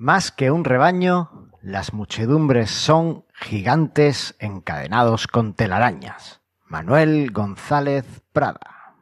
Más 0.00 0.32
que 0.32 0.50
un 0.50 0.64
rebaño, 0.64 1.50
las 1.60 1.92
muchedumbres 1.92 2.70
son 2.70 3.26
gigantes 3.34 4.34
encadenados 4.38 5.26
con 5.26 5.52
telarañas. 5.52 6.40
Manuel 6.64 7.30
González 7.32 8.06
Prada. 8.32 8.94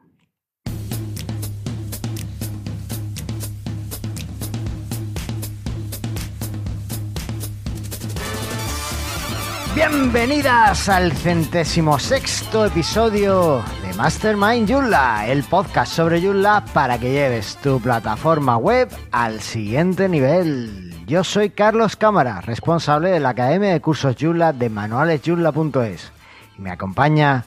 Bienvenidas 9.73 10.89
al 10.89 11.13
centésimo 11.13 11.97
sexto 11.97 12.65
episodio 12.65 13.63
de 13.87 13.93
Mastermind 13.93 14.69
Joomla, 14.69 15.29
el 15.29 15.43
podcast 15.43 15.93
sobre 15.93 16.21
Joomla 16.21 16.65
para 16.73 16.99
que 16.99 17.09
lleves 17.09 17.55
tu 17.63 17.79
plataforma 17.79 18.57
web 18.57 18.89
al 19.13 19.39
siguiente 19.39 20.09
nivel. 20.09 20.88
Yo 21.09 21.23
soy 21.23 21.49
Carlos 21.49 21.95
Cámara, 21.95 22.39
responsable 22.41 23.09
de 23.09 23.19
la 23.19 23.29
Academia 23.29 23.71
de 23.71 23.81
Cursos 23.81 24.15
Joomla 24.19 24.53
de 24.53 24.69
manualesjoomla.es 24.69 26.11
y 26.55 26.61
me 26.61 26.69
acompaña 26.69 27.45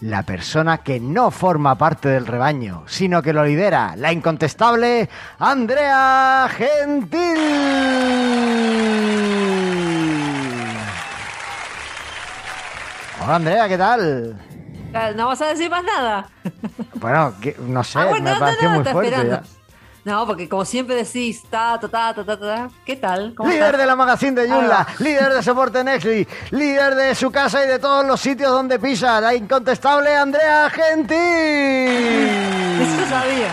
la 0.00 0.24
persona 0.24 0.78
que 0.78 0.98
no 0.98 1.30
forma 1.30 1.76
parte 1.78 2.08
del 2.08 2.26
rebaño, 2.26 2.82
sino 2.86 3.22
que 3.22 3.32
lo 3.32 3.44
lidera, 3.44 3.94
la 3.96 4.12
incontestable 4.12 5.08
Andrea 5.38 6.48
Gentil. 6.56 7.38
Hola 13.22 13.36
Andrea, 13.36 13.68
¿qué 13.68 13.78
tal? 13.78 14.36
¿No 15.16 15.26
vas 15.28 15.40
a 15.40 15.46
decir 15.46 15.70
más 15.70 15.82
nada? 15.84 16.26
Bueno, 16.94 17.34
que- 17.40 17.56
no 17.58 17.82
sé, 17.82 17.98
Ah, 17.98 18.06
bueno, 18.06 18.24
me 18.24 18.32
no, 18.32 18.38
pareció 18.40 18.68
no, 18.68 18.74
no, 18.76 18.82
muy 18.82 18.92
fuerte. 18.92 19.28
ya. 19.28 19.42
No, 20.04 20.26
porque 20.26 20.48
como 20.50 20.64
siempre 20.66 20.96
decís, 20.96 21.42
ta, 21.48 21.78
ta, 21.80 21.88
ta, 21.88 22.12
ta, 22.14 22.24
ta, 22.24 22.38
ta, 22.38 22.68
¿qué 22.84 22.96
tal? 22.96 23.34
¿Cómo 23.34 23.48
Líder 23.48 23.64
estás? 23.64 23.80
de 23.80 23.86
la 23.86 23.96
magazine 23.96 24.40
de 24.42 24.48
Joomla, 24.50 24.86
Ahí 24.86 24.94
líder 24.98 25.32
de 25.32 25.42
soporte 25.42 25.82
Nextly, 25.82 26.28
líder 26.50 26.94
de 26.94 27.14
su 27.14 27.30
casa 27.30 27.64
y 27.64 27.68
de 27.68 27.78
todos 27.78 28.04
los 28.04 28.20
sitios 28.20 28.50
donde 28.50 28.78
pisa, 28.78 29.18
la 29.22 29.34
incontestable 29.34 30.14
Andrea 30.14 30.68
Gentil. 30.68 31.16
Eso 32.82 33.06
sabía. 33.08 33.48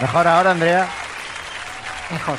Mejor 0.00 0.28
ahora, 0.28 0.50
Andrea. 0.50 0.86
Mejor. 2.10 2.36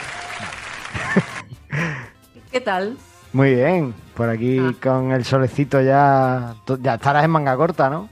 ¿Qué 2.52 2.62
tal? 2.62 2.98
Muy 3.32 3.56
bien, 3.56 3.96
por 4.16 4.30
aquí 4.30 4.60
Ah. 4.60 4.72
con 4.82 5.12
el 5.12 5.26
solecito 5.26 5.82
ya, 5.82 6.54
ya 6.82 6.94
estarás 6.96 7.24
en 7.24 7.32
manga 7.32 7.56
corta, 7.58 7.90
¿no? 7.90 8.10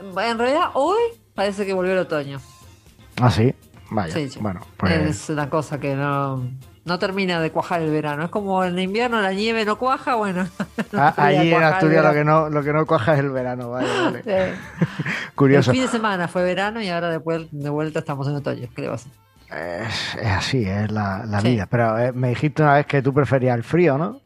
En 0.00 0.38
realidad, 0.38 0.70
hoy 0.74 0.98
parece 1.34 1.66
que 1.66 1.74
volvió 1.74 1.92
el 1.92 1.98
otoño. 1.98 2.40
Ah, 3.20 3.30
sí, 3.30 3.54
vaya. 3.94 4.12
Sí, 4.14 4.28
sí. 4.28 4.38
Bueno, 4.40 4.60
pues 4.76 4.92
Es 4.92 5.30
una 5.30 5.48
cosa 5.50 5.78
que 5.80 5.94
no, 5.94 6.42
no 6.84 6.98
termina 6.98 7.40
de 7.40 7.50
cuajar 7.50 7.82
el 7.82 7.90
verano. 7.90 8.24
Es 8.24 8.30
como 8.30 8.64
en 8.64 8.78
invierno 8.78 9.20
la 9.20 9.32
nieve 9.32 9.64
no 9.64 9.78
cuaja, 9.78 10.14
bueno. 10.16 10.46
no 10.92 11.02
a- 11.02 11.12
termina 11.12 11.30
de 11.30 11.38
allí 11.38 11.54
en 11.54 11.62
Asturias 11.62 12.04
lo 12.04 12.12
que, 12.12 12.24
no, 12.24 12.48
lo 12.50 12.62
que 12.62 12.72
no 12.72 12.86
cuaja 12.86 13.14
es 13.14 13.20
el 13.20 13.30
verano, 13.30 13.70
vale, 13.70 13.88
vale. 14.02 14.22
Sí. 14.22 14.94
Curioso. 15.34 15.70
El 15.70 15.76
fin 15.76 15.86
de 15.86 15.90
semana 15.92 16.28
fue 16.28 16.42
verano 16.44 16.80
y 16.82 16.88
ahora 16.88 17.08
después 17.10 17.46
de 17.50 17.70
vuelta 17.70 17.98
estamos 18.00 18.26
en 18.28 18.36
otoño. 18.36 18.68
¿Qué 18.74 18.82
le 18.82 18.88
va 18.88 18.94
a 18.94 18.96
hacer? 18.96 19.12
Es, 19.50 20.14
es 20.14 20.26
así, 20.30 20.64
es 20.64 20.90
la, 20.90 21.24
la 21.26 21.40
Sí. 21.40 21.48
vida. 21.48 21.66
Pero 21.66 21.98
eh, 21.98 22.12
me 22.12 22.30
dijiste 22.30 22.62
una 22.62 22.74
vez 22.74 22.86
que 22.86 23.02
tú 23.02 23.12
preferías 23.12 23.54
el 23.56 23.62
frío, 23.64 23.98
¿no? 23.98 24.20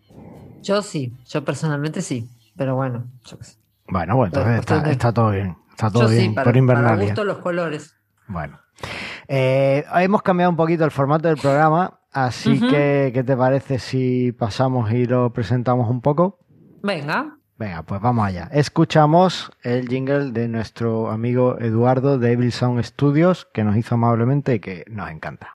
Yo 0.62 0.82
sí, 0.82 1.12
yo 1.28 1.44
personalmente 1.44 2.00
sí. 2.02 2.28
Pero 2.56 2.74
bueno, 2.76 3.04
yo 3.24 3.36
qué 3.38 3.44
sé. 3.44 3.56
Bueno, 3.88 4.14
pues 4.16 4.32
entonces 4.32 4.60
está, 4.60 4.90
está 4.90 5.12
todo 5.12 5.30
bien. 5.30 5.56
Está 5.70 5.90
todo 5.90 6.04
Yo 6.04 6.08
sí, 6.08 6.16
bien 6.16 6.34
para, 6.34 6.44
por 6.44 6.52
para 6.52 6.58
Invernalia. 6.58 7.04
gusto 7.06 7.24
los 7.24 7.38
colores. 7.38 7.94
Bueno. 8.28 8.58
Eh, 9.28 9.84
hemos 9.96 10.22
cambiado 10.22 10.50
un 10.50 10.56
poquito 10.56 10.84
el 10.84 10.90
formato 10.90 11.28
del 11.28 11.36
programa, 11.36 12.00
así 12.12 12.60
que 12.60 13.10
¿qué 13.12 13.24
te 13.24 13.36
parece 13.36 13.78
si 13.78 14.32
pasamos 14.32 14.90
y 14.92 15.06
lo 15.06 15.32
presentamos 15.32 15.90
un 15.90 16.00
poco? 16.00 16.38
Venga, 16.82 17.36
Venga, 17.58 17.82
pues 17.84 18.02
vamos 18.02 18.26
allá. 18.26 18.50
Escuchamos 18.52 19.50
el 19.62 19.88
jingle 19.88 20.32
de 20.32 20.46
nuestro 20.46 21.10
amigo 21.10 21.58
Eduardo 21.58 22.18
de 22.18 22.32
Evil 22.32 22.52
Sound 22.52 22.82
Studios, 22.84 23.48
que 23.54 23.64
nos 23.64 23.78
hizo 23.78 23.94
amablemente 23.94 24.56
y 24.56 24.60
que 24.60 24.84
nos 24.90 25.10
encanta. 25.10 25.52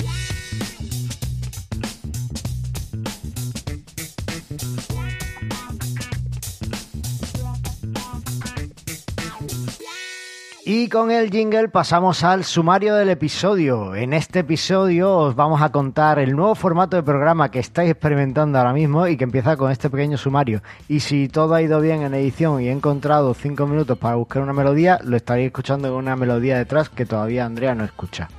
Y 10.73 10.87
con 10.87 11.11
el 11.11 11.29
jingle 11.29 11.67
pasamos 11.67 12.23
al 12.23 12.45
sumario 12.45 12.95
del 12.95 13.09
episodio. 13.09 13.93
En 13.93 14.13
este 14.13 14.39
episodio 14.39 15.13
os 15.17 15.35
vamos 15.35 15.61
a 15.61 15.69
contar 15.69 16.17
el 16.17 16.33
nuevo 16.33 16.55
formato 16.55 16.95
de 16.95 17.03
programa 17.03 17.51
que 17.51 17.59
estáis 17.59 17.91
experimentando 17.91 18.57
ahora 18.57 18.71
mismo 18.71 19.05
y 19.05 19.17
que 19.17 19.25
empieza 19.25 19.57
con 19.57 19.69
este 19.69 19.89
pequeño 19.89 20.17
sumario. 20.17 20.63
Y 20.87 21.01
si 21.01 21.27
todo 21.27 21.55
ha 21.55 21.61
ido 21.61 21.81
bien 21.81 22.03
en 22.03 22.13
edición 22.13 22.61
y 22.61 22.69
he 22.69 22.71
encontrado 22.71 23.33
cinco 23.33 23.67
minutos 23.67 23.97
para 23.97 24.15
buscar 24.15 24.43
una 24.43 24.53
melodía, 24.53 25.01
lo 25.03 25.17
estaréis 25.17 25.47
escuchando 25.47 25.89
con 25.89 25.97
una 25.97 26.15
melodía 26.15 26.57
detrás 26.57 26.87
que 26.87 27.05
todavía 27.05 27.43
Andrea 27.43 27.75
no 27.75 27.83
escucha. 27.83 28.29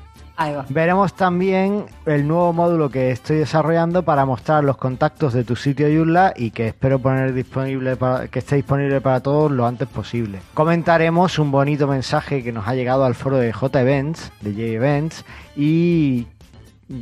Veremos 0.68 1.14
también 1.14 1.86
el 2.06 2.26
nuevo 2.26 2.52
módulo 2.52 2.90
que 2.90 3.10
estoy 3.10 3.38
desarrollando 3.38 4.02
para 4.02 4.24
mostrar 4.24 4.64
los 4.64 4.76
contactos 4.76 5.32
de 5.32 5.44
tu 5.44 5.56
sitio 5.56 5.86
Joomla 5.88 6.34
y 6.36 6.50
que 6.50 6.68
espero 6.68 6.98
poner 6.98 7.32
disponible 7.32 7.96
para, 7.96 8.28
que 8.28 8.40
esté 8.40 8.56
disponible 8.56 9.00
para 9.00 9.20
todos 9.20 9.50
lo 9.50 9.66
antes 9.66 9.88
posible. 9.88 10.40
Comentaremos 10.54 11.38
un 11.38 11.50
bonito 11.50 11.86
mensaje 11.86 12.42
que 12.42 12.52
nos 12.52 12.66
ha 12.66 12.74
llegado 12.74 13.04
al 13.04 13.14
foro 13.14 13.36
de 13.36 13.52
J 13.52 13.80
Events, 13.80 14.32
de 14.40 14.52
J 14.52 14.62
Events, 14.62 15.24
y 15.56 16.26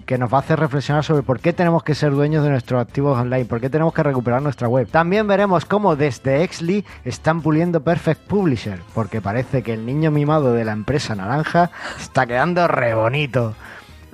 que 0.06 0.18
nos 0.18 0.32
va 0.32 0.38
a 0.38 0.40
hacer 0.40 0.58
reflexionar 0.58 1.04
sobre 1.04 1.22
por 1.22 1.40
qué 1.40 1.52
tenemos 1.52 1.82
que 1.82 1.94
ser 1.94 2.12
dueños 2.12 2.44
de 2.44 2.50
nuestros 2.50 2.80
activos 2.80 3.18
online, 3.18 3.44
por 3.44 3.60
qué 3.60 3.70
tenemos 3.70 3.92
que 3.92 4.02
recuperar 4.02 4.42
nuestra 4.42 4.68
web. 4.68 4.88
También 4.88 5.26
veremos 5.26 5.64
cómo 5.64 5.96
desde 5.96 6.42
Exly 6.42 6.84
están 7.04 7.42
puliendo 7.42 7.82
Perfect 7.82 8.22
Publisher, 8.22 8.80
porque 8.94 9.20
parece 9.20 9.62
que 9.62 9.74
el 9.74 9.86
niño 9.86 10.10
mimado 10.10 10.52
de 10.52 10.64
la 10.64 10.72
empresa 10.72 11.14
naranja 11.14 11.70
está 11.98 12.26
quedando 12.26 12.66
re 12.68 12.94
bonito. 12.94 13.54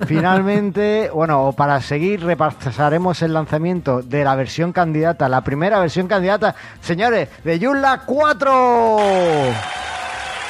Finalmente, 0.05 1.09
bueno, 1.13 1.53
para 1.55 1.81
seguir 1.81 2.23
repasaremos 2.23 3.21
el 3.21 3.33
lanzamiento 3.33 4.01
de 4.01 4.23
la 4.23 4.35
versión 4.35 4.71
candidata, 4.71 5.29
la 5.29 5.41
primera 5.41 5.79
versión 5.79 6.07
candidata, 6.07 6.55
señores, 6.81 7.29
de 7.43 7.59
Joomla 7.59 8.03
4. 8.05 8.97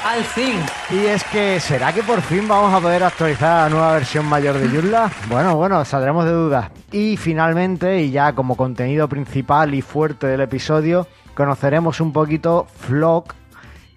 Al 0.05 0.23
fin. 0.23 0.59
Y 0.89 1.05
es 1.05 1.23
que, 1.25 1.59
¿será 1.59 1.91
que 1.91 2.03
por 2.03 2.21
fin 2.21 2.47
vamos 2.47 2.73
a 2.73 2.79
poder 2.79 3.03
actualizar 3.03 3.63
la 3.63 3.69
nueva 3.69 3.93
versión 3.93 4.25
mayor 4.25 4.57
de 4.57 4.69
Joomla? 4.69 5.11
Bueno, 5.29 5.55
bueno, 5.57 5.83
saldremos 5.83 6.25
de 6.25 6.31
dudas. 6.31 6.71
Y 6.91 7.17
finalmente, 7.17 8.01
y 8.01 8.11
ya 8.11 8.33
como 8.33 8.55
contenido 8.55 9.09
principal 9.09 9.73
y 9.73 9.81
fuerte 9.81 10.27
del 10.27 10.41
episodio, 10.41 11.07
conoceremos 11.33 11.99
un 11.99 12.13
poquito 12.13 12.67
Flock 12.79 13.35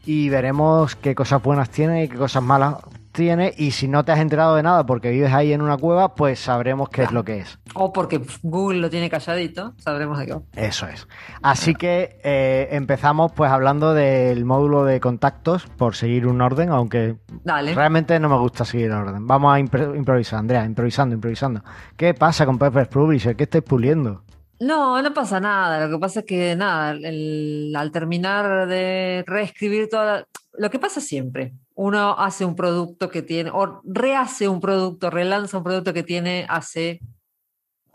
y 0.05 0.29
veremos 0.29 0.97
qué 0.97 1.15
cosas 1.15 1.43
buenas 1.43 1.71
tiene 1.71 2.05
y 2.05 2.09
qué 2.09 2.17
cosas 2.17 2.43
malas 2.43 2.77
tiene. 3.21 3.55
Y 3.57 3.71
si 3.71 3.87
no 3.87 4.05
te 4.05 4.13
has 4.13 4.19
enterado 4.19 4.57
de 4.57 4.63
nada 4.63 4.85
porque 4.87 5.11
vives 5.11 5.33
ahí 5.33 5.53
en 5.53 5.63
una 5.63 5.77
cueva, 5.77 6.15
pues 6.15 6.41
sabremos 6.41 6.89
qué 6.89 7.03
es 7.05 7.13
lo 7.13 7.25
que 7.25 7.39
es. 7.39 7.59
O 7.75 7.93
porque 7.93 8.21
Google 8.43 8.79
lo 8.81 8.91
tiene 8.91 9.09
calladito, 9.11 9.75
sabremos 9.79 10.19
de 10.19 10.27
qué. 10.27 10.37
Eso 10.57 10.87
es. 10.89 11.07
Así 11.43 11.75
que 11.75 12.19
eh, 12.25 12.69
empezamos 12.73 13.31
pues 13.33 13.51
hablando 13.51 13.95
del 13.95 14.45
módulo 14.45 14.85
de 14.85 14.99
contactos 15.01 15.67
por 15.77 15.95
seguir 15.95 16.27
un 16.27 16.41
orden, 16.41 16.71
aunque 16.71 17.17
Dale. 17.45 17.75
Realmente 17.75 18.19
no 18.19 18.29
me 18.29 18.39
gusta 18.39 18.65
seguir 18.65 18.87
el 18.87 18.93
orden. 18.93 19.27
Vamos 19.27 19.55
a 19.55 19.61
impro- 19.61 19.97
improvisar, 19.97 20.39
Andrea, 20.41 20.65
improvisando, 20.65 21.15
improvisando. 21.15 21.63
¿Qué 21.97 22.15
pasa 22.15 22.47
con 22.47 22.59
Pepper 22.59 22.89
Publisher? 22.89 23.37
¿Qué 23.37 23.45
estáis 23.45 23.65
puliendo? 23.65 24.25
No, 24.59 25.01
no 25.01 25.15
pasa 25.15 25.41
nada. 25.41 25.87
Lo 25.87 25.95
que 25.97 26.01
pasa 26.01 26.21
es 26.21 26.27
que 26.27 26.55
nada, 26.57 26.91
el- 26.93 27.73
al 27.77 27.91
terminar 27.93 28.67
de 28.67 29.25
reescribir 29.27 29.89
toda 29.89 30.05
la- 30.05 30.27
Lo 30.59 30.69
que 30.69 30.79
pasa 30.79 31.01
siempre, 31.01 31.55
uno 31.81 32.15
hace 32.19 32.45
un 32.45 32.55
producto 32.55 33.09
que 33.09 33.23
tiene, 33.23 33.51
o 33.51 33.81
rehace 33.85 34.47
un 34.49 34.61
producto, 34.61 35.09
relanza 35.09 35.57
un 35.57 35.65
producto 35.65 35.95
que 35.95 36.03
tiene 36.03 36.45
hace... 36.47 37.01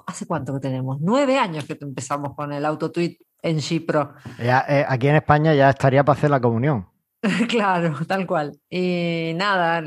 ¿Hace 0.08 0.26
cuánto 0.26 0.56
que 0.56 0.60
tenemos? 0.60 0.98
Nueve 1.02 1.38
años 1.38 1.66
que 1.66 1.78
empezamos 1.80 2.36
con 2.36 2.52
el 2.52 2.66
AutoTweet 2.66 3.18
en 3.44 3.60
Gpro. 3.60 4.16
Ya, 4.44 4.66
eh, 4.68 4.86
aquí 4.88 5.08
en 5.08 5.18
España 5.18 5.54
ya 5.54 5.70
estaría 5.70 6.04
para 6.04 6.18
hacer 6.18 6.32
la 6.32 6.42
comunión. 6.42 6.88
Claro, 7.48 7.96
tal 8.08 8.26
cual. 8.26 8.54
Y 8.70 9.34
nada, 9.36 9.84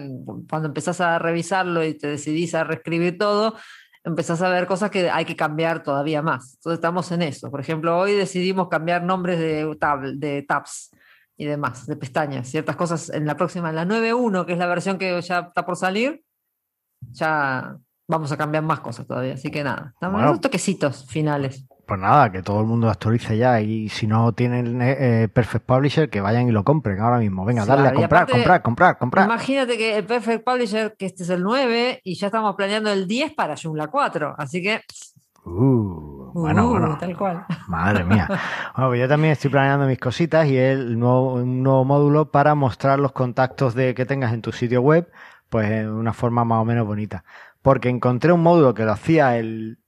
cuando 0.48 0.68
empezás 0.68 1.00
a 1.00 1.18
revisarlo 1.18 1.84
y 1.84 1.94
te 1.94 2.06
decidís 2.06 2.54
a 2.54 2.62
reescribir 2.62 3.18
todo, 3.18 3.56
empezás 4.04 4.42
a 4.42 4.48
ver 4.48 4.66
cosas 4.66 4.90
que 4.90 5.10
hay 5.10 5.24
que 5.24 5.36
cambiar 5.36 5.82
todavía 5.82 6.22
más. 6.22 6.54
Entonces 6.54 6.78
estamos 6.78 7.10
en 7.10 7.22
eso. 7.22 7.50
Por 7.50 7.60
ejemplo, 7.60 7.98
hoy 7.98 8.14
decidimos 8.14 8.68
cambiar 8.68 9.02
nombres 9.02 9.40
de, 9.40 9.76
tab, 9.78 10.02
de 10.02 10.42
tabs 10.42 10.90
y 11.38 11.46
demás, 11.46 11.86
de 11.86 11.96
pestañas. 11.96 12.48
Ciertas 12.48 12.76
cosas 12.76 13.08
en 13.08 13.24
la 13.24 13.36
próxima, 13.36 13.70
en 13.70 13.76
la 13.76 13.84
9.1, 13.86 14.44
que 14.44 14.52
es 14.52 14.58
la 14.58 14.66
versión 14.66 14.98
que 14.98 15.18
ya 15.22 15.38
está 15.38 15.64
por 15.64 15.76
salir, 15.76 16.22
ya 17.12 17.76
vamos 18.08 18.32
a 18.32 18.36
cambiar 18.36 18.64
más 18.64 18.80
cosas 18.80 19.06
todavía. 19.06 19.34
Así 19.34 19.50
que 19.50 19.62
nada, 19.64 19.92
estamos 19.94 20.14
Bueno. 20.14 20.28
en 20.28 20.32
esos 20.34 20.40
toquecitos 20.42 21.06
finales. 21.08 21.64
Pues 21.86 22.00
nada, 22.00 22.30
que 22.30 22.42
todo 22.42 22.60
el 22.60 22.66
mundo 22.66 22.90
actualice 22.90 23.38
ya 23.38 23.62
y 23.62 23.88
si 23.88 24.06
no 24.06 24.32
tienen 24.32 24.78
eh, 24.82 25.26
Perfect 25.32 25.64
Publisher, 25.64 26.10
que 26.10 26.20
vayan 26.20 26.46
y 26.46 26.52
lo 26.52 26.62
compren 26.62 27.00
ahora 27.00 27.18
mismo. 27.18 27.46
Venga, 27.46 27.64
Claro, 27.64 27.82
darle 27.82 27.96
a 27.98 28.00
comprar, 28.02 28.22
aparte, 28.24 28.32
comprar, 28.32 28.62
comprar, 28.62 28.98
comprar. 28.98 29.24
Imagínate 29.24 29.78
que 29.78 29.96
el 29.96 30.04
Perfect 30.04 30.44
Publisher, 30.44 30.96
que 30.98 31.06
este 31.06 31.22
es 31.22 31.30
el 31.30 31.42
9, 31.42 32.00
y 32.04 32.14
ya 32.16 32.26
estamos 32.26 32.54
planeando 32.56 32.90
el 32.92 33.06
10 33.08 33.32
para 33.34 33.54
Joomla 33.56 33.86
4. 33.86 34.34
Así 34.36 34.62
que 34.62 34.82
Uh, 35.44 36.17
bueno, 36.34 36.66
Uh, 36.66 36.70
bueno. 36.70 36.98
Tal 36.98 37.16
cual. 37.16 37.46
Madre 37.66 38.04
mía. 38.04 38.26
Bueno, 38.74 38.90
pues 38.90 39.00
yo 39.00 39.08
también 39.08 39.32
estoy 39.32 39.50
planeando 39.50 39.86
mis 39.86 39.98
cositas 39.98 40.46
y 40.46 40.56
es 40.56 40.78
el 40.78 40.98
nuevo, 40.98 41.34
un 41.34 41.62
nuevo 41.62 41.84
módulo 41.84 42.30
para 42.30 42.54
mostrar 42.54 42.98
los 42.98 43.12
contactos 43.12 43.74
de 43.74 43.94
que 43.94 44.06
tengas 44.06 44.32
en 44.32 44.42
tu 44.42 44.52
sitio 44.52 44.80
web, 44.80 45.10
pues 45.48 45.68
de 45.68 45.90
una 45.90 46.12
forma 46.12 46.44
más 46.44 46.60
o 46.60 46.64
menos 46.64 46.86
bonita. 46.86 47.24
Porque 47.62 47.88
encontré 47.88 48.32
un 48.32 48.42
módulo 48.42 48.74
que 48.74 48.84
lo 48.84 48.92
hacía 48.92 49.36
el 49.36 49.78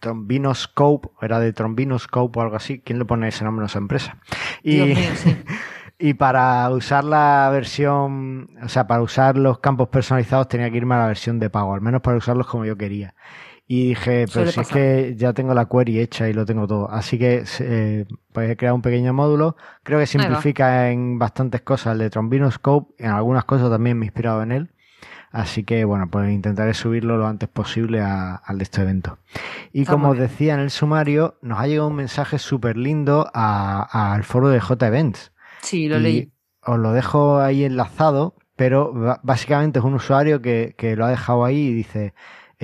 Trombinoscope, 0.00 1.08
era 1.22 1.38
de 1.38 1.52
Trombinoscope 1.52 2.38
o 2.38 2.42
algo 2.42 2.56
así. 2.56 2.80
¿Quién 2.80 2.98
le 2.98 3.04
pone 3.04 3.28
ese 3.28 3.44
nombre 3.44 3.64
a 3.64 3.66
esa 3.66 3.78
empresa? 3.78 4.18
Y, 4.62 4.76
Dios 4.76 4.98
mío, 4.98 5.10
sí. 5.14 5.36
y 5.98 6.14
para 6.14 6.68
usar 6.70 7.04
la 7.04 7.48
versión, 7.52 8.48
o 8.62 8.68
sea, 8.68 8.88
para 8.88 9.02
usar 9.02 9.38
los 9.38 9.60
campos 9.60 9.88
personalizados 9.88 10.48
tenía 10.48 10.70
que 10.70 10.76
irme 10.76 10.96
a 10.96 10.98
la 10.98 11.06
versión 11.06 11.38
de 11.38 11.48
pago, 11.48 11.74
al 11.74 11.80
menos 11.80 12.00
para 12.02 12.16
usarlos 12.16 12.48
como 12.48 12.64
yo 12.64 12.76
quería. 12.76 13.14
Y 13.66 13.88
dije, 13.90 14.26
pero 14.34 14.50
si 14.50 14.60
es 14.60 14.68
que 14.68 15.14
ya 15.16 15.32
tengo 15.32 15.54
la 15.54 15.66
query 15.66 16.00
hecha 16.00 16.28
y 16.28 16.32
lo 16.34 16.44
tengo 16.44 16.66
todo. 16.66 16.90
Así 16.90 17.18
que 17.18 17.44
eh, 17.60 18.04
pues 18.32 18.50
he 18.50 18.56
creado 18.56 18.74
un 18.76 18.82
pequeño 18.82 19.12
módulo. 19.14 19.56
Creo 19.82 19.98
que 19.98 20.06
simplifica 20.06 20.90
en 20.90 21.18
bastantes 21.18 21.62
cosas 21.62 21.92
el 21.94 21.98
de 22.00 22.10
Trombinoscope. 22.10 22.92
En 23.02 23.10
algunas 23.12 23.44
cosas 23.44 23.70
también 23.70 23.98
me 23.98 24.04
he 24.04 24.08
inspirado 24.08 24.42
en 24.42 24.52
él. 24.52 24.70
Así 25.30 25.64
que 25.64 25.84
bueno, 25.86 26.08
pues 26.10 26.30
intentaré 26.30 26.74
subirlo 26.74 27.16
lo 27.16 27.26
antes 27.26 27.48
posible 27.48 28.00
a- 28.02 28.34
al 28.34 28.58
de 28.58 28.64
este 28.64 28.82
evento. 28.82 29.18
Y 29.72 29.82
Está 29.82 29.92
como 29.92 30.10
os 30.10 30.18
decía 30.18 30.52
en 30.54 30.60
el 30.60 30.70
sumario, 30.70 31.38
nos 31.40 31.58
ha 31.58 31.66
llegado 31.66 31.88
un 31.88 31.96
mensaje 31.96 32.38
súper 32.38 32.76
lindo 32.76 33.30
al 33.32 34.24
foro 34.24 34.48
de 34.50 34.60
J 34.60 34.86
Events. 34.88 35.32
Sí, 35.62 35.88
lo 35.88 35.96
Y 35.98 36.02
leí. 36.02 36.32
Os 36.64 36.78
lo 36.78 36.92
dejo 36.92 37.38
ahí 37.40 37.64
enlazado, 37.64 38.34
pero 38.56 38.92
básicamente 39.22 39.78
es 39.78 39.84
un 39.86 39.94
usuario 39.94 40.42
que, 40.42 40.74
que 40.76 40.94
lo 40.96 41.06
ha 41.06 41.10
dejado 41.10 41.44
ahí 41.46 41.68
y 41.68 41.72
dice, 41.72 42.12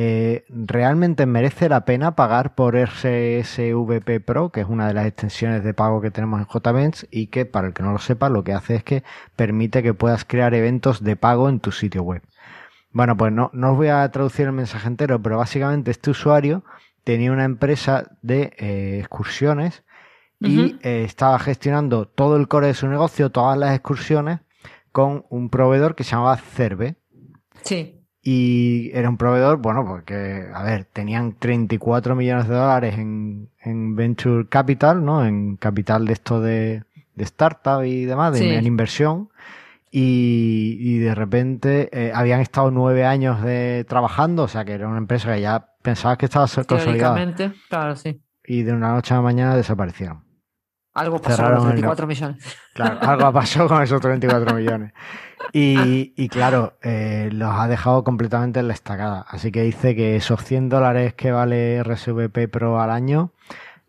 eh, 0.00 0.44
¿realmente 0.48 1.26
merece 1.26 1.68
la 1.68 1.84
pena 1.84 2.14
pagar 2.14 2.54
por 2.54 2.76
RSSVP 2.76 4.20
Pro, 4.20 4.50
que 4.50 4.60
es 4.60 4.68
una 4.68 4.86
de 4.86 4.94
las 4.94 5.06
extensiones 5.06 5.64
de 5.64 5.74
pago 5.74 6.00
que 6.00 6.12
tenemos 6.12 6.38
en 6.38 6.46
JVents 6.46 7.08
y 7.10 7.26
que, 7.26 7.46
para 7.46 7.66
el 7.66 7.74
que 7.74 7.82
no 7.82 7.90
lo 7.90 7.98
sepa, 7.98 8.28
lo 8.28 8.44
que 8.44 8.52
hace 8.52 8.76
es 8.76 8.84
que 8.84 9.02
permite 9.34 9.82
que 9.82 9.94
puedas 9.94 10.24
crear 10.24 10.54
eventos 10.54 11.02
de 11.02 11.16
pago 11.16 11.48
en 11.48 11.58
tu 11.58 11.72
sitio 11.72 12.04
web? 12.04 12.22
Bueno, 12.92 13.16
pues 13.16 13.32
no, 13.32 13.50
no 13.52 13.72
os 13.72 13.76
voy 13.76 13.88
a 13.88 14.08
traducir 14.12 14.46
el 14.46 14.52
mensaje 14.52 14.86
entero, 14.86 15.20
pero 15.20 15.38
básicamente 15.38 15.90
este 15.90 16.10
usuario 16.10 16.62
tenía 17.02 17.32
una 17.32 17.44
empresa 17.44 18.16
de 18.22 18.52
eh, 18.56 18.98
excursiones 19.00 19.82
y 20.38 20.76
eh, 20.82 21.02
estaba 21.02 21.40
gestionando 21.40 22.06
todo 22.06 22.36
el 22.36 22.46
core 22.46 22.68
de 22.68 22.74
su 22.74 22.86
negocio, 22.86 23.32
todas 23.32 23.58
las 23.58 23.74
excursiones, 23.74 24.38
con 24.92 25.26
un 25.28 25.50
proveedor 25.50 25.96
que 25.96 26.04
se 26.04 26.12
llamaba 26.12 26.36
Cerve. 26.36 26.94
Sí. 27.64 27.97
Y 28.30 28.90
era 28.92 29.08
un 29.08 29.16
proveedor, 29.16 29.56
bueno, 29.56 29.86
porque, 29.86 30.48
a 30.52 30.62
ver, 30.62 30.84
tenían 30.84 31.32
34 31.38 32.14
millones 32.14 32.46
de 32.46 32.54
dólares 32.54 32.98
en, 32.98 33.48
en 33.62 33.96
Venture 33.96 34.46
Capital, 34.50 35.02
¿no? 35.02 35.24
En 35.24 35.56
capital 35.56 36.04
de 36.04 36.12
esto 36.12 36.38
de, 36.42 36.82
de 37.14 37.24
startup 37.24 37.84
y 37.84 38.04
demás, 38.04 38.34
de, 38.34 38.40
Sí. 38.40 38.48
en 38.50 38.66
inversión. 38.66 39.30
Y, 39.90 40.76
y 40.78 40.98
de 40.98 41.14
repente 41.14 41.88
eh, 41.90 42.12
habían 42.14 42.40
estado 42.40 42.70
nueve 42.70 43.06
años 43.06 43.40
de, 43.42 43.86
trabajando, 43.88 44.42
o 44.42 44.48
sea 44.48 44.66
que 44.66 44.72
era 44.72 44.86
una 44.88 44.98
empresa 44.98 45.34
que 45.34 45.40
ya 45.40 45.66
pensabas 45.80 46.18
que 46.18 46.26
estaba 46.26 46.46
consolidada. 46.66 47.34
Claro, 47.70 47.96
sí. 47.96 48.20
Y 48.44 48.62
de 48.62 48.74
una 48.74 48.92
noche 48.92 49.14
a 49.14 49.16
la 49.18 49.22
mañana 49.22 49.56
desaparecieron. 49.56 50.27
Algo 50.98 51.20
pasó 51.20 51.36
Cerraron 51.36 51.58
con 51.58 51.66
los 51.66 51.72
34 51.74 52.06
millones. 52.06 52.56
Claro, 52.74 52.98
algo 53.02 53.32
pasó 53.32 53.68
con 53.68 53.82
esos 53.82 54.00
34 54.00 54.54
millones. 54.56 54.92
Y, 55.52 56.12
y 56.16 56.28
claro, 56.28 56.78
eh, 56.82 57.28
los 57.32 57.52
ha 57.54 57.68
dejado 57.68 58.04
completamente 58.04 58.60
en 58.60 58.68
la 58.68 58.74
estacada. 58.74 59.24
Así 59.28 59.50
que 59.52 59.62
dice 59.62 59.94
que 59.96 60.16
esos 60.16 60.44
100 60.44 60.68
dólares 60.68 61.14
que 61.14 61.30
vale 61.32 61.82
RSVP 61.82 62.48
Pro 62.48 62.80
al 62.80 62.90
año 62.90 63.32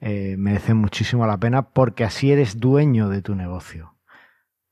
eh, 0.01 0.35
merecen 0.37 0.77
muchísimo 0.77 1.27
la 1.27 1.37
pena 1.37 1.63
porque 1.69 2.03
así 2.03 2.31
eres 2.31 2.59
dueño 2.59 3.09
de 3.09 3.21
tu 3.21 3.35
negocio. 3.35 3.95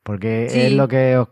Porque 0.04 0.48
Sí. 0.50 0.62
es 0.62 0.72
lo 0.74 0.88
que, 0.88 1.18
os 1.18 1.28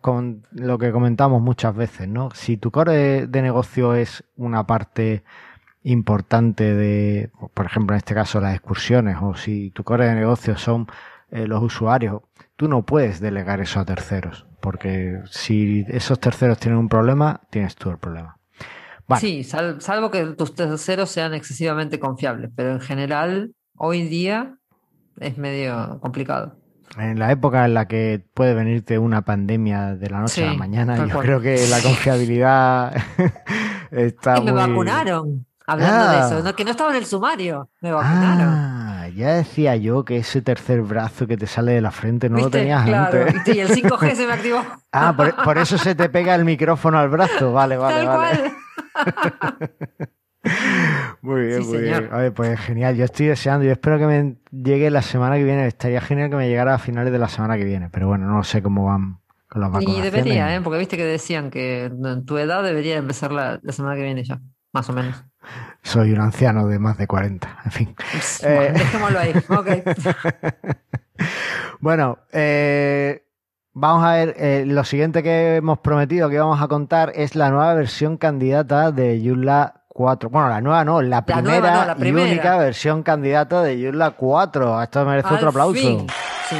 lo 0.51 0.77
que 0.77 0.91
comentamos 0.91 1.41
muchas 1.41 1.73
veces, 1.75 2.09
¿no? 2.09 2.29
Si 2.33 2.57
tu 2.57 2.71
core 2.71 3.25
de 3.27 3.41
negocio 3.41 3.95
es 3.95 4.25
una 4.35 4.67
parte 4.67 5.23
importante 5.85 6.73
de, 6.73 7.29
por 7.53 7.65
ejemplo, 7.65 7.95
en 7.95 7.99
este 7.99 8.13
caso 8.13 8.41
las 8.41 8.53
excursiones, 8.55 9.17
o 9.21 9.35
si 9.35 9.71
tu 9.71 9.83
core 9.83 10.07
de 10.07 10.15
negocio 10.15 10.57
son 10.57 10.87
eh, 11.31 11.47
los 11.47 11.61
usuarios, 11.63 12.21
tú 12.55 12.67
no 12.67 12.85
puedes 12.85 13.19
delegar 13.19 13.61
eso 13.61 13.79
a 13.79 13.85
terceros, 13.85 14.45
porque 14.61 15.19
si 15.29 15.85
esos 15.87 16.19
terceros 16.19 16.57
tienen 16.57 16.79
un 16.79 16.89
problema, 16.89 17.41
tienes 17.49 17.75
tú 17.75 17.89
el 17.91 17.97
problema. 17.97 18.37
Vale. 19.07 19.21
Sí, 19.21 19.43
sal- 19.43 19.81
salvo 19.81 20.09
que 20.09 20.25
tus 20.33 20.55
terceros 20.55 21.09
sean 21.11 21.33
excesivamente 21.35 21.99
confiables, 21.99 22.49
pero 22.55 22.71
en 22.71 22.81
general, 22.81 23.53
hoy 23.77 24.03
día 24.07 24.57
es 25.19 25.37
medio 25.37 25.99
complicado. 26.01 26.57
En 26.97 27.19
la 27.19 27.31
época 27.31 27.65
en 27.65 27.73
la 27.73 27.87
que 27.87 28.23
puede 28.33 28.53
venirte 28.53 28.97
una 28.97 29.23
pandemia 29.23 29.95
de 29.95 30.09
la 30.09 30.21
noche 30.21 30.43
a 30.47 30.51
la 30.51 30.57
mañana, 30.57 30.97
yo 31.05 31.13
cual. 31.13 31.25
creo 31.25 31.41
que 31.41 31.67
la 31.67 31.81
confiabilidad 31.81 32.95
está 33.91 34.37
Y 34.37 34.41
me 34.41 34.51
muy... 34.53 34.61
vacunaron, 34.61 35.45
hablando 35.67 36.07
de 36.09 36.15
Ah. 36.17 36.25
eso, 36.27 36.43
no, 36.43 36.55
que 36.55 36.63
no 36.65 36.71
estaba 36.71 36.91
en 36.91 36.97
el 36.97 37.05
sumario, 37.05 37.69
me 37.81 37.91
vacunaron. 37.91 38.47
Ah, 38.49 39.07
ya 39.15 39.33
decía 39.33 39.75
yo 39.75 40.03
que 40.05 40.17
ese 40.17 40.41
tercer 40.41 40.81
brazo 40.81 41.27
que 41.27 41.37
te 41.37 41.47
sale 41.47 41.73
de 41.73 41.81
la 41.81 41.91
frente 41.91 42.29
no 42.29 42.37
lo 42.37 42.49
tenías 42.49 42.85
claro, 42.85 43.25
antes. 43.27 43.55
Y 43.55 43.59
el 43.59 43.69
5G 43.69 44.15
se 44.15 44.27
me 44.27 44.33
activó. 44.33 44.61
Ah, 44.91 45.13
por, 45.15 45.35
por 45.43 45.57
eso 45.57 45.77
se 45.77 45.93
te 45.93 46.07
pega 46.09 46.35
el 46.35 46.45
micrófono 46.45 46.97
al 46.97 47.09
brazo. 47.09 47.51
Vale, 47.51 47.75
vale, 47.77 48.05
Tal 48.05 48.07
vale. 48.07 48.37
cual. 48.39 48.53
Muy 51.21 51.47
bien, 51.47 51.63
Sí, 51.63 51.67
muy 51.69 51.77
señor. 51.79 52.01
bien. 52.03 52.13
A 52.13 52.17
ver, 52.17 52.33
pues 52.33 52.59
genial. 52.59 52.95
Yo 52.95 53.03
estoy 53.05 53.25
deseando. 53.25 53.65
Yo 53.65 53.71
espero 53.71 53.97
que 53.97 54.05
me 54.05 54.35
llegue 54.51 54.89
la 54.91 55.01
semana 55.01 55.35
que 55.37 55.43
viene. 55.43 55.65
Estaría 55.67 55.99
genial 56.01 56.29
que 56.29 56.35
me 56.35 56.47
llegara 56.47 56.75
a 56.75 56.77
finales 56.77 57.11
de 57.11 57.19
la 57.19 57.27
semana 57.27 57.57
que 57.57 57.65
viene. 57.65 57.89
Pero 57.89 58.07
bueno, 58.07 58.27
no 58.27 58.43
sé 58.43 58.61
cómo 58.61 58.85
van 58.85 59.19
con 59.49 59.61
las 59.61 59.71
Y 59.81 60.01
debería, 60.01 60.55
¿eh? 60.55 60.61
porque 60.61 60.79
viste 60.79 60.97
que 60.97 61.05
decían 61.05 61.49
que 61.49 61.85
en 61.85 62.25
tu 62.25 62.37
edad 62.37 62.63
debería 62.63 62.97
empezar 62.97 63.31
la, 63.31 63.59
la 63.63 63.71
semana 63.73 63.95
que 63.95 64.03
viene 64.03 64.23
ya, 64.23 64.39
más 64.71 64.87
o 64.89 64.93
menos. 64.93 65.23
Soy 65.83 66.11
un 66.13 66.19
anciano 66.21 66.67
de 66.67 66.79
más 66.79 66.97
de 66.97 67.07
40. 67.07 67.59
En 67.65 67.71
fin. 67.71 67.95
Bueno, 68.41 68.61
Eh. 68.61 68.71
dejémoslo 68.73 69.19
ahí. 69.19 69.33
Ok. 69.49 69.67
Bueno, 71.79 72.19
eh, 72.31 73.23
vamos 73.73 74.03
a 74.05 74.13
ver. 74.13 74.35
eh, 74.37 74.63
lo 74.67 74.83
siguiente 74.83 75.23
que 75.23 75.57
hemos 75.57 75.79
prometido 75.79 76.29
que 76.29 76.39
vamos 76.39 76.61
a 76.61 76.67
contar 76.67 77.11
es 77.15 77.35
la 77.35 77.49
nueva 77.49 77.73
versión 77.73 78.17
candidata 78.17 78.91
de 78.91 79.21
Joomla 79.23 79.83
4. 79.89 80.29
Bueno, 80.29 80.49
la 80.49 80.61
nueva 80.61 80.83
no, 80.83 81.01
la 81.01 81.23
La 81.27 81.41
nueva 81.41 81.61
primera, 81.61 81.95
no, 81.95 81.99
la 82.03 82.07
y 82.07 82.11
única 82.11 82.57
versión 82.57 83.03
candidata 83.03 83.61
de 83.63 83.81
Joomla 83.81 84.11
4. 84.11 84.81
Esto 84.83 85.05
merece 85.05 85.33
otro 85.33 85.49
aplauso. 85.49 85.73
fin. 85.79 86.07
Sí. 86.49 86.55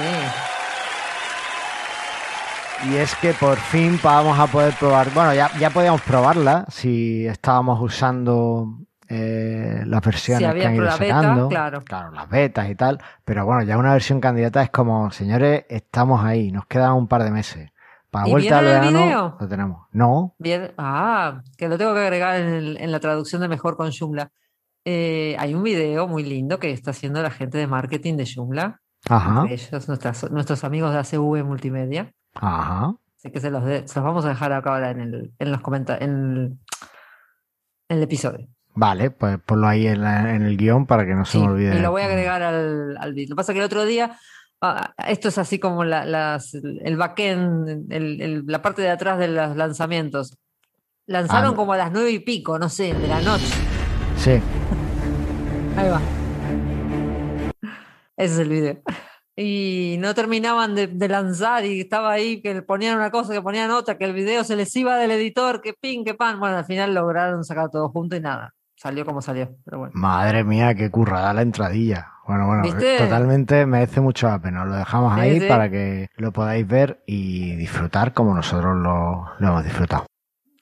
Y 2.84 2.96
es 2.96 3.16
que 3.16 3.34
por 3.34 3.58
fin 3.58 4.00
vamos 4.04 4.38
a 4.38 4.48
poder 4.48 4.74
probar. 4.80 5.10
Bueno, 5.14 5.34
ya, 5.34 5.50
ya 5.60 5.70
podíamos 5.70 6.02
probarla 6.02 6.66
si 6.70 7.26
estábamos 7.26 7.82
usando 7.82 8.68
eh, 9.08 9.82
las 9.86 10.02
versiones 10.02 10.40
Si 10.40 10.46
había 10.46 10.64
que 10.64 10.68
han 10.68 10.76
ido 10.76 10.84
beta, 10.84 10.98
sacando. 10.98 11.48
claro. 11.50 12.12
las 12.12 12.30
betas 12.30 12.70
y 12.70 12.76
tal. 12.76 13.00
Pero 13.24 13.46
bueno, 13.46 13.64
ya 13.64 13.78
una 13.78 13.94
versión 13.94 14.20
candidata 14.22 14.62
es 14.62 14.70
como, 14.70 15.10
señores, 15.12 15.66
estamos 15.70 16.24
ahí, 16.24 16.52
nos 16.52 16.66
quedan 16.68 16.94
un 16.94 17.08
par 17.08 17.24
de 17.24 17.32
meses. 17.32 17.72
Para 18.12 18.28
¿Y 18.28 18.32
vuelta 18.32 18.60
al 18.60 18.66
verano 18.66 19.04
video? 19.04 19.38
lo 19.40 19.48
tenemos. 19.48 19.88
No, 19.92 20.36
Bien. 20.38 20.72
Ah, 20.78 21.42
que 21.58 21.68
lo 21.68 21.78
tengo 21.78 21.94
que 21.94 22.00
agregar 22.02 22.40
en, 22.40 22.48
el- 22.54 22.78
en 22.78 22.92
la 22.92 23.00
traducción 23.00 23.42
de 23.42 23.48
Mejor 23.48 23.78
con 23.78 23.92
Joomla. 23.92 24.32
Eh, 24.86 25.36
hay 25.40 25.56
un 25.56 25.64
video 25.64 26.08
muy 26.08 26.24
lindo 26.24 26.60
que 26.60 26.72
está 26.72 26.92
haciendo 26.92 27.22
la 27.24 27.32
gente 27.32 27.58
de 27.58 27.66
marketing 27.68 28.16
de 28.18 28.28
Joomla. 28.32 28.80
ajá, 29.10 29.46
ellos, 29.50 29.88
nuestras- 29.88 30.30
nuestros 30.32 30.64
amigos 30.64 30.92
de 30.94 31.00
ACV 31.00 31.44
Multimedia. 31.44 32.12
Ajá. 32.36 32.96
Así 33.18 33.32
que 33.32 33.40
se 33.40 33.50
los, 33.50 33.64
de- 33.66 33.88
se 33.88 33.96
los 34.00 34.06
vamos 34.06 34.26
a 34.26 34.30
dejar 34.30 34.54
acá 34.54 34.74
ahora 34.74 34.92
en, 34.92 35.00
el, 35.00 35.34
en 35.40 35.52
los 35.52 35.62
comentarios, 35.62 36.08
en 36.08 36.16
el, 36.16 36.58
en 37.90 37.98
el 37.98 38.04
episodio. 38.04 38.48
Vale, 38.76 39.10
pues 39.12 39.40
ponlo 39.46 39.68
ahí 39.68 39.88
en, 39.88 40.02
la- 40.02 40.36
en 40.36 40.44
el 40.44 40.58
guion 40.58 40.86
para 40.86 41.06
que 41.06 41.14
no 41.16 41.26
se 41.26 41.40
me 41.40 41.46
olvide. 41.48 41.78
y 41.78 41.82
lo 41.82 41.92
voy 41.92 42.02
a 42.02 42.06
agregar 42.06 42.44
al, 42.44 42.98
al 43.00 43.14
vídeo. 43.14 43.30
Lo 43.30 43.36
que 43.36 43.38
pasa 43.38 43.52
es 43.52 43.56
que 43.56 43.60
el 43.60 43.66
otro 43.66 43.86
día, 43.86 44.18
ah, 44.62 44.94
esto 45.08 45.30
es 45.30 45.38
así 45.38 45.60
como 45.60 45.84
la, 45.86 46.06
las, 46.06 46.54
el 46.54 46.98
backend, 46.98 47.92
el- 47.92 48.22
el- 48.22 48.44
la 48.48 48.62
parte 48.62 48.82
de 48.82 48.90
atrás 48.90 49.18
de 49.18 49.30
los 49.30 49.56
lanzamientos. 49.56 50.38
Lanzaron 51.08 51.54
Ah. 51.54 51.56
como 51.56 51.74
a 51.74 51.78
las 51.78 51.92
nueve 51.92 52.12
y 52.12 52.20
pico, 52.20 52.60
no 52.60 52.68
sé, 52.70 52.94
de 52.94 53.08
la 53.08 53.22
noche. 53.22 53.46
Sí, 54.18 54.40
Ahí 55.78 55.90
va. 55.90 56.02
Ese 58.18 58.34
es 58.34 58.40
el 58.40 58.50
video. 58.50 58.78
Y 59.38 59.98
no 60.00 60.16
terminaban 60.16 60.76
de, 60.76 60.88
de 60.88 61.08
lanzar 61.10 61.66
y 61.66 61.82
estaba 61.82 62.12
ahí 62.12 62.42
que 62.42 62.62
ponían 62.62 62.96
una 62.96 63.12
cosa, 63.12 63.34
que 63.34 63.42
ponían 63.42 63.70
otra, 63.72 63.98
que 63.98 64.06
el 64.06 64.14
video 64.14 64.44
se 64.46 64.56
les 64.56 64.74
iba 64.76 64.98
del 64.98 65.12
editor, 65.12 65.62
que 65.62 65.74
pin, 65.74 66.06
que 66.06 66.14
pan. 66.14 66.40
Bueno, 66.40 66.58
al 66.58 66.66
final 66.66 66.94
lograron 66.94 67.44
sacar 67.44 67.70
todo 67.70 67.90
junto 67.90 68.16
y 68.16 68.22
nada. 68.22 68.54
Salió 68.78 69.06
como 69.06 69.22
salió, 69.22 69.56
pero 69.66 69.80
bueno. 69.80 69.92
madre 69.96 70.44
mía, 70.44 70.76
qué 70.76 70.90
currada 70.90 71.34
la 71.34 71.42
entradilla. 71.42 72.12
Bueno, 72.28 72.48
bueno, 72.48 72.64
¿Viste? 72.64 72.98
totalmente 72.98 73.66
merece 73.66 74.02
mucho 74.02 74.28
la 74.28 74.40
pena. 74.40 74.66
Lo 74.66 74.76
dejamos 74.76 75.18
ahí 75.18 75.40
sí. 75.40 75.48
para 75.48 75.70
que 75.70 76.10
lo 76.18 76.32
podáis 76.32 76.68
ver 76.68 77.04
y 77.06 77.56
disfrutar 77.56 78.14
como 78.14 78.34
nosotros 78.34 78.76
lo, 78.76 79.28
lo 79.38 79.48
hemos 79.48 79.64
disfrutado. 79.64 80.06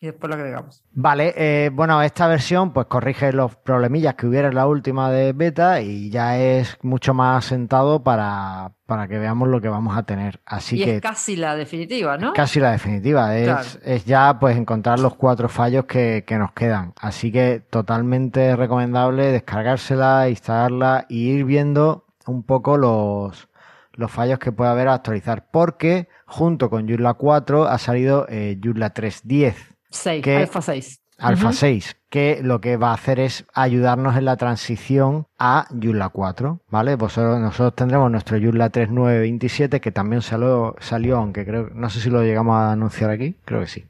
Y 0.04 0.08
después 0.08 0.28
lo 0.30 0.36
agregamos. 0.36 0.84
Vale, 0.92 1.34
eh, 1.38 1.70
bueno, 1.72 2.02
esta 2.02 2.28
versión 2.28 2.74
pues 2.74 2.88
corrige 2.88 3.32
los 3.32 3.56
problemillas 3.56 4.16
que 4.16 4.28
hubiera 4.28 4.50
en 4.50 4.56
la 4.56 4.68
última 4.68 5.10
de 5.10 5.32
beta 5.32 5.80
y 5.80 6.10
ya 6.10 6.38
es 6.38 6.78
mucho 6.82 7.14
más 7.14 7.46
sentado 7.46 8.04
para, 8.04 8.74
para 8.86 9.08
que 9.08 9.18
veamos 9.18 9.48
lo 9.48 9.62
que 9.62 9.70
vamos 9.70 9.96
a 9.96 10.04
tener. 10.04 10.42
Así 10.46 10.76
y 10.76 10.84
que 10.84 10.96
es 10.98 11.02
casi 11.02 11.38
la 11.38 11.56
definitiva, 11.56 12.18
¿no? 12.18 12.34
casi 12.34 12.60
la 12.60 12.72
definitiva, 12.72 13.38
es, 13.38 13.46
Claro. 13.46 13.68
es 13.82 14.04
ya 14.04 14.38
pues 14.42 14.58
encontrar 14.58 15.00
los 15.00 15.16
cuatro 15.16 15.48
fallos 15.48 15.86
que, 15.86 16.26
que 16.28 16.38
nos 16.38 16.52
quedan. 16.52 16.92
Así 17.00 17.32
que 17.32 17.62
totalmente 17.70 18.58
recomendable 18.58 19.32
descargársela, 19.32 20.28
instalarla 20.28 21.06
y 21.08 21.30
ir 21.30 21.46
viendo 21.46 22.08
un 22.26 22.44
poco 22.44 22.76
los, 22.78 23.48
los 23.94 24.12
fallos 24.12 24.38
que 24.38 24.52
puede 24.52 24.70
haber 24.70 24.90
a 24.90 24.96
actualizar. 24.96 25.46
Porque 25.50 26.10
junto 26.26 26.70
con 26.70 26.90
Joomla 26.90 27.14
4 27.14 27.70
ha 27.70 27.78
salido 27.78 28.26
eh, 28.28 28.60
Joomla 28.62 28.94
3.10. 28.94 29.73
6, 29.94 30.24
que- 30.24 30.38
alfa 30.38 30.62
6. 30.62 31.00
Alfa 31.20 31.50
Ujú. 31.50 31.54
6, 31.58 31.96
que 32.10 32.40
lo 32.44 32.60
que 32.60 32.76
va 32.76 32.90
a 32.90 32.96
hacer 32.96 33.20
es 33.20 33.46
ayudarnos 33.54 34.18
en 34.18 34.26
la 34.26 34.36
transición 34.36 35.28
a 35.38 35.68
Joomla 35.70 36.10
4, 36.10 36.62
¿vale? 36.70 36.96
Vosotros, 36.96 37.40
nosotros 37.40 37.76
tendremos 37.76 38.10
nuestro 38.12 38.38
Joomla 38.40 38.72
3.9.27 38.72 39.80
que 39.80 39.92
también 39.92 40.22
salió, 40.24 40.76
salió, 40.80 41.18
aunque 41.18 41.46
creo, 41.46 41.70
no 41.74 41.90
sé 41.92 42.00
si 42.02 42.10
lo 42.10 42.24
llegamos 42.24 42.56
a 42.56 42.72
anunciar 42.72 43.12
aquí, 43.12 43.36
creo 43.46 43.62
que 43.62 43.68
sí. 43.68 43.86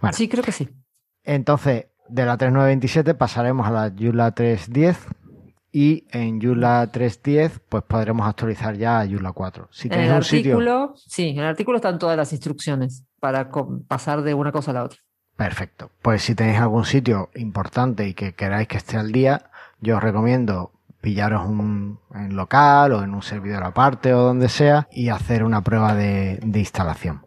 Bueno, 0.00 0.14
Sí, 0.16 0.28
creo 0.28 0.42
que 0.42 0.50
sí. 0.52 0.68
entonces 1.24 1.86
de 2.08 2.24
la 2.26 2.36
3.9.27 2.38 3.14
pasaremos 3.16 3.66
a 3.66 3.70
la 3.70 3.92
Joomla 3.96 4.34
3.10 4.34 4.96
y 5.72 6.06
en 6.10 6.40
Joomla 6.40 6.90
3.10 6.90 7.60
pues 7.68 7.82
podremos 7.84 8.26
actualizar 8.26 8.76
ya 8.76 9.00
a 9.00 9.06
Joomla 9.06 9.32
4. 9.32 9.68
Si 9.70 9.88
En 9.88 10.00
el 10.00 10.12
un 10.14 10.22
sitio, 10.24 10.54
artículo, 10.54 10.94
sí, 10.96 11.28
en 11.28 11.38
el 11.38 11.44
artículo 11.44 11.76
están 11.76 11.98
todas 11.98 12.16
las 12.16 12.32
instrucciones 12.32 13.04
para 13.20 13.50
pasar 13.88 14.22
de 14.22 14.34
una 14.34 14.52
cosa 14.52 14.70
a 14.70 14.74
la 14.74 14.84
otra. 14.84 14.98
Perfecto. 15.36 15.90
Pues 16.02 16.22
si 16.22 16.34
tenéis 16.34 16.60
algún 16.60 16.84
sitio 16.84 17.30
importante 17.34 18.06
y 18.06 18.14
que 18.14 18.34
queráis 18.34 18.68
que 18.68 18.76
esté 18.76 18.96
al 18.96 19.12
día, 19.12 19.50
yo 19.80 19.96
os 19.96 20.02
recomiendo 20.02 20.72
pillaros 21.00 21.46
un 21.48 21.98
en 22.14 22.36
local 22.36 22.92
o 22.92 23.02
en 23.02 23.12
un 23.14 23.22
servidor 23.22 23.64
aparte 23.64 24.14
o 24.14 24.22
donde 24.22 24.48
sea 24.48 24.86
y 24.92 25.08
hacer 25.08 25.42
una 25.42 25.62
prueba 25.62 25.94
de, 25.94 26.38
de 26.44 26.58
instalación. 26.60 27.26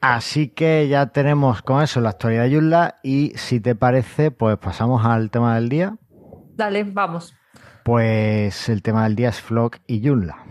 Así 0.00 0.48
que 0.48 0.88
ya 0.88 1.06
tenemos 1.06 1.60
con 1.62 1.82
eso 1.82 2.00
la 2.00 2.10
actualidad 2.10 2.44
de 2.44 2.54
Joomla 2.54 2.94
y 3.02 3.32
si 3.36 3.60
te 3.60 3.74
parece, 3.74 4.30
pues 4.30 4.56
pasamos 4.56 5.04
al 5.04 5.30
tema 5.30 5.56
del 5.56 5.68
día. 5.68 5.96
Dale, 6.54 6.84
vamos. 6.84 7.34
Pues 7.84 8.68
el 8.68 8.82
tema 8.82 9.04
del 9.04 9.16
día 9.16 9.30
es 9.30 9.40
Flock 9.40 9.78
y 9.86 10.06
Joomla. 10.06 10.44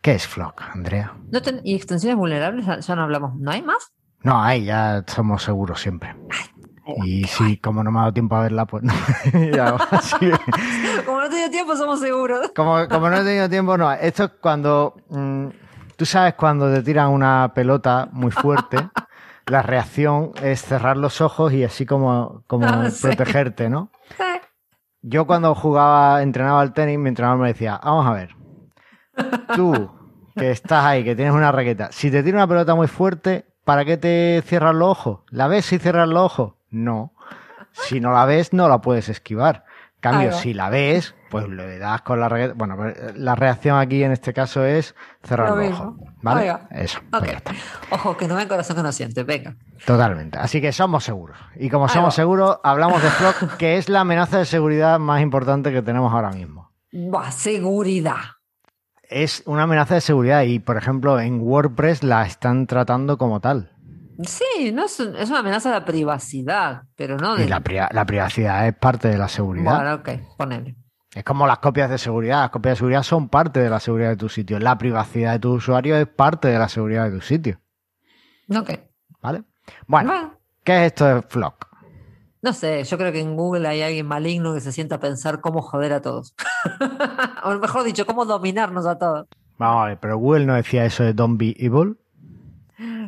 ¿Qué 0.00 0.12
es 0.14 0.26
Flock, 0.26 0.62
Andrea? 0.72 1.14
¿No 1.30 1.42
ten- 1.42 1.60
¿Y 1.64 1.74
extensiones 1.74 2.16
vulnerables? 2.16 2.66
Ya 2.86 2.96
no 2.96 3.02
hablamos. 3.02 3.34
¿No 3.36 3.50
hay 3.50 3.62
más? 3.62 3.92
No, 4.28 4.42
ahí 4.42 4.64
ya 4.66 5.02
somos 5.06 5.42
seguros 5.42 5.80
siempre. 5.80 6.14
Y 7.04 7.24
si 7.24 7.56
como 7.58 7.82
no 7.82 7.90
me 7.90 7.98
ha 7.98 8.02
dado 8.02 8.12
tiempo 8.14 8.36
a 8.36 8.42
verla, 8.42 8.66
pues 8.66 8.82
no. 8.82 8.92
Ya, 9.54 9.76
Como 11.06 11.20
no 11.20 11.28
tenía 11.28 11.50
tiempo, 11.50 11.76
somos 11.76 12.00
seguros. 12.00 12.50
como, 12.54 12.86
como 12.88 13.08
no 13.08 13.16
he 13.16 13.24
tenido 13.24 13.48
tiempo, 13.48 13.76
no. 13.78 13.90
Esto 13.92 14.24
es 14.24 14.30
cuando. 14.40 14.94
mm, 15.08 15.46
Tú 15.96 16.06
sabes 16.06 16.34
cuando 16.34 16.72
te 16.72 16.82
tiran 16.82 17.08
una 17.08 17.52
pelota 17.54 18.08
muy 18.12 18.30
fuerte, 18.30 18.76
la 19.46 19.62
reacción 19.62 20.30
es 20.42 20.62
cerrar 20.62 20.96
los 20.96 21.20
ojos 21.20 21.52
y 21.52 21.64
así 21.64 21.86
como, 21.86 22.44
como 22.46 22.66
protegerte, 23.02 23.68
¿no? 23.68 23.90
Yo 25.02 25.26
cuando 25.26 25.54
jugaba, 25.56 26.22
entrenaba 26.22 26.60
al 26.60 26.72
tenis, 26.72 26.98
mi 26.98 27.08
entrenador 27.08 27.38
me 27.40 27.48
decía, 27.48 27.80
vamos 27.82 28.06
a 28.06 28.12
ver, 28.12 28.36
tú 29.56 29.90
que 30.36 30.52
estás 30.52 30.84
ahí, 30.84 31.02
que 31.02 31.16
tienes 31.16 31.34
una 31.34 31.50
raqueta, 31.50 31.88
si 31.90 32.10
te 32.12 32.22
tira 32.22 32.36
una 32.36 32.46
pelota 32.46 32.76
muy 32.76 32.86
fuerte, 32.86 33.46
¿para 33.68 33.84
qué 33.84 33.98
te 33.98 34.42
cierras 34.46 34.74
los 34.74 34.88
ojos? 34.88 35.20
¿La 35.28 35.46
ves 35.46 35.66
si 35.66 35.78
cierras 35.78 36.08
los 36.08 36.22
ojos? 36.22 36.54
No. 36.70 37.12
Si 37.72 38.00
no 38.00 38.12
la 38.12 38.24
ves, 38.24 38.54
no 38.54 38.66
la 38.66 38.80
puedes 38.80 39.10
esquivar. 39.10 39.66
En 39.96 40.00
Cambio, 40.00 40.32
si 40.32 40.54
la 40.54 40.70
ves, 40.70 41.14
pues 41.28 41.46
le 41.50 41.78
das 41.78 42.00
con 42.00 42.18
la 42.18 42.30
raqueta. 42.30 42.54
Bueno, 42.56 42.76
pues, 42.78 42.96
la 43.14 43.34
reacción 43.34 43.78
aquí 43.78 44.02
en 44.02 44.12
este 44.12 44.32
caso 44.32 44.64
es 44.64 44.94
cerrar 45.22 45.50
Lo 45.50 45.56
los 45.56 45.78
ojos. 45.78 45.94
¿Vale? 46.22 46.56
Eso. 46.70 47.00
pues 47.10 47.22
Ok. 47.22 47.28
ya 47.28 47.36
está. 47.36 47.52
Ojo, 47.90 48.16
que 48.16 48.26
no 48.26 48.36
ven 48.36 48.48
corazón 48.48 48.74
que 48.74 48.82
no 48.82 48.90
siente. 48.90 49.22
Venga. 49.24 49.54
Totalmente. 49.84 50.38
Así 50.38 50.62
que 50.62 50.72
somos 50.72 51.04
seguros. 51.04 51.36
Y 51.56 51.68
como 51.68 51.90
somos 51.90 52.14
seguros, 52.14 52.60
hablamos 52.64 53.02
de 53.02 53.10
Flock, 53.10 53.56
que 53.58 53.76
es 53.76 53.90
la 53.90 54.00
amenaza 54.00 54.38
de 54.38 54.46
seguridad 54.46 54.98
más 54.98 55.20
importante 55.20 55.70
que 55.72 55.82
tenemos 55.82 56.10
ahora 56.10 56.30
mismo. 56.30 56.70
Buah, 56.90 57.32
seguridad. 57.32 58.37
Es 59.08 59.42
una 59.46 59.62
amenaza 59.62 59.94
de 59.94 60.00
seguridad 60.00 60.42
y, 60.42 60.58
por 60.58 60.76
ejemplo, 60.76 61.18
en 61.18 61.40
WordPress 61.40 62.02
la 62.02 62.26
están 62.26 62.66
tratando 62.66 63.16
como 63.16 63.40
tal. 63.40 63.72
Sí, 64.22 64.72
no 64.72 64.84
es, 64.84 64.98
es 65.00 65.30
una 65.30 65.38
amenaza 65.38 65.70
a 65.70 65.78
la 65.80 65.84
privacidad, 65.84 66.82
pero 66.96 67.16
no 67.16 67.36
de. 67.36 67.44
Y 67.44 67.48
la, 67.48 67.60
pri- 67.60 67.78
la 67.90 68.04
privacidad 68.04 68.66
es 68.66 68.74
parte 68.74 69.08
de 69.08 69.16
la 69.16 69.28
seguridad. 69.28 69.76
Bueno, 69.76 69.94
ok, 69.94 70.36
ponele. 70.36 70.76
Es 71.14 71.24
como 71.24 71.46
las 71.46 71.58
copias 71.60 71.88
de 71.88 71.96
seguridad. 71.98 72.42
Las 72.42 72.50
copias 72.50 72.72
de 72.72 72.76
seguridad 72.76 73.02
son 73.02 73.28
parte 73.28 73.60
de 73.60 73.70
la 73.70 73.80
seguridad 73.80 74.10
de 74.10 74.16
tu 74.16 74.28
sitio. 74.28 74.58
La 74.58 74.76
privacidad 74.76 75.32
de 75.32 75.38
tu 75.38 75.52
usuario 75.54 75.96
es 75.96 76.06
parte 76.06 76.48
de 76.48 76.58
la 76.58 76.68
seguridad 76.68 77.04
de 77.10 77.12
tu 77.18 77.20
sitio. 77.22 77.60
Ok. 78.54 78.70
¿Vale? 79.22 79.44
Bueno, 79.86 80.10
Bueno, 80.10 80.38
¿qué 80.64 80.80
es 80.80 80.86
esto 80.92 81.06
de 81.06 81.22
Flock? 81.22 81.67
No 82.42 82.52
sé, 82.52 82.84
yo 82.84 82.98
creo 82.98 83.12
que 83.12 83.20
en 83.20 83.36
Google 83.36 83.66
hay 83.66 83.82
alguien 83.82 84.06
maligno 84.06 84.54
que 84.54 84.60
se 84.60 84.72
sienta 84.72 84.96
a 84.96 85.00
pensar 85.00 85.40
cómo 85.40 85.62
joder 85.62 85.92
a 85.92 86.00
todos. 86.00 86.34
o 87.44 87.54
mejor 87.54 87.84
dicho, 87.84 88.06
cómo 88.06 88.24
dominarnos 88.24 88.86
a 88.86 88.98
todos. 88.98 89.26
Vamos 89.58 89.82
a 89.82 89.86
ver, 89.88 89.98
pero 89.98 90.18
Google 90.18 90.46
no 90.46 90.54
decía 90.54 90.84
eso 90.84 91.02
de 91.02 91.12
Don't 91.12 91.38
Be 91.38 91.56
Evil. 91.58 91.96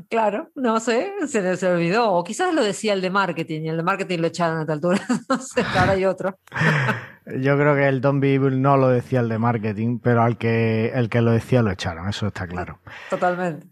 Claro, 0.09 0.51
no 0.57 0.81
sé, 0.81 1.13
se 1.29 1.43
le 1.43 1.57
se 1.57 1.71
olvidó. 1.71 2.13
O 2.13 2.25
quizás 2.25 2.53
lo 2.53 2.65
decía 2.65 2.93
el 2.93 3.01
de 3.01 3.11
marketing 3.11 3.63
y 3.63 3.69
el 3.69 3.77
de 3.77 3.83
marketing 3.85 4.19
lo 4.19 4.27
echaron 4.27 4.59
a 4.59 4.61
esta 4.63 4.73
altura. 4.73 5.01
no 5.29 5.39
sé, 5.39 5.63
ahora 5.79 5.93
hay 5.93 6.05
otro. 6.05 6.37
Yo 7.27 7.57
creo 7.57 7.77
que 7.77 7.87
el 7.87 8.01
Don't 8.01 8.21
Be 8.21 8.35
Evil 8.35 8.61
no 8.61 8.77
lo 8.77 8.89
decía 8.89 9.21
el 9.21 9.29
de 9.29 9.39
marketing, 9.39 10.01
pero 10.01 10.23
al 10.23 10.37
que 10.39 10.91
el 10.93 11.09
que 11.09 11.21
lo 11.21 11.31
decía 11.31 11.63
lo 11.63 11.71
echaron, 11.71 12.09
eso 12.09 12.27
está 12.27 12.49
claro. 12.49 12.81
Totalmente. 13.09 13.69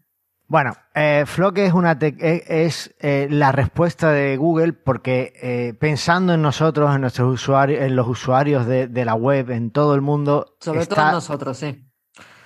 Bueno, 0.51 0.73
eh, 0.95 1.25
Flock 1.27 1.59
es, 1.59 1.75
una 1.75 1.99
tec- 1.99 2.23
eh, 2.23 2.43
es 2.49 2.95
eh, 3.01 3.29
la 3.31 3.53
respuesta 3.53 4.11
de 4.13 4.39
Google 4.39 4.73
porque 4.73 5.35
eh, 5.43 5.75
pensando 5.79 6.33
en 6.33 6.41
nosotros, 6.41 6.95
en 6.95 7.03
nuestros 7.03 7.35
usuarios, 7.35 7.83
en 7.83 7.95
los 7.95 8.09
usuarios 8.09 8.65
de, 8.67 8.89
de 8.89 9.05
la 9.05 9.15
web, 9.15 9.51
en 9.51 9.71
todo 9.71 9.95
el 9.95 10.01
mundo, 10.01 10.57
Sobre 10.61 10.87
todo 10.87 11.01
está, 11.01 11.13
nosotros, 11.13 11.59
sí. 11.59 11.85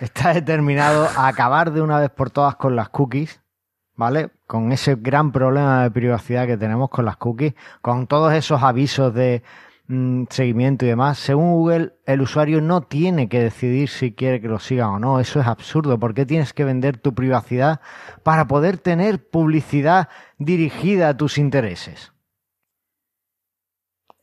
está 0.00 0.34
determinado 0.34 1.08
a 1.16 1.28
acabar 1.28 1.70
de 1.72 1.80
una 1.80 2.00
vez 2.00 2.10
por 2.10 2.30
todas 2.30 2.56
con 2.56 2.74
las 2.74 2.88
cookies, 2.88 3.40
¿vale? 3.94 4.30
Con 4.48 4.72
ese 4.72 4.96
gran 4.96 5.30
problema 5.30 5.84
de 5.84 5.92
privacidad 5.92 6.48
que 6.48 6.56
tenemos 6.56 6.90
con 6.90 7.04
las 7.04 7.16
cookies, 7.18 7.54
con 7.82 8.08
todos 8.08 8.32
esos 8.34 8.64
avisos 8.64 9.14
de 9.14 9.44
mm, 9.88 10.24
seguimiento 10.30 10.84
y 10.84 10.88
demás. 10.88 11.18
Según 11.18 11.52
Google, 11.52 11.94
el 12.06 12.20
usuario 12.20 12.60
no 12.60 12.82
tiene 12.82 13.28
que 13.28 13.40
decidir 13.40 13.88
si 13.88 14.12
quiere 14.12 14.40
que 14.40 14.48
lo 14.48 14.58
sigan 14.58 14.90
o 14.90 14.98
no. 14.98 15.20
Eso 15.20 15.40
es 15.40 15.46
absurdo. 15.46 15.98
¿Por 15.98 16.14
qué 16.14 16.26
tienes 16.26 16.52
que 16.52 16.64
vender 16.64 16.98
tu 16.98 17.14
privacidad 17.14 17.80
para 18.22 18.46
poder 18.46 18.78
tener 18.78 19.28
publicidad 19.28 20.08
dirigida 20.38 21.08
a 21.08 21.16
tus 21.16 21.38
intereses? 21.38 22.12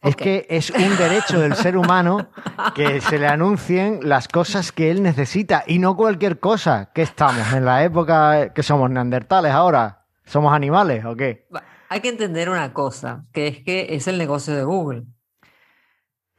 Es 0.02 0.16
que 0.16 0.48
es 0.50 0.70
un 0.70 0.98
derecho 0.98 1.42
del 1.42 1.56
ser 1.56 1.76
humano 1.76 2.30
que 2.74 3.02
se 3.02 3.20
le 3.20 3.28
anuncien 3.28 4.00
las 4.04 4.30
cosas 4.30 4.72
que 4.72 4.92
él 4.92 5.04
necesita 5.04 5.66
y 5.68 5.80
no 5.80 5.98
cualquier 5.98 6.40
cosa. 6.40 6.92
Que 6.94 7.02
estamos 7.02 7.52
en 7.52 7.66
la 7.66 7.84
época 7.84 8.54
que 8.54 8.64
somos 8.64 8.90
neandertales 8.90 9.52
ahora. 9.52 10.06
¿Somos 10.24 10.54
animales 10.54 11.04
o 11.04 11.16
qué? 11.16 11.48
Hay 11.90 12.00
que 12.00 12.10
entender 12.10 12.50
una 12.50 12.72
cosa, 12.72 13.26
que 13.34 13.48
es 13.48 13.64
que 13.64 13.88
es 13.96 14.08
el 14.08 14.18
negocio 14.18 14.56
de 14.56 14.64
Google. 14.64 15.06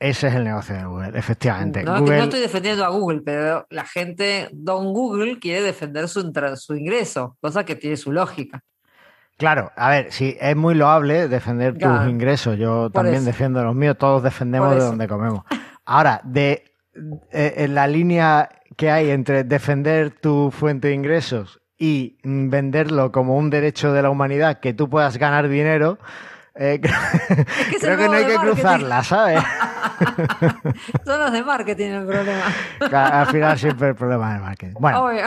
Ese 0.00 0.28
es 0.28 0.34
el 0.34 0.44
negocio 0.44 0.74
de 0.74 0.84
Google, 0.84 1.18
efectivamente. 1.18 1.82
No, 1.84 2.00
Google, 2.00 2.16
no 2.16 2.24
estoy 2.24 2.40
defendiendo 2.40 2.86
a 2.86 2.88
Google, 2.88 3.20
pero 3.22 3.66
la 3.68 3.84
gente, 3.84 4.48
don 4.50 4.94
Google, 4.94 5.38
quiere 5.38 5.62
defender 5.62 6.08
su, 6.08 6.20
ingreso, 6.74 7.36
cosa 7.38 7.64
que 7.64 7.76
tiene 7.76 7.98
su 7.98 8.10
lógica. 8.10 8.62
Claro, 9.36 9.70
a 9.76 9.90
ver, 9.90 10.10
sí, 10.10 10.36
es 10.40 10.56
muy 10.56 10.74
loable 10.74 11.28
defender 11.28 11.76
tus 11.76 12.08
ingresos. 12.08 12.58
Yo 12.58 12.84
Por 12.84 12.92
también 12.92 13.16
eso. 13.16 13.26
defiendo 13.26 13.62
los 13.62 13.74
míos, 13.74 13.96
todos 13.98 14.22
defendemos 14.22 14.74
de 14.74 14.80
donde 14.80 15.06
comemos. 15.06 15.44
Ahora, 15.84 16.22
de 16.24 16.64
en 17.30 17.74
la 17.74 17.86
línea 17.86 18.48
que 18.76 18.90
hay 18.90 19.10
entre 19.10 19.44
defender 19.44 20.10
tu 20.10 20.50
fuente 20.50 20.88
de 20.88 20.94
ingresos 20.94 21.60
y 21.78 22.18
venderlo 22.24 23.12
como 23.12 23.36
un 23.36 23.50
derecho 23.50 23.92
de 23.92 24.02
la 24.02 24.10
humanidad 24.10 24.60
que 24.60 24.74
tú 24.74 24.88
puedas 24.88 25.16
ganar 25.18 25.48
dinero, 25.48 25.98
eh, 26.60 26.80
que 26.80 26.88
creo 27.80 27.96
que 27.96 28.04
no 28.06 28.12
hay 28.12 28.24
de 28.24 28.30
que 28.30 28.36
marketing. 28.36 28.52
cruzarla, 28.54 29.02
¿sabes? 29.04 29.42
Son 31.04 31.18
los 31.18 31.32
de 31.32 31.42
marketing 31.42 31.86
el 31.90 32.06
problema. 32.06 32.42
Al 33.20 33.26
final 33.26 33.58
siempre 33.58 33.88
el 33.88 33.94
problema 33.94 34.32
del 34.34 34.42
marketing. 34.42 34.74
Bueno, 34.78 35.04
Obvio. 35.04 35.24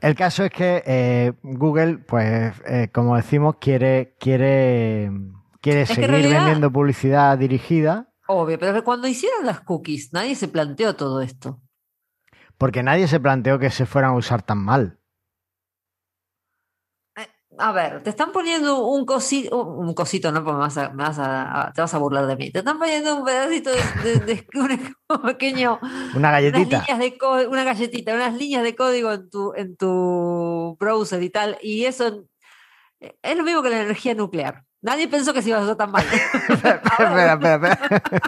El 0.00 0.14
caso 0.14 0.44
es 0.44 0.50
que 0.50 0.82
eh, 0.86 1.32
Google, 1.42 1.98
pues, 1.98 2.52
eh, 2.66 2.90
como 2.92 3.16
decimos, 3.16 3.56
quiere, 3.60 4.14
quiere, 4.20 5.10
quiere 5.62 5.86
seguir 5.86 6.10
realidad- 6.10 6.40
vendiendo 6.40 6.70
publicidad 6.70 7.38
dirigida 7.38 8.08
Obvio, 8.28 8.58
pero 8.58 8.82
cuando 8.84 9.06
hicieron 9.08 9.46
las 9.46 9.60
cookies, 9.60 10.12
nadie 10.12 10.34
se 10.34 10.48
planteó 10.48 10.96
todo 10.96 11.22
esto. 11.22 11.60
porque 12.58 12.82
nadie 12.82 13.06
se 13.08 13.20
planteó 13.20 13.58
que 13.58 13.70
se 13.70 13.86
fueran 13.86 14.10
a 14.10 14.16
usar 14.16 14.42
tan 14.42 14.58
mal. 14.58 14.98
A 17.58 17.72
ver, 17.72 18.02
te 18.02 18.10
están 18.10 18.32
poniendo 18.32 18.84
un 18.86 19.06
cosito, 19.06 19.64
un 19.64 19.94
cosito, 19.94 20.30
no, 20.30 20.44
porque 20.44 20.52
me 20.56 20.58
vas 20.60 20.76
a, 20.78 20.90
me 20.90 21.02
vas 21.04 21.18
a- 21.18 21.72
te 21.74 21.80
vas 21.80 21.94
a 21.94 21.98
burlar 21.98 22.26
de 22.26 22.36
mí. 22.36 22.50
Te 22.52 22.58
están 22.58 22.78
poniendo 22.78 23.16
un 23.16 23.24
pedacito 23.24 23.70
de, 23.70 23.78
de- 24.04 24.20
de- 24.20 24.46
un 25.08 25.22
pequeño, 25.22 25.78
Una 25.82 26.10
unas 26.16 26.32
galletita. 26.32 26.84
líneas 26.88 26.98
de 26.98 27.46
una 27.48 27.64
galletita, 27.64 28.14
unas 28.14 28.34
líneas 28.34 28.62
de 28.62 28.76
código 28.76 29.10
en 29.12 29.30
tu, 29.30 29.54
en 29.54 29.76
tu 29.76 30.76
browser 30.78 31.22
y 31.22 31.30
tal, 31.30 31.56
y 31.62 31.84
eso 31.86 32.24
eh, 33.00 33.16
es 33.22 33.36
lo 33.38 33.42
mismo 33.44 33.62
que 33.62 33.70
la 33.70 33.80
energía 33.82 34.14
nuclear. 34.14 34.65
Nadie 34.86 35.08
pensó 35.08 35.34
que 35.34 35.42
se 35.42 35.48
iba 35.48 35.58
a 35.58 35.62
hacer 35.62 35.74
tan 35.74 35.90
mal. 35.90 36.04
espera, 36.48 36.80
espera, 36.80 37.32
espera, 37.32 37.54
espera. 37.54 38.20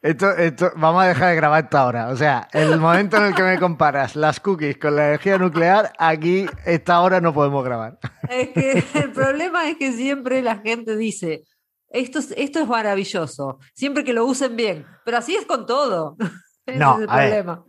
Esto, 0.00 0.30
esto, 0.30 0.70
vamos 0.76 1.02
a 1.02 1.06
dejar 1.06 1.30
de 1.30 1.34
grabar 1.34 1.64
esto 1.64 1.76
ahora. 1.76 2.08
O 2.10 2.16
sea, 2.16 2.46
el 2.52 2.78
momento 2.78 3.16
en 3.16 3.24
el 3.24 3.34
que 3.34 3.42
me 3.42 3.58
comparas 3.58 4.14
las 4.14 4.38
cookies 4.38 4.78
con 4.78 4.94
la 4.94 5.08
energía 5.08 5.38
nuclear, 5.38 5.92
aquí, 5.98 6.46
esta 6.64 7.00
hora 7.00 7.20
no 7.20 7.34
podemos 7.34 7.64
grabar. 7.64 7.98
Es 8.30 8.50
que 8.50 8.84
el 8.94 9.10
problema 9.10 9.68
es 9.68 9.76
que 9.76 9.90
siempre 9.92 10.40
la 10.40 10.58
gente 10.58 10.96
dice, 10.96 11.42
esto 11.88 12.20
es, 12.20 12.32
esto 12.36 12.60
es 12.60 12.68
maravilloso, 12.68 13.58
siempre 13.74 14.04
que 14.04 14.12
lo 14.12 14.24
usen 14.24 14.54
bien, 14.54 14.86
pero 15.04 15.18
así 15.18 15.34
es 15.34 15.46
con 15.46 15.66
todo. 15.66 16.16
Ese 16.64 16.78
No, 16.78 16.94
es 16.98 17.00
el 17.00 17.10
a 17.10 17.16
ver. 17.16 17.44
problema. 17.44 17.64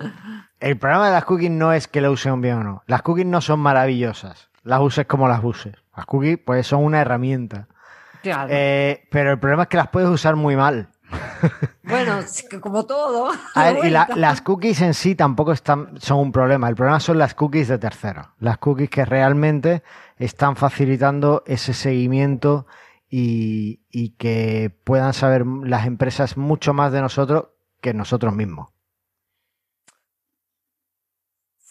El 0.60 0.78
problema 0.78 1.08
de 1.08 1.14
las 1.14 1.26
cookies 1.26 1.50
no 1.50 1.74
es 1.74 1.88
que 1.88 2.02
lo 2.02 2.12
usen 2.12 2.42
bien 2.42 2.58
o 2.58 2.64
no. 2.64 2.84
Las 2.86 3.02
cookies 3.02 3.26
no 3.26 3.42
son 3.42 3.60
maravillosas. 3.60 4.50
Las 4.62 4.82
uses 4.82 5.08
como 5.08 5.28
las 5.28 5.44
uses. 5.44 5.74
Las 5.98 6.06
cookies, 6.06 6.38
pues, 6.46 6.68
son 6.68 6.84
una 6.84 7.02
herramienta. 7.02 7.70
Claro. 8.22 8.50
Eh, 8.52 9.08
pero 9.12 9.32
el 9.32 9.40
problema 9.40 9.64
es 9.64 9.70
que 9.70 9.78
las 9.78 9.88
puedes 9.90 10.10
usar 10.10 10.36
muy 10.36 10.56
mal. 10.56 10.90
bueno, 11.84 12.20
como 12.62 12.86
todo. 12.86 13.32
A 13.56 13.64
ver, 13.72 13.86
y 13.86 13.90
la- 13.90 14.08
las 14.16 14.42
cookies 14.42 14.82
en 14.82 14.94
sí 14.94 15.16
tampoco 15.16 15.52
están, 15.54 16.00
son 16.00 16.20
un 16.20 16.32
problema. 16.32 16.68
El 16.70 16.76
problema 16.76 17.00
son 17.00 17.18
las 17.18 17.34
cookies 17.34 17.68
de 17.68 17.78
terceros. 17.78 18.28
Las 18.40 18.58
cookies 18.58 18.90
que 18.90 19.06
realmente 19.06 19.84
están 20.18 20.56
facilitando 20.56 21.44
ese 21.48 21.74
seguimiento 21.74 22.68
y, 23.10 23.82
y 23.90 24.12
que 24.12 24.72
puedan 24.84 25.14
saber 25.14 25.46
las 25.48 25.88
empresas 25.88 26.38
mucho 26.38 26.74
más 26.74 26.92
de 26.92 27.02
nosotros 27.02 27.46
que 27.82 27.94
nosotros 27.94 28.34
mismos. 28.36 28.70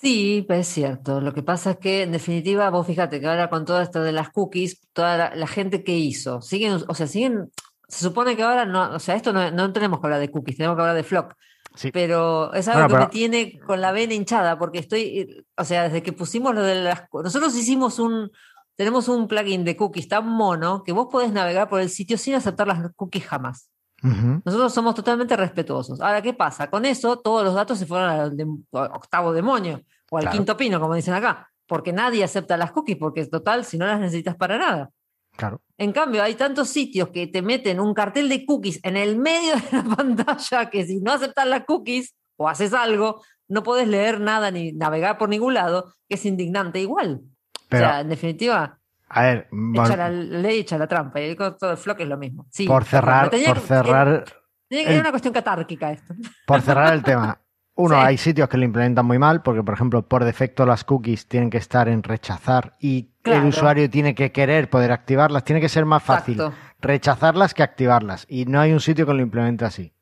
Sí, 0.00 0.46
es 0.48 0.68
cierto. 0.68 1.20
Lo 1.20 1.34
que 1.34 1.42
pasa 1.42 1.72
es 1.72 1.78
que, 1.78 2.02
en 2.02 2.12
definitiva, 2.12 2.70
vos 2.70 2.86
fíjate 2.86 3.20
que 3.20 3.26
ahora 3.26 3.50
con 3.50 3.64
todo 3.64 3.80
esto 3.80 4.00
de 4.02 4.12
las 4.12 4.30
cookies, 4.30 4.80
toda 4.92 5.16
la, 5.16 5.34
la 5.34 5.46
gente 5.48 5.82
que 5.82 5.96
hizo, 5.96 6.40
siguen, 6.40 6.78
o 6.86 6.94
sea, 6.94 7.08
siguen, 7.08 7.50
se 7.88 8.04
supone 8.04 8.36
que 8.36 8.44
ahora 8.44 8.64
no, 8.64 8.94
o 8.94 8.98
sea, 9.00 9.16
esto 9.16 9.32
no, 9.32 9.50
no 9.50 9.72
tenemos 9.72 9.98
que 10.00 10.06
hablar 10.06 10.20
de 10.20 10.30
cookies, 10.30 10.56
tenemos 10.56 10.76
que 10.76 10.82
hablar 10.82 10.94
de 10.96 11.02
Flock. 11.02 11.34
Sí. 11.74 11.90
Pero 11.92 12.52
es 12.54 12.68
algo 12.68 12.86
que 12.86 12.94
pero- 12.94 13.04
me 13.06 13.10
tiene 13.10 13.58
con 13.58 13.80
la 13.80 13.90
vena 13.90 14.14
hinchada, 14.14 14.56
porque 14.56 14.78
estoy, 14.78 15.44
o 15.56 15.64
sea, 15.64 15.84
desde 15.84 16.02
que 16.02 16.12
pusimos 16.12 16.54
lo 16.54 16.62
de 16.62 16.76
las, 16.76 17.02
nosotros 17.12 17.56
hicimos 17.56 17.98
un, 17.98 18.30
tenemos 18.76 19.08
un 19.08 19.26
plugin 19.26 19.64
de 19.64 19.76
cookies 19.76 20.06
tan 20.06 20.28
mono 20.28 20.84
que 20.84 20.92
vos 20.92 21.08
podés 21.10 21.32
navegar 21.32 21.68
por 21.68 21.80
el 21.80 21.90
sitio 21.90 22.16
sin 22.18 22.34
aceptar 22.34 22.68
las 22.68 22.92
cookies 22.94 23.26
jamás. 23.26 23.68
Ujú. 24.02 24.42
Nosotros 24.44 24.72
somos 24.72 24.94
totalmente 24.94 25.36
respetuosos. 25.36 26.00
Ahora, 26.00 26.22
¿qué 26.22 26.32
pasa? 26.34 26.70
Con 26.70 26.84
eso, 26.84 27.18
todos 27.18 27.44
los 27.44 27.54
datos 27.54 27.78
se 27.78 27.86
fueron 27.86 28.08
al 28.10 28.36
de- 28.36 28.46
octavo 28.72 29.32
demonio 29.32 29.82
o 30.10 30.18
al 30.18 30.22
Claro. 30.24 30.36
quinto 30.36 30.56
pino, 30.56 30.80
como 30.80 30.94
dicen 30.94 31.14
acá, 31.14 31.48
porque 31.66 31.92
nadie 31.92 32.22
acepta 32.24 32.56
las 32.56 32.70
cookies, 32.72 32.96
porque 32.96 33.20
es 33.20 33.30
total, 33.30 33.64
si 33.64 33.76
no 33.76 33.86
las 33.86 33.98
necesitas 34.00 34.36
para 34.36 34.56
nada. 34.58 34.90
Claro. 35.36 35.60
En 35.76 35.92
cambio, 35.92 36.22
hay 36.22 36.34
tantos 36.34 36.68
sitios 36.68 37.10
que 37.10 37.26
te 37.26 37.42
meten 37.42 37.78
un 37.80 37.94
cartel 37.94 38.28
de 38.28 38.44
cookies 38.46 38.80
en 38.82 38.96
el 38.96 39.16
medio 39.18 39.54
de 39.54 39.62
la 39.76 39.82
pantalla 39.96 40.70
que 40.70 40.84
si 40.86 41.00
no 41.00 41.12
aceptas 41.12 41.46
las 41.46 41.64
cookies 41.64 42.14
o 42.36 42.48
haces 42.48 42.72
algo, 42.74 43.22
no 43.48 43.62
podés 43.62 43.88
leer 43.88 44.20
nada 44.20 44.50
ni 44.50 44.72
navegar 44.72 45.18
por 45.18 45.28
ningún 45.28 45.54
lado, 45.54 45.94
que 46.08 46.14
es 46.16 46.24
indignante 46.24 46.80
igual. 46.80 47.20
Pero, 47.68 47.86
o 47.86 47.88
sea, 47.88 48.00
en 48.00 48.08
definitiva, 48.08 48.77
a 49.08 49.22
ver, 49.22 49.48
bueno, 49.50 49.84
echa 49.86 49.96
la 49.96 50.10
ley, 50.10 50.60
echa 50.60 50.78
la 50.78 50.86
trampa. 50.86 51.20
Y 51.20 51.34
con 51.36 51.56
todo 51.58 51.70
el 51.72 51.76
flock 51.76 52.00
es 52.00 52.08
lo 52.08 52.16
mismo. 52.16 52.46
Sí, 52.50 52.66
por 52.66 52.84
cerrar, 52.84 53.30
por 53.30 53.38
que- 53.38 53.60
cerrar, 53.60 54.24
Tiene 54.68 54.84
que 54.84 54.90
ser 54.92 55.00
una 55.00 55.10
cuestión 55.10 55.32
catárquica 55.34 55.90
esto. 55.92 56.14
por 56.46 56.60
cerrar 56.62 56.92
el 56.94 57.02
tema. 57.02 57.40
Uno, 57.74 57.94
Sí. 57.94 58.00
hay 58.06 58.18
sitios 58.18 58.48
que 58.48 58.56
lo 58.58 58.64
implementan 58.64 59.06
muy 59.06 59.20
mal, 59.20 59.40
porque 59.42 59.62
por 59.62 59.72
ejemplo, 59.74 60.02
por 60.02 60.24
defecto 60.24 60.66
las 60.66 60.82
cookies 60.82 61.28
tienen 61.28 61.48
que 61.48 61.58
estar 61.58 61.88
en 61.88 62.02
rechazar 62.02 62.72
y 62.80 63.12
Claro. 63.22 63.42
el 63.42 63.48
usuario 63.50 63.88
tiene 63.88 64.16
que 64.16 64.32
querer 64.32 64.68
poder 64.68 64.90
activarlas. 64.90 65.44
Tiene 65.44 65.60
que 65.60 65.68
ser 65.68 65.84
más 65.84 66.02
fácil 66.02 66.34
Exacto. 66.40 66.56
rechazarlas 66.80 67.54
que 67.54 67.62
activarlas. 67.62 68.26
Y 68.28 68.46
no 68.46 68.60
hay 68.60 68.72
un 68.72 68.80
sitio 68.80 69.06
que 69.06 69.14
lo 69.14 69.22
implemente 69.22 69.64
así. 69.64 69.92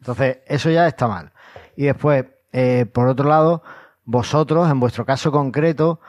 Entonces, 0.00 0.38
eso 0.46 0.68
ya 0.68 0.86
está 0.86 1.08
mal. 1.08 1.32
Y 1.74 1.84
después, 1.84 2.26
eh, 2.52 2.84
por 2.92 3.08
otro 3.08 3.26
lado, 3.28 3.62
vosotros, 4.04 4.70
en 4.70 4.78
vuestro 4.80 5.06
caso 5.06 5.32
concreto, 5.32 6.00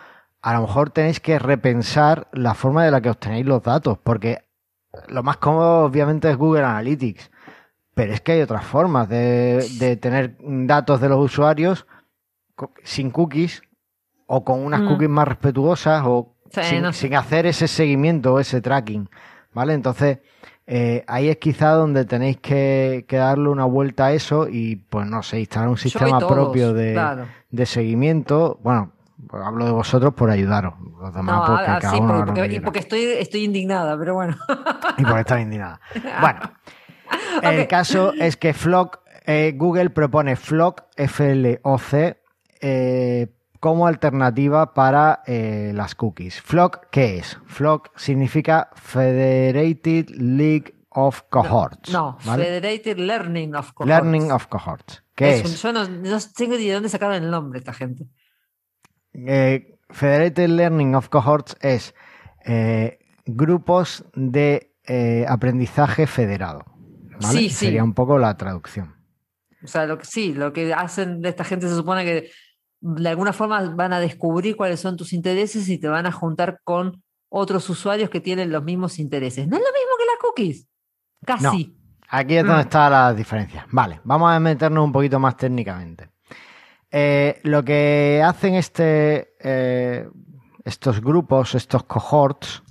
a 0.44 0.54
lo 0.54 0.62
mejor 0.62 0.92
tenéis 0.92 1.20
que 1.20 1.40
repensar 1.40 2.28
la 2.34 2.54
forma 2.54 2.86
de 2.86 2.92
la 2.92 3.02
que 3.02 3.10
obtenéis 3.10 3.46
los 3.46 3.64
datos, 3.64 3.98
porque 3.98 4.44
lo 5.08 5.24
más 5.24 5.38
cómodo 5.38 5.86
obviamente 5.86 6.30
es 6.30 6.38
Google 6.38 6.64
Analytics. 6.64 7.32
Pero 7.96 8.14
es 8.14 8.22
que 8.22 8.34
hay 8.34 8.42
otras 8.42 8.66
formas 8.66 9.08
de, 9.10 9.66
de 9.80 9.96
tener 9.98 10.36
datos 10.40 11.00
de 11.02 11.10
los 11.10 11.20
usuarios 11.24 11.86
sin 12.84 13.10
cookies 13.12 13.62
o 14.28 14.44
con 14.44 14.64
unas 14.66 14.82
Mm. 14.82 14.88
cookies 14.88 15.10
más 15.10 15.28
respetuosas 15.28 16.04
o 16.06 16.36
Sí, 16.52 16.62
sin, 16.64 16.82
no 16.84 16.94
sé. 16.94 17.00
sin 17.08 17.16
hacer 17.16 17.46
ese 17.48 17.68
seguimiento 17.68 18.34
o 18.34 18.40
ese 18.40 18.62
tracking. 18.62 19.10
¿Vale? 19.54 19.74
Entonces, 19.74 20.20
eh, 20.66 21.04
ahí 21.08 21.30
es 21.30 21.38
quizá 21.38 21.72
donde 21.72 22.06
tenéis 22.06 22.38
que, 22.38 23.06
que 23.08 23.18
darle 23.18 23.50
una 23.50 23.66
vuelta 23.66 24.08
a 24.08 24.14
eso 24.14 24.48
y, 24.50 24.76
pues 24.78 25.06
no 25.08 25.22
sé, 25.24 25.40
instalar 25.40 25.70
un 25.70 25.78
sistema 25.78 26.18
todos, 26.20 26.32
propio 26.34 26.74
de, 26.74 26.94
claro. 26.94 27.28
de 27.52 27.66
seguimiento. 27.68 28.60
Bueno, 28.64 28.92
hablo 29.32 29.66
de 29.66 29.72
vosotros 29.72 30.14
por 30.14 30.30
ayudaros. 30.30 30.74
Los 31.00 31.14
demás, 31.14 31.36
No, 31.50 31.56
pues, 31.56 31.68
ah, 31.70 31.76
que 31.76 31.82
cada 31.82 31.94
sí, 31.94 32.00
uno 32.02 32.26
porque, 32.26 32.46
y 32.54 32.60
porque 32.60 32.80
estoy, 32.80 33.02
estoy 33.04 33.44
indignada, 33.44 33.98
pero 33.98 34.14
bueno. 34.16 34.36
Y 34.98 35.04
porque 35.04 35.20
está 35.22 35.40
indignada. 35.40 35.80
Bueno, 36.22 36.40
el 37.42 37.68
caso 37.68 38.14
es 38.14 38.38
que 38.38 38.54
Flock, 38.54 39.00
eh, 39.26 39.54
Google 39.56 39.90
propone 39.90 40.36
Flock, 40.36 40.84
F-L-O-C, 40.96 42.22
eh, 42.62 43.28
como 43.60 43.88
alternativa 43.88 44.74
para 44.74 45.22
eh, 45.26 45.72
las 45.74 45.96
cookies. 45.96 46.42
Flock, 46.42 46.88
¿qué 46.92 47.18
es? 47.18 47.38
Flock 47.46 47.92
significa 47.96 48.70
Federated 48.76 50.10
League 50.18 50.76
of 50.90 51.22
Cohorts. 51.30 51.92
No, 51.92 52.18
¿vale? 52.26 52.44
Federated 52.46 52.98
Learning 52.98 53.56
of 53.56 53.72
Cohorts. 53.74 53.90
Learning 53.90 54.32
of 54.32 54.48
Cohorts. 54.48 55.04
¿Qué 55.16 55.36
Es 55.36 55.46
un- 55.46 55.52
es? 55.52 55.62
yo 55.62 55.72
no, 55.74 55.88
no 55.88 56.18
tengo 56.36 56.56
ni 56.56 56.68
de 56.68 56.74
dónde 56.74 56.90
sacaron 56.90 57.16
el 57.16 57.30
nombre 57.32 57.60
esta 57.60 57.74
gente. 57.74 58.06
Eh, 59.14 59.76
Federated 59.90 60.50
Learning 60.50 60.96
of 60.96 61.10
Cohorts 61.10 61.56
es 61.62 61.94
eh, 62.46 63.00
grupos 63.26 64.06
de 64.16 64.74
eh, 64.86 65.26
aprendizaje 65.28 66.08
federado. 66.08 66.66
¿vale? 67.22 67.40
Sí, 67.40 67.50
sí. 67.50 67.66
Sería 67.66 67.84
un 67.84 67.94
poco 67.94 68.18
la 68.18 68.36
traducción. 68.38 68.96
O 69.64 69.68
sea, 69.68 69.86
lo 69.86 69.98
que 69.98 70.06
sí, 70.06 70.34
lo 70.34 70.52
que 70.52 70.74
hacen 70.74 71.22
de 71.22 71.30
esta 71.30 71.44
gente 71.44 71.70
se 71.70 71.76
supone 71.76 72.04
que 72.04 72.32
de 72.82 73.10
alguna 73.10 73.32
forma 73.32 73.62
van 73.76 73.94
a 73.94 74.00
descubrir 74.00 74.58
cuáles 74.58 74.82
son 74.82 74.98
tus 74.98 75.14
intereses 75.14 75.70
y 75.70 75.78
te 75.78 75.88
van 75.88 76.06
a 76.06 76.12
juntar 76.12 76.60
con 76.66 77.02
otros 77.30 77.70
usuarios 77.70 78.10
que 78.10 78.20
tienen 78.20 78.52
los 78.52 78.64
mismos 78.64 79.00
intereses. 79.00 79.48
No 79.48 79.56
es 79.56 79.62
lo 79.64 79.72
mismo 79.72 79.98
que 79.98 80.06
las 80.06 80.18
cookies. 80.20 80.68
Casi. 81.26 81.78
Aquí 82.10 82.36
es 82.36 82.44
donde 82.44 82.64
Mm. 82.64 82.68
está 82.68 82.90
la 82.90 83.14
diferencia. 83.14 83.66
Vale, 83.72 84.02
vamos 84.04 84.32
a 84.32 84.40
meternos 84.40 84.84
un 84.84 84.92
poquito 84.92 85.18
más 85.20 85.38
técnicamente. 85.38 86.10
Eh, 86.96 87.40
lo 87.44 87.64
que 87.66 88.22
hacen 88.24 88.54
este, 88.54 89.34
eh, 89.40 90.08
estos 90.64 91.02
grupos, 91.02 91.56
estos 91.56 91.84
cohorts, 91.86 92.62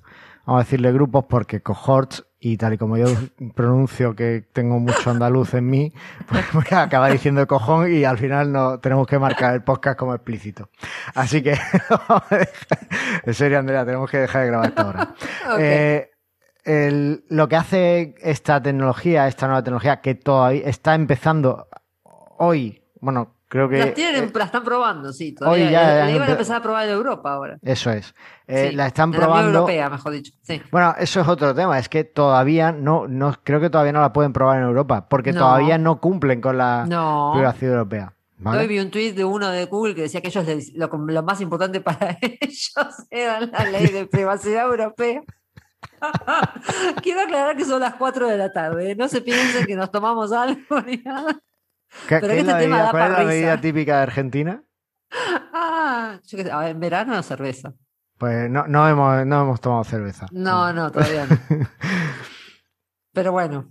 vamos 0.46 0.60
a 0.60 0.64
decirle 0.64 0.92
grupos 0.92 1.24
porque 1.28 1.60
cohorts, 1.60 2.24
y 2.44 2.56
tal 2.56 2.74
y 2.74 2.78
como 2.78 2.96
yo 2.96 3.06
pronuncio 3.54 4.14
que 4.16 4.44
tengo 4.52 4.78
mucho 4.78 5.10
andaluz 5.10 5.54
en 5.54 5.68
mí, 5.68 5.92
pues 6.28 6.44
voy 6.52 6.64
a 6.70 6.82
acabar 6.82 7.10
diciendo 7.12 7.46
cojón 7.46 7.92
y 7.92 8.04
al 8.04 8.18
final 8.18 8.50
no 8.52 8.78
tenemos 8.80 9.06
que 9.08 9.18
marcar 9.18 9.54
el 9.54 9.62
podcast 9.62 9.98
como 9.98 10.14
explícito. 10.14 10.68
Así 11.14 11.42
que, 11.42 11.52
en 13.24 13.34
serio, 13.34 13.58
Andrea, 13.58 13.84
tenemos 13.84 14.10
que 14.10 14.18
dejar 14.18 14.42
de 14.42 14.46
grabar 14.48 14.68
esta 14.68 14.86
hora. 14.86 15.14
Eh, 15.58 16.10
el- 16.64 17.24
lo 17.28 17.48
que 17.48 17.56
hace 17.56 18.14
esta 18.22 18.62
tecnología, 18.62 19.26
esta 19.26 19.46
nueva 19.46 19.62
tecnología, 19.62 20.00
que 20.00 20.14
todavía 20.14 20.62
está 20.68 20.94
empezando 20.94 21.66
hoy, 22.38 22.82
bueno, 23.00 23.34
creo 23.52 23.68
que 23.68 23.78
las, 23.78 23.92
tienen, 23.94 24.24
eh, 24.24 24.30
las 24.34 24.46
están 24.46 24.64
probando, 24.64 25.12
sí. 25.12 25.32
Todavía. 25.34 25.66
hoy 25.66 25.70
ya 25.72 25.82
la 25.82 26.10
iban 26.10 26.22
a 26.22 26.26
empe- 26.26 26.30
empezar 26.32 26.56
a 26.56 26.62
probar 26.62 26.86
en 26.88 26.94
Europa 26.94 27.32
ahora. 27.34 27.58
eso 27.60 27.90
es, 27.90 28.14
Eh, 28.46 28.70
Sí, 28.70 28.76
la 28.76 28.86
están 28.86 29.10
en 29.12 29.12
la 29.12 29.18
Unión 29.18 29.30
probando. 29.30 29.58
Europea, 29.60 29.90
mejor 29.90 30.12
dicho. 30.12 30.32
Sí. 30.42 30.62
Bueno, 30.72 30.94
eso 30.98 31.20
es 31.20 31.28
otro 31.28 31.54
tema, 31.54 31.78
es 31.78 31.88
que 31.90 32.04
todavía 32.04 32.72
no, 32.72 33.06
no, 33.08 33.34
creo 33.44 33.60
que 33.60 33.68
todavía 33.68 33.92
no 33.92 34.00
la 34.00 34.12
pueden 34.14 34.32
probar 34.32 34.56
en 34.58 34.64
Europa, 34.64 35.06
porque 35.08 35.32
No. 35.32 35.40
todavía 35.40 35.76
no 35.76 36.00
cumplen 36.00 36.40
con 36.40 36.56
la 36.56 36.86
No. 36.88 37.32
privacidad 37.34 37.72
europea. 37.74 38.14
¿vale? 38.38 38.62
Hoy 38.62 38.66
vi 38.68 38.78
un 38.80 38.90
tuit 38.90 39.14
de 39.14 39.24
uno 39.24 39.48
de 39.50 39.66
Google 39.66 39.94
que 39.94 40.00
decía 40.02 40.20
que 40.20 40.28
ellos 40.28 40.44
les- 40.46 40.72
lo, 40.74 40.88
lo 40.88 41.22
más 41.22 41.40
importante 41.42 41.80
para 41.82 42.16
ellos 42.20 43.06
era 43.10 43.38
la 43.40 43.64
ley 43.66 43.86
de 43.88 44.06
privacidad 44.06 44.64
europea. 44.66 45.20
Quiero 47.02 47.20
aclarar 47.20 47.56
que 47.56 47.64
son 47.64 47.80
las 47.80 47.94
4 47.94 48.28
de 48.28 48.36
la 48.38 48.50
tarde. 48.52 48.92
¿eh? 48.92 48.96
No 48.96 49.08
se 49.08 49.20
piensen 49.20 49.66
que 49.66 49.76
nos 49.76 49.90
tomamos 49.90 50.32
algo 50.32 50.80
ni 50.86 50.96
nada. 50.98 51.38
¿Qué- 52.08 52.18
pero 52.20 52.28
qué 52.28 52.32
es 52.34 52.38
este 52.40 52.52
la 52.52 52.58
tema 52.58 52.82
da 52.82 52.90
¿Cuál 52.90 53.12
es 53.12 53.18
la 53.18 53.24
medida 53.24 53.50
risa. 53.52 53.60
típica 53.62 53.96
de 53.96 54.02
Argentina? 54.02 54.62
Ah, 55.54 56.18
yo 56.26 56.38
qué 56.38 56.44
sé, 56.44 56.50
a 56.50 56.58
ver, 56.58 56.70
en 56.70 56.80
verano 56.80 57.22
cerveza. 57.22 57.72
Pues 58.18 58.48
no, 58.50 58.66
no, 58.66 58.88
hemos, 58.88 59.26
no 59.26 59.42
hemos 59.42 59.60
tomado 59.60 59.84
cerveza. 59.84 60.26
No, 60.32 60.72
no, 60.72 60.90
todavía 60.90 61.26
no. 61.26 61.36
Pero 63.12 63.32
bueno, 63.32 63.68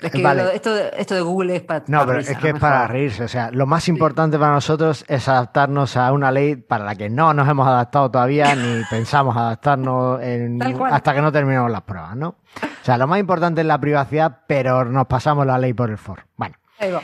es 0.00 0.10
que 0.10 0.22
Vale. 0.22 0.42
lo- 0.44 0.50
esto, 0.50 0.74
de- 0.74 0.90
esto 0.96 1.14
de 1.14 1.20
Google 1.20 1.56
es 1.56 1.62
para. 1.62 1.84
No, 1.86 1.98
para 1.98 2.06
pero 2.06 2.18
risa, 2.18 2.32
es 2.32 2.38
que 2.38 2.48
es 2.50 2.58
para 2.58 2.86
reírse. 2.88 3.24
O 3.24 3.28
sea, 3.28 3.50
lo 3.52 3.66
más 3.66 3.88
importante 3.88 4.38
para 4.38 4.52
nosotros 4.52 5.04
es 5.08 5.28
adaptarnos 5.28 5.96
a 5.96 6.12
una 6.12 6.30
ley 6.32 6.56
para 6.56 6.84
la 6.84 6.94
que 6.96 7.08
no 7.08 7.32
nos 7.34 7.48
hemos 7.48 7.66
adaptado 7.66 8.10
todavía 8.10 8.54
ni 8.54 8.82
pensamos 8.90 9.36
adaptarnos 9.36 10.20
en- 10.22 10.60
hasta 10.92 11.14
que 11.14 11.22
no 11.22 11.30
terminemos 11.32 11.70
las 11.70 11.82
pruebas, 11.82 12.16
¿no? 12.16 12.28
O 12.28 12.84
sea, 12.84 12.98
lo 12.98 13.06
más 13.06 13.20
importante 13.20 13.60
es 13.60 13.66
la 13.66 13.78
privacidad, 13.80 14.40
pero 14.46 14.84
nos 14.84 15.06
pasamos 15.06 15.46
la 15.46 15.58
ley 15.58 15.72
por 15.72 15.90
el 15.90 15.98
foro. 15.98 16.22
Bueno, 16.36 16.56
Ahí 16.78 16.90
va. 16.90 17.00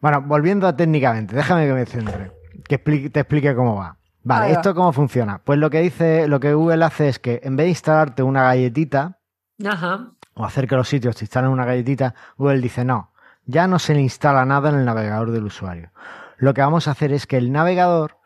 Bueno, 0.00 0.22
volviendo 0.22 0.66
a 0.66 0.76
técnicamente, 0.76 1.34
déjame 1.36 1.66
que 1.66 1.72
me 1.74 1.86
centre, 1.86 2.32
que 2.66 2.82
expli- 2.82 3.10
te 3.12 3.20
explique 3.20 3.54
cómo 3.54 3.76
va. 3.76 3.96
Vale, 4.22 4.46
Ahí 4.46 4.52
va. 4.52 4.58
¿esto 4.58 4.74
cómo 4.74 4.92
funciona? 4.92 5.38
Pues 5.42 5.58
lo 5.58 5.70
que 5.70 5.80
dice, 5.80 6.28
lo 6.28 6.38
que 6.40 6.52
Google 6.54 6.84
hace 6.84 7.08
es 7.08 7.18
que 7.18 7.40
en 7.42 7.56
vez 7.56 7.64
de 7.64 7.70
instalarte 7.70 8.22
una 8.22 8.42
galletita, 8.42 9.18
Ajá. 9.66 10.10
o 10.34 10.44
hacer 10.44 10.66
que 10.68 10.76
los 10.76 10.88
sitios 10.88 11.16
te 11.16 11.24
instalen 11.24 11.50
una 11.50 11.64
galletita, 11.64 12.14
Google 12.36 12.60
dice 12.60 12.84
no, 12.84 13.12
ya 13.46 13.66
no 13.66 13.78
se 13.78 13.94
le 13.94 14.00
instala 14.00 14.44
nada 14.44 14.68
en 14.70 14.76
el 14.76 14.84
navegador 14.84 15.30
del 15.30 15.44
usuario. 15.44 15.90
Lo 16.36 16.52
que 16.54 16.60
vamos 16.60 16.86
a 16.86 16.92
hacer 16.92 17.12
es 17.12 17.26
que 17.26 17.36
el 17.38 17.50
navegador 17.50 18.18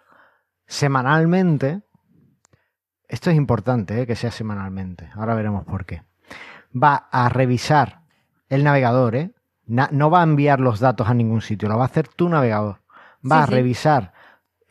semanalmente, 0.67 1.83
esto 3.09 3.31
es 3.31 3.37
importante 3.37 4.01
¿eh? 4.03 4.07
que 4.07 4.17
sea 4.17 4.31
semanalmente, 4.31 5.11
ahora 5.15 5.35
veremos 5.35 5.65
por 5.65 5.85
qué, 5.87 6.03
va 6.75 7.09
a 7.11 7.29
revisar 7.29 8.01
el 8.49 8.65
navegador, 8.65 9.15
¿eh? 9.17 9.35
Na- 9.67 9.89
no 9.93 10.11
va 10.11 10.21
a 10.21 10.25
enviar 10.25 10.61
los 10.61 10.81
datos 10.81 11.09
a 11.09 11.15
ningún 11.15 11.41
sitio, 11.41 11.69
lo 11.69 11.77
va 11.77 11.85
a 11.85 11.87
hacer 11.87 12.09
tu 12.09 12.29
navegador. 12.29 12.79
Va 13.31 13.37
Sí, 13.39 13.43
a 13.43 13.47
sí. 13.47 13.53
revisar 13.53 14.13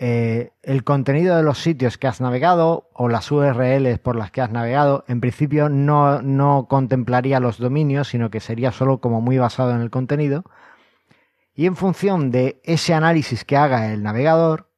eh, 0.03 0.51
el 0.63 0.83
contenido 0.83 1.37
de 1.37 1.43
los 1.43 1.59
sitios 1.61 1.97
que 1.99 2.07
has 2.07 2.21
navegado 2.21 2.89
o 2.93 3.07
las 3.07 3.31
URLs 3.31 3.99
por 3.99 4.15
las 4.15 4.31
que 4.31 4.41
has 4.41 4.49
navegado. 4.51 5.05
En 5.07 5.21
principio 5.21 5.69
no, 5.69 6.21
no 6.23 6.65
contemplaría 6.67 7.39
los 7.39 7.59
dominios, 7.59 8.07
sino 8.09 8.31
que 8.31 8.39
sería 8.39 8.71
solo 8.71 8.99
como 8.99 9.21
muy 9.21 9.37
basado 9.37 9.71
en 9.75 9.81
el 9.81 9.91
contenido. 9.91 10.43
Y 11.53 11.67
en 11.67 11.75
función 11.75 12.31
de 12.31 12.59
ese 12.63 12.93
análisis 12.95 13.45
que 13.45 13.57
haga 13.57 13.93
el 13.93 14.01
navegador, 14.01 14.69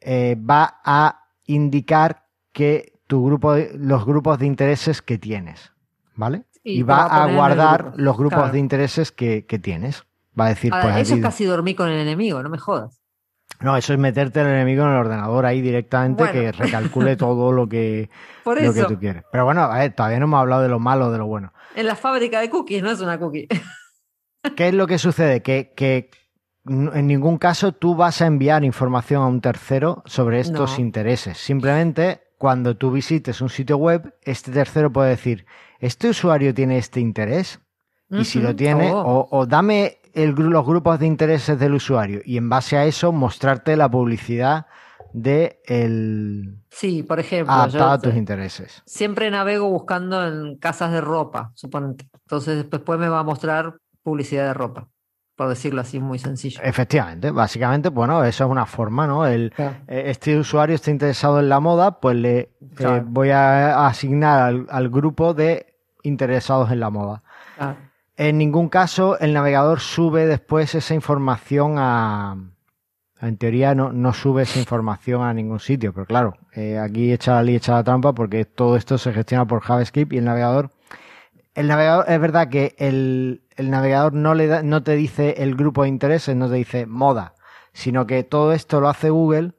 eh, 0.00 0.36
va 0.38 0.80
a 0.84 1.26
indicar 1.46 2.24
que 2.52 2.92
tu 3.06 3.24
grupo 3.26 3.52
de- 3.54 3.72
los 3.76 4.04
grupos 4.06 4.38
de 4.38 4.46
intereses 4.46 5.02
que 5.02 5.18
tienes. 5.18 5.72
¿Vale? 6.16 6.44
Y 6.64 6.82
va 6.82 6.96
va 6.96 7.02
a 7.06 7.24
a 7.24 7.32
guardar 7.32 7.82
grupo. 7.82 7.98
los 7.98 8.16
grupos 8.16 8.38
Claro. 8.38 8.52
de 8.52 8.58
intereses 8.58 9.12
que, 9.12 9.44
que 9.46 9.58
tienes. 9.58 10.04
Va 10.38 10.46
a 10.46 10.48
decir, 10.48 10.72
Ah, 10.74 10.80
pues. 10.82 10.96
eso 10.96 11.14
es 11.14 11.20
casi 11.22 11.44
dormir 11.44 11.76
con 11.76 11.88
el 11.88 11.98
enemigo, 12.00 12.42
no 12.42 12.48
me 12.48 12.58
jodas. 12.58 13.00
no, 13.60 13.76
eso 13.76 13.92
es 13.92 13.98
meterte 13.98 14.40
al 14.40 14.48
enemigo 14.48 14.82
en 14.84 14.90
el 14.90 14.96
ordenador 14.96 15.46
ahí 15.46 15.60
directamente 15.60 16.24
Bueno. 16.24 16.40
que 16.40 16.52
recalcule 16.52 17.16
todo 17.16 17.52
lo 17.52 17.68
que, 17.68 18.10
Por 18.42 18.60
lo 18.60 18.72
que 18.74 18.84
tú 18.84 18.98
quieres. 18.98 19.22
Pero 19.30 19.44
bueno, 19.44 19.62
a 19.62 19.78
ver, 19.78 19.94
todavía 19.94 20.18
no 20.18 20.24
hemos 20.24 20.40
hablado 20.40 20.62
de 20.62 20.68
lo 20.68 20.78
malo 20.80 21.06
o 21.06 21.10
de 21.12 21.18
lo 21.18 21.26
bueno. 21.26 21.52
en 21.76 21.86
la 21.86 21.94
fábrica 21.96 22.40
de 22.40 22.50
cookies 22.50 22.82
no 22.82 22.90
es 22.90 23.00
una 23.00 23.18
cookie. 23.18 23.46
¿Qué 24.56 24.68
es 24.68 24.74
lo 24.74 24.86
que 24.86 24.98
sucede? 24.98 25.42
Que, 25.42 25.72
que 25.76 26.10
en 26.66 27.06
ningún 27.06 27.36
caso 27.38 27.72
tú 27.72 27.94
vas 27.94 28.20
a 28.22 28.26
enviar 28.26 28.64
información 28.64 29.22
a 29.22 29.26
un 29.26 29.40
tercero 29.40 30.02
sobre 30.06 30.40
estos 30.40 30.78
No. 30.78 30.80
intereses. 30.84 31.36
Simplemente 31.38 32.22
cuando 32.38 32.76
tú 32.76 32.90
visites 32.90 33.40
un 33.40 33.48
sitio 33.48 33.76
web, 33.76 34.14
este 34.22 34.50
tercero 34.52 34.92
puede 34.92 35.10
decir, 35.10 35.46
¿este 35.80 36.08
usuario 36.08 36.52
tiene 36.54 36.78
este 36.78 37.00
interés? 37.00 37.60
Y 38.10 38.24
si 38.24 38.38
lo 38.40 38.54
tiene, 38.54 38.92
Oh. 38.92 39.00
o, 39.30 39.38
o 39.38 39.46
dame 39.46 39.98
el 40.12 40.30
los 40.30 40.64
grupos 40.64 40.98
de 41.00 41.06
intereses 41.06 41.58
del 41.58 41.74
usuario 41.74 42.20
y 42.24 42.36
en 42.36 42.48
base 42.48 42.76
a 42.76 42.84
eso 42.84 43.10
mostrarte 43.12 43.76
la 43.76 43.90
publicidad 43.90 44.66
de 45.12 45.60
el 45.66 46.58
Sí, 46.70 47.02
por 47.02 47.18
ejemplo, 47.18 47.52
adaptada 47.52 47.86
yo 47.86 47.90
a 47.92 47.98
tus 48.00 48.14
intereses. 48.14 48.82
siempre 48.86 49.30
navego 49.30 49.68
buscando 49.70 50.24
en 50.26 50.56
casas 50.58 50.92
de 50.92 51.00
ropa, 51.00 51.50
suponete. 51.54 52.08
Entonces 52.24 52.68
después 52.70 52.98
me 53.00 53.08
va 53.08 53.20
a 53.20 53.24
mostrar 53.24 53.76
publicidad 54.02 54.46
de 54.48 54.54
ropa, 54.54 54.88
por 55.36 55.48
decirlo 55.48 55.80
así 55.80 55.98
muy 55.98 56.18
sencillo. 56.18 56.60
Efectivamente, 56.62 57.30
básicamente, 57.30 57.88
bueno, 57.88 58.22
eso 58.24 58.44
es 58.44 58.50
una 58.50 58.66
forma, 58.66 59.06
¿no? 59.06 59.26
El, 59.26 59.52
Claro. 59.54 59.76
eh, 59.88 60.04
este 60.06 60.38
usuario 60.38 60.76
está 60.76 60.90
interesado 60.90 61.40
en 61.40 61.48
la 61.48 61.60
moda, 61.60 62.00
pues 62.00 62.16
le 62.16 62.38
eh, 62.78 63.02
voy 63.04 63.30
a 63.30 63.86
asignar 63.86 64.40
al, 64.40 64.66
al 64.70 64.88
grupo 64.90 65.34
de 65.34 65.74
interesados 66.02 66.70
en 66.70 66.80
la 66.80 66.90
moda. 66.90 67.22
En 68.16 68.38
ningún 68.38 68.68
caso 68.68 69.18
el 69.18 69.32
navegador 69.32 69.80
sube 69.80 70.26
después 70.26 70.74
esa 70.74 70.94
información 70.94 71.76
a... 71.78 72.36
En 73.20 73.38
teoría 73.38 73.74
no, 73.74 73.90
no 73.92 74.12
sube 74.12 74.42
esa 74.42 74.58
información 74.58 75.22
a 75.22 75.32
ningún 75.32 75.58
sitio, 75.58 75.94
pero 75.94 76.04
claro, 76.04 76.36
eh, 76.52 76.78
aquí 76.78 77.10
echa 77.10 77.34
la 77.34 77.42
ley, 77.42 77.56
echa 77.56 77.72
la 77.72 77.82
trampa 77.82 78.12
porque 78.12 78.44
todo 78.44 78.76
esto 78.76 78.98
se 78.98 79.12
gestiona 79.12 79.46
por 79.46 79.60
JavaScript 79.62 80.12
y 80.12 80.18
el 80.18 80.24
navegador... 80.26 80.70
El 81.54 81.68
navegador, 81.68 82.04
es 82.08 82.20
verdad 82.20 82.48
que 82.48 82.74
el, 82.78 83.42
el 83.56 83.70
navegador 83.70 84.12
no, 84.12 84.34
le 84.34 84.46
da- 84.48 84.62
no 84.62 84.82
te 84.82 84.96
dice 84.96 85.36
el 85.38 85.54
grupo 85.54 85.82
de 85.84 85.88
intereses, 85.88 86.34
no 86.34 86.48
te 86.48 86.56
dice 86.56 86.86
moda, 86.86 87.34
sino 87.72 88.06
que 88.06 88.24
todo 88.24 88.52
esto 88.52 88.80
lo 88.80 88.88
hace 88.88 89.10
Google 89.10 89.52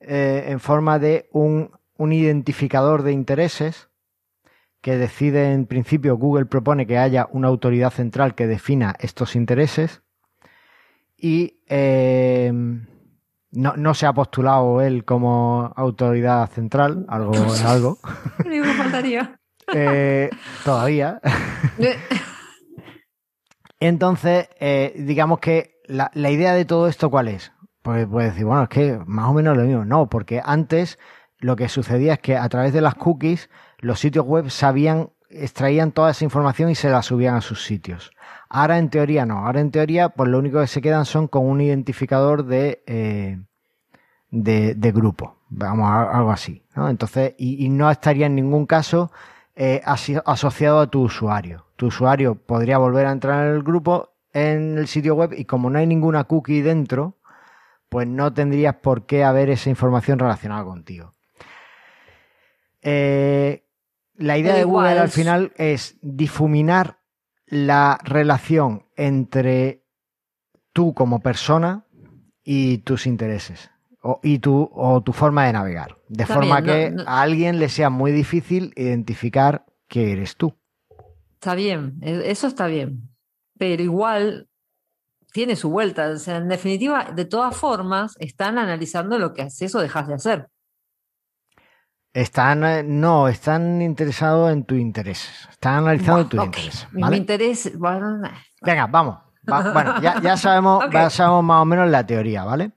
eh, 0.00 0.46
en 0.48 0.60
forma 0.60 0.98
de 0.98 1.28
un, 1.32 1.70
un 1.96 2.12
identificador 2.12 3.02
de 3.02 3.12
intereses 3.12 3.88
que 4.80 4.96
decide 4.96 5.52
en 5.52 5.66
principio, 5.66 6.16
Google 6.16 6.46
propone 6.46 6.86
que 6.86 6.98
haya 6.98 7.28
una 7.32 7.48
autoridad 7.48 7.90
central 7.90 8.34
que 8.34 8.46
defina 8.46 8.96
estos 8.98 9.36
intereses 9.36 10.02
y 11.16 11.60
eh, 11.68 12.50
no, 13.52 13.76
no 13.76 13.94
se 13.94 14.06
ha 14.06 14.12
postulado 14.14 14.80
él 14.80 15.04
como 15.04 15.72
autoridad 15.76 16.48
central, 16.50 17.04
algo 17.08 17.34
es 17.34 17.64
algo, 17.64 17.98
faltaría. 18.76 19.39
Eh, 19.74 20.30
todavía. 20.64 21.20
Entonces, 23.80 24.48
eh, 24.60 24.94
digamos 24.96 25.38
que 25.38 25.80
la, 25.86 26.10
la 26.14 26.30
idea 26.30 26.54
de 26.54 26.64
todo 26.64 26.86
esto, 26.86 27.10
¿cuál 27.10 27.28
es? 27.28 27.52
Pues 27.82 28.06
puedes 28.06 28.32
decir, 28.32 28.44
bueno, 28.44 28.64
es 28.64 28.68
que 28.68 28.98
más 29.06 29.28
o 29.28 29.32
menos 29.32 29.56
lo 29.56 29.64
mismo. 29.64 29.84
No, 29.84 30.08
porque 30.08 30.42
antes 30.44 30.98
lo 31.38 31.56
que 31.56 31.68
sucedía 31.68 32.14
es 32.14 32.18
que 32.18 32.36
a 32.36 32.48
través 32.48 32.72
de 32.74 32.82
las 32.82 32.94
cookies 32.94 33.48
los 33.78 33.98
sitios 33.98 34.26
web 34.26 34.50
sabían, 34.50 35.10
extraían 35.30 35.92
toda 35.92 36.10
esa 36.10 36.24
información 36.24 36.68
y 36.68 36.74
se 36.74 36.90
la 36.90 37.02
subían 37.02 37.36
a 37.36 37.40
sus 37.40 37.64
sitios. 37.64 38.10
Ahora 38.50 38.76
en 38.78 38.90
teoría 38.90 39.24
no. 39.24 39.46
Ahora 39.46 39.60
en 39.60 39.70
teoría, 39.70 40.10
pues 40.10 40.28
lo 40.28 40.38
único 40.38 40.60
que 40.60 40.66
se 40.66 40.82
quedan 40.82 41.06
son 41.06 41.28
con 41.28 41.46
un 41.46 41.62
identificador 41.62 42.44
de, 42.44 42.82
eh, 42.86 43.38
de, 44.30 44.74
de 44.74 44.92
grupo. 44.92 45.38
Vamos, 45.48 45.90
algo 45.90 46.30
así. 46.30 46.62
Entonces, 46.76 47.34
y 47.38 47.68
no 47.70 47.90
estaría 47.90 48.26
en 48.26 48.34
ningún 48.34 48.66
caso 48.66 49.10
eh, 49.54 49.82
asociado 49.84 50.80
a 50.80 50.86
tu 50.88 51.02
usuario. 51.02 51.66
Tu 51.76 51.86
usuario 51.86 52.34
podría 52.34 52.78
volver 52.78 53.06
a 53.06 53.12
entrar 53.12 53.46
en 53.46 53.54
el 53.54 53.62
grupo 53.62 54.14
en 54.32 54.78
el 54.78 54.86
sitio 54.86 55.14
web 55.14 55.32
y 55.36 55.44
como 55.44 55.70
no 55.70 55.78
hay 55.78 55.86
ninguna 55.86 56.24
cookie 56.24 56.62
dentro, 56.62 57.18
pues 57.88 58.06
no 58.06 58.32
tendrías 58.32 58.76
por 58.76 59.06
qué 59.06 59.24
haber 59.24 59.50
esa 59.50 59.70
información 59.70 60.18
relacionada 60.18 60.64
contigo. 60.64 61.14
Eh, 62.82 63.66
la 64.14 64.38
idea 64.38 64.54
de 64.54 64.64
Google 64.64 64.98
al 64.98 65.10
final 65.10 65.52
es 65.56 65.98
difuminar 66.00 67.00
la 67.46 67.98
relación 68.04 68.86
entre 68.96 69.84
tú 70.72 70.94
como 70.94 71.20
persona 71.20 71.86
y 72.44 72.78
tus 72.78 73.06
intereses 73.06 73.70
o, 74.02 74.20
y 74.22 74.38
tu, 74.38 74.70
o 74.72 75.02
tu 75.02 75.12
forma 75.12 75.46
de 75.46 75.52
navegar. 75.52 75.96
De 76.08 76.22
Está 76.24 76.34
forma 76.34 76.60
bien, 76.60 76.64
que 76.74 76.90
no- 76.90 77.04
no- 77.04 77.08
a 77.10 77.22
alguien 77.22 77.58
le 77.58 77.68
sea 77.68 77.90
muy 77.90 78.12
difícil 78.12 78.72
identificar 78.76 79.64
que 79.88 80.12
eres 80.12 80.36
tú. 80.36 80.54
Está 81.34 81.54
bien, 81.54 81.98
e- 82.02 82.30
eso 82.30 82.46
está 82.46 82.66
bien. 82.66 83.08
Pero 83.58 83.82
igual 83.82 84.48
tiene 85.32 85.54
su 85.56 85.70
vuelta. 85.70 86.08
O 86.10 86.16
sea, 86.16 86.36
en 86.38 86.48
definitiva, 86.48 87.04
de 87.14 87.24
todas 87.24 87.56
formas, 87.56 88.14
están 88.18 88.58
analizando 88.58 89.18
lo 89.18 89.32
que 89.32 89.42
haces 89.42 89.74
o 89.74 89.80
dejas 89.80 90.08
de 90.08 90.14
hacer. 90.14 90.48
Están, 92.12 92.64
eh, 92.64 92.82
no, 92.82 93.28
están 93.28 93.80
interesados 93.82 94.52
en 94.52 94.64
tus 94.64 94.78
intereses. 94.78 95.30
Están 95.50 95.74
analizando 95.84 96.26
tus 96.26 96.40
Ok, 96.40 96.46
intereses. 96.46 96.88
Mi 96.92 97.02
¿vale? 97.02 97.16
interés. 97.18 97.78
bueno, 97.78 98.20
Venga, 98.62 98.86
vamos. 98.88 99.18
Va- 99.50 99.72
bueno, 99.72 100.00
ya, 100.02 100.20
ya 100.20 100.36
sabemos, 100.36 100.84
ya 100.92 101.08
sabemos 101.08 101.44
más 101.44 101.62
o 101.62 101.64
menos 101.64 101.88
la 101.88 102.04
teoría, 102.04 102.44
¿vale? 102.44 102.72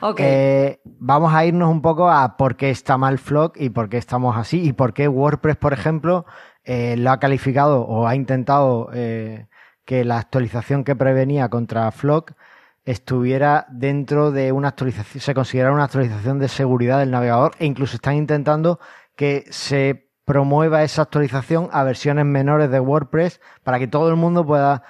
Eh, 0.18 0.80
vamos 0.84 1.34
a 1.34 1.44
irnos 1.44 1.70
un 1.70 1.82
poco 1.82 2.10
a 2.10 2.36
por 2.36 2.56
qué 2.56 2.70
está 2.70 2.96
mal 2.96 3.18
Flock 3.18 3.56
y 3.58 3.70
por 3.70 3.88
qué 3.88 3.98
estamos 3.98 4.36
así 4.36 4.62
y 4.62 4.72
por 4.72 4.92
qué 4.92 5.08
WordPress, 5.08 5.56
por 5.56 5.72
ejemplo, 5.72 6.26
eh, 6.64 6.96
lo 6.96 7.10
ha 7.10 7.18
calificado 7.18 7.82
o 7.82 8.06
ha 8.06 8.14
intentado 8.14 8.90
eh, 8.92 9.46
que 9.84 10.04
la 10.04 10.18
actualización 10.18 10.84
que 10.84 10.96
prevenía 10.96 11.48
contra 11.48 11.90
Flock 11.90 12.32
estuviera 12.84 13.66
dentro 13.70 14.30
de 14.30 14.52
una 14.52 14.68
actualización, 14.68 15.20
se 15.20 15.34
considerara 15.34 15.74
una 15.74 15.84
actualización 15.84 16.38
de 16.38 16.48
seguridad 16.48 16.98
del 16.98 17.10
navegador 17.10 17.52
e 17.58 17.66
incluso 17.66 17.96
están 17.96 18.16
intentando 18.16 18.78
que 19.16 19.44
se 19.50 20.10
promueva 20.24 20.82
esa 20.82 21.02
actualización 21.02 21.68
a 21.72 21.84
versiones 21.84 22.24
menores 22.24 22.70
de 22.70 22.80
WordPress 22.80 23.40
para 23.62 23.78
que 23.78 23.86
todo 23.86 24.08
el 24.08 24.16
mundo 24.16 24.44
pueda 24.46 24.82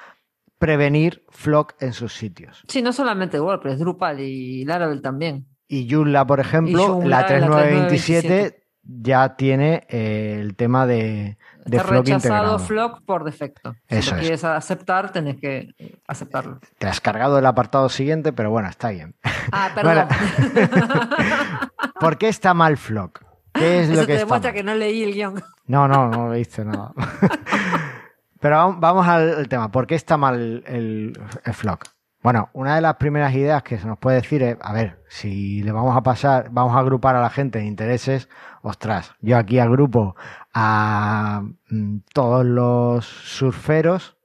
prevenir 0.65 1.23
Flock 1.29 1.75
en 1.81 1.93
sus 1.93 2.15
sitios. 2.15 2.63
sí, 2.69 2.81
no 2.81 2.93
solamente 2.93 3.39
WordPress, 3.39 3.79
Drupal 3.79 4.21
y 4.21 4.65
Laravel 4.65 5.03
también. 5.03 5.47
Y 5.69 5.91
Joomla, 5.91 6.27
por 6.27 6.41
ejemplo, 6.41 6.87
Joomla, 6.87 7.09
la 7.09 7.21
la 7.21 7.27
3927 7.27 8.29
3927 8.29 8.65
ya 8.87 9.37
tiene 9.37 9.87
eh, 9.89 10.39
el 10.41 10.57
tema 10.57 10.87
de, 10.87 11.37
de 11.67 11.77
Está 11.77 11.89
Flock 11.89 12.07
rechazado 12.07 12.17
integrado. 12.17 12.59
Flock 12.59 13.03
por 13.05 13.25
defecto. 13.25 13.75
Si 13.89 13.97
Eso 13.97 14.11
lo 14.13 14.17
es. 14.17 14.23
quieres 14.23 14.45
aceptar, 14.45 15.13
tenés 15.13 15.37
que 15.41 15.69
aceptarlo. 16.09 16.61
Te 16.79 16.87
has 16.87 17.01
cargado 17.01 17.39
el 17.39 17.47
apartado 17.47 17.89
siguiente, 17.89 18.33
pero 18.33 18.51
bueno, 18.51 18.69
está 18.69 18.91
bien. 18.91 19.15
Ah, 19.53 19.71
perdón. 19.75 20.07
¿Por 22.01 22.17
qué 22.19 22.29
está 22.29 22.55
mal 22.55 22.77
Flock? 22.79 23.23
¿Qué 23.55 23.81
es 23.81 23.89
Eso 23.91 24.01
lo 24.01 24.07
que 24.07 24.15
te 24.15 24.19
demuestra 24.21 24.51
mal? 24.51 24.55
que 24.57 24.63
no 24.65 24.75
leí 24.75 25.03
el 25.03 25.13
guion. 25.15 25.43
No, 25.67 25.89
no, 25.89 26.09
no 26.09 26.31
viste 26.31 26.65
nada. 26.65 26.93
Pero 28.45 28.57
vam- 28.57 28.77
vamos 28.79 29.09
al, 29.09 29.49
tema. 29.49 29.71
¿Por 29.71 29.87
qué 29.87 29.95
está 29.95 30.19
mal 30.19 30.63
el, 30.67 31.19
el 31.47 31.55
Flock? 31.55 31.87
Bueno, 32.23 32.51
una 32.53 32.75
de 32.75 32.83
las 32.83 32.97
primeras 32.97 33.33
ideas 33.35 33.63
que 33.63 33.79
se 33.79 33.87
nos 33.87 33.97
puede 33.97 34.17
decir 34.21 34.43
es, 34.43 34.59
a 34.61 34.75
ver, 34.75 35.03
si 35.09 35.63
le 35.63 35.73
vamos 35.73 35.97
a 35.97 36.03
pasar, 36.03 36.49
vamos 36.51 36.77
a 36.77 36.81
agrupar 36.81 37.17
a 37.17 37.23
la 37.23 37.31
gente 37.31 37.59
en 37.59 37.65
intereses, 37.65 38.29
ostras, 38.61 39.15
yo 39.23 39.39
aquí 39.39 39.61
agrupo 39.61 40.15
a 40.53 41.41
mm, 41.71 42.01
todos 42.13 42.45
los 42.45 43.07
surferos, 43.07 44.19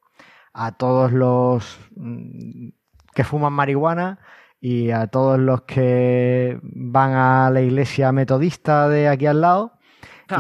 a 0.52 0.74
todos 0.74 1.14
los 1.14 1.80
mm, 1.96 2.72
que 3.16 3.24
fuman 3.24 3.54
marihuana 3.54 4.20
y 4.60 4.92
a 4.92 5.08
todos 5.08 5.40
los 5.40 5.62
que 5.62 6.60
van 6.62 7.14
a 7.14 7.50
la 7.52 7.62
iglesia 7.62 8.12
metodista 8.12 8.90
de 8.90 9.08
aquí 9.08 9.28
al 9.28 9.40
lado. 9.40 9.79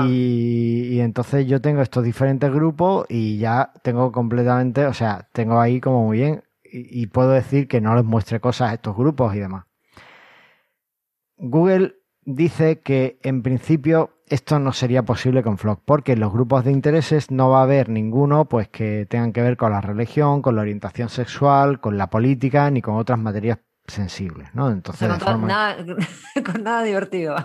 Y, 0.07 0.89
y 0.91 0.99
entonces 1.01 1.47
yo 1.47 1.61
tengo 1.61 1.81
estos 1.81 2.03
diferentes 2.03 2.51
grupos 2.51 3.05
y 3.09 3.37
ya 3.39 3.71
tengo 3.81 4.11
completamente, 4.11 4.85
o 4.85 4.93
sea, 4.93 5.27
tengo 5.33 5.59
ahí 5.59 5.79
como 5.81 6.05
muy 6.05 6.17
bien 6.19 6.43
y, 6.63 7.01
y 7.01 7.07
puedo 7.07 7.31
decir 7.31 7.67
que 7.67 7.81
no 7.81 7.95
les 7.95 8.05
muestre 8.05 8.39
cosas 8.39 8.69
a 8.69 8.73
estos 8.75 8.95
grupos 8.95 9.33
y 9.35 9.39
demás. 9.39 9.65
Google 11.37 11.95
dice 12.23 12.79
que 12.81 13.19
en 13.23 13.41
principio 13.41 14.11
esto 14.27 14.59
no 14.59 14.73
sería 14.73 15.03
posible 15.03 15.41
con 15.41 15.57
Flock 15.57 15.81
porque 15.85 16.11
en 16.13 16.19
los 16.19 16.31
grupos 16.31 16.63
de 16.65 16.71
intereses 16.71 17.31
no 17.31 17.49
va 17.49 17.61
a 17.61 17.63
haber 17.63 17.89
ninguno 17.89 18.45
pues 18.45 18.67
que 18.67 19.07
tengan 19.09 19.33
que 19.33 19.41
ver 19.41 19.57
con 19.57 19.71
la 19.71 19.81
religión, 19.81 20.41
con 20.41 20.55
la 20.55 20.61
orientación 20.61 21.09
sexual, 21.09 21.79
con 21.79 21.97
la 21.97 22.09
política 22.09 22.69
ni 22.69 22.81
con 22.81 22.95
otras 22.95 23.17
materias 23.17 23.57
sensibles, 23.87 24.53
¿no? 24.53 24.65
O 24.65 24.69
Entonces 24.71 25.07
sea, 25.07 25.19
forma- 25.19 25.47
nada, 25.47 25.77
con 26.53 26.63
nada 26.63 26.83
divertido. 26.83 27.35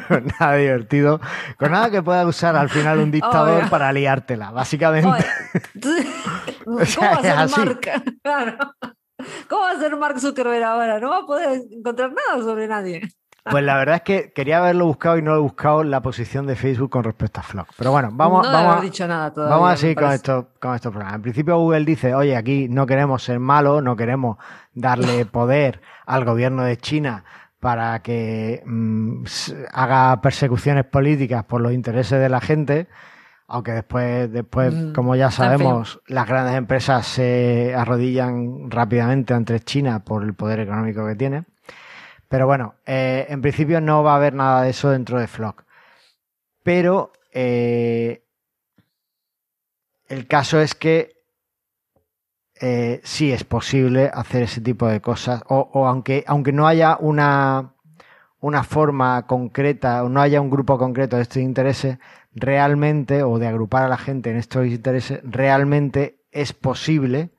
nada 0.40 0.56
divertido, 0.56 1.20
con 1.58 1.72
nada 1.72 1.90
que 1.90 2.02
pueda 2.02 2.26
usar 2.26 2.56
al 2.56 2.68
final 2.68 2.98
un 2.98 3.10
dictador 3.10 3.68
para 3.68 3.92
liártela, 3.92 4.50
básicamente. 4.50 5.08
¿Cómo 6.64 6.78
O 6.78 6.86
sea, 6.86 7.10
va 7.10 7.16
a 7.16 7.22
ser 7.22 7.32
así. 7.32 7.60
Mark? 7.60 7.80
Claro. 8.22 8.56
¿Cómo 9.48 9.62
va 9.62 9.70
a 9.70 9.78
ser 9.78 9.96
Mark 9.96 10.20
Zuckerberg 10.20 10.64
ahora? 10.64 10.98
No 10.98 11.10
va 11.10 11.18
a 11.18 11.26
poder 11.26 11.60
encontrar 11.70 12.10
nada 12.12 12.42
sobre 12.42 12.66
nadie. 12.66 13.02
Pues 13.44 13.64
la 13.64 13.76
verdad 13.76 13.96
es 13.96 14.02
que 14.02 14.32
quería 14.32 14.58
haberlo 14.58 14.86
buscado 14.86 15.18
y 15.18 15.22
no 15.22 15.32
lo 15.32 15.38
he 15.38 15.40
buscado 15.40 15.82
la 15.82 16.00
posición 16.00 16.46
de 16.46 16.54
Facebook 16.54 16.90
con 16.90 17.02
respecto 17.02 17.40
a 17.40 17.42
Flock. 17.42 17.68
Pero 17.76 17.90
bueno, 17.90 18.10
vamos, 18.12 18.46
no 18.46 18.52
vamos, 18.52 18.82
dicho 18.82 19.06
nada 19.08 19.32
todavía. 19.32 19.56
vamos 19.56 19.72
a 19.72 19.76
seguir 19.76 19.96
con 19.96 20.04
parece. 20.04 20.16
esto, 20.16 20.48
con 20.60 20.74
estos 20.76 20.92
programas. 20.92 21.16
En 21.16 21.22
principio 21.22 21.58
Google 21.58 21.84
dice, 21.84 22.14
oye, 22.14 22.36
aquí 22.36 22.68
no 22.68 22.86
queremos 22.86 23.24
ser 23.24 23.40
malos, 23.40 23.82
no 23.82 23.96
queremos 23.96 24.36
darle 24.74 25.26
poder 25.26 25.80
al 26.06 26.24
gobierno 26.24 26.62
de 26.62 26.76
China 26.76 27.24
para 27.62 28.02
que 28.02 28.60
mm, 28.66 29.24
s- 29.24 29.54
haga 29.72 30.20
persecuciones 30.20 30.84
políticas 30.84 31.44
por 31.44 31.60
los 31.60 31.72
intereses 31.72 32.18
de 32.20 32.28
la 32.28 32.40
gente. 32.40 32.88
Aunque 33.46 33.70
después, 33.70 34.32
después 34.32 34.74
Mm, 34.74 34.92
como 34.92 35.14
ya 35.14 35.30
sabemos, 35.30 36.00
las 36.08 36.26
grandes 36.26 36.56
empresas 36.56 37.06
se 37.06 37.72
arrodillan 37.76 38.68
rápidamente 38.68 39.32
ante 39.32 39.60
China 39.60 40.00
por 40.04 40.24
el 40.24 40.34
poder 40.34 40.58
económico 40.58 41.06
que 41.06 41.14
tiene. 41.14 41.44
Pero 42.28 42.48
bueno, 42.48 42.74
eh, 42.84 43.26
en 43.28 43.40
principio 43.42 43.80
no 43.80 44.02
va 44.02 44.14
a 44.14 44.16
haber 44.16 44.34
nada 44.34 44.62
de 44.62 44.70
eso 44.70 44.90
dentro 44.90 45.20
de 45.20 45.28
Flock. 45.28 45.62
Pero 46.64 47.12
eh, 47.32 48.24
el 50.08 50.26
caso 50.26 50.60
es 50.60 50.74
que 50.74 51.21
eh, 52.62 53.00
sí 53.04 53.32
es 53.32 53.44
posible 53.44 54.10
hacer 54.14 54.44
ese 54.44 54.60
tipo 54.62 54.86
de 54.86 55.00
cosas. 55.02 55.42
O, 55.48 55.68
o 55.72 55.86
aunque, 55.86 56.24
aunque 56.26 56.52
no 56.52 56.66
haya 56.66 56.96
una, 57.00 57.74
una 58.40 58.62
forma 58.64 59.26
concreta 59.26 60.02
o 60.04 60.08
no 60.08 60.20
haya 60.22 60.40
un 60.40 60.48
grupo 60.50 60.78
concreto 60.78 61.16
de 61.16 61.22
estos 61.22 61.38
intereses, 61.42 61.98
realmente, 62.34 63.22
o 63.24 63.38
de 63.38 63.48
agrupar 63.48 63.82
a 63.84 63.88
la 63.88 63.98
gente 63.98 64.30
en 64.30 64.36
estos 64.36 64.66
intereses, 64.66 65.20
realmente 65.24 66.20
es 66.30 66.52
posible, 66.54 67.30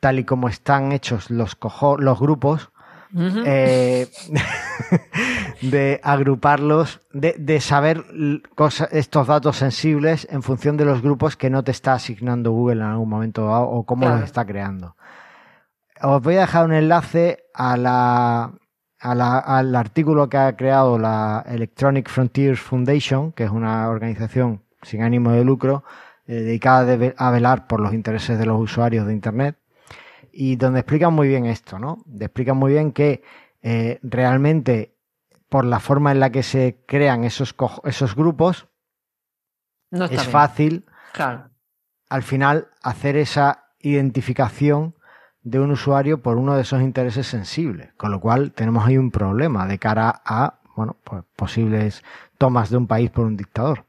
tal 0.00 0.18
y 0.18 0.24
como 0.24 0.48
están 0.48 0.92
hechos 0.92 1.30
los, 1.30 1.56
cojo- 1.56 1.98
los 1.98 2.18
grupos, 2.18 2.70
Eh, 3.16 4.06
de 5.62 6.00
agruparlos, 6.02 7.00
de, 7.12 7.34
de 7.38 7.60
saber 7.60 8.04
cosa- 8.54 8.88
estos 8.92 9.26
datos 9.26 9.56
sensibles 9.56 10.26
en 10.30 10.42
función 10.42 10.76
de 10.76 10.84
los 10.84 11.02
grupos 11.02 11.36
que 11.36 11.50
no 11.50 11.62
te 11.64 11.70
está 11.70 11.94
asignando 11.94 12.52
Google 12.52 12.80
en 12.82 12.90
algún 12.90 13.08
momento 13.08 13.46
o 13.50 13.84
cómo 13.84 14.02
Claro. 14.02 14.16
los 14.16 14.24
está 14.24 14.44
creando. 14.44 14.96
Os 16.02 16.22
voy 16.22 16.36
a 16.36 16.40
dejar 16.40 16.64
un 16.64 16.72
enlace 16.72 17.44
a 17.54 17.76
la, 17.76 18.52
a 19.00 19.14
la- 19.14 19.38
al 19.38 19.74
artículo 19.76 20.28
que 20.28 20.38
ha 20.38 20.56
creado 20.56 20.98
la 20.98 21.44
Electronic 21.46 22.08
Frontiers 22.08 22.60
Foundation, 22.60 23.32
que 23.32 23.44
es 23.44 23.50
una 23.50 23.88
organización 23.88 24.62
sin 24.82 25.02
ánimo 25.02 25.32
de 25.32 25.44
lucro 25.44 25.84
eh, 26.26 26.34
dedicada 26.34 26.96
a 27.18 27.30
velar 27.30 27.66
por 27.66 27.80
los 27.80 27.92
intereses 27.92 28.38
de 28.38 28.46
los 28.46 28.58
usuarios 28.58 29.06
de 29.06 29.12
Internet 29.12 29.56
y 30.40 30.56
donde 30.56 30.80
explican 30.80 31.12
muy 31.12 31.28
bien 31.28 31.44
esto, 31.44 31.78
¿no? 31.78 32.02
Explican 32.18 32.56
muy 32.56 32.72
bien 32.72 32.92
que 32.92 33.22
eh, 33.60 33.98
realmente 34.02 34.96
por 35.50 35.66
la 35.66 35.80
forma 35.80 36.12
en 36.12 36.20
la 36.20 36.30
que 36.30 36.42
se 36.42 36.82
crean 36.86 37.24
esos, 37.24 37.54
esos 37.84 38.16
grupos 38.16 38.66
no 39.90 40.06
es 40.06 40.12
bien. 40.12 40.22
fácil 40.22 40.86
Claro. 41.12 41.50
al 42.08 42.22
final 42.22 42.68
hacer 42.82 43.18
esa 43.18 43.66
identificación 43.80 44.94
de 45.42 45.60
un 45.60 45.72
usuario 45.72 46.22
por 46.22 46.38
uno 46.38 46.54
de 46.54 46.62
esos 46.62 46.80
intereses 46.80 47.26
sensibles, 47.26 47.92
con 47.98 48.10
lo 48.10 48.18
cual 48.18 48.52
tenemos 48.52 48.86
ahí 48.86 48.96
un 48.96 49.10
problema 49.10 49.66
de 49.66 49.78
cara 49.78 50.22
a 50.24 50.60
bueno, 50.74 50.96
pues 51.04 51.22
posibles 51.36 52.02
tomas 52.38 52.70
de 52.70 52.78
un 52.78 52.86
país 52.86 53.10
por 53.10 53.26
un 53.26 53.36
dictador. 53.36 53.84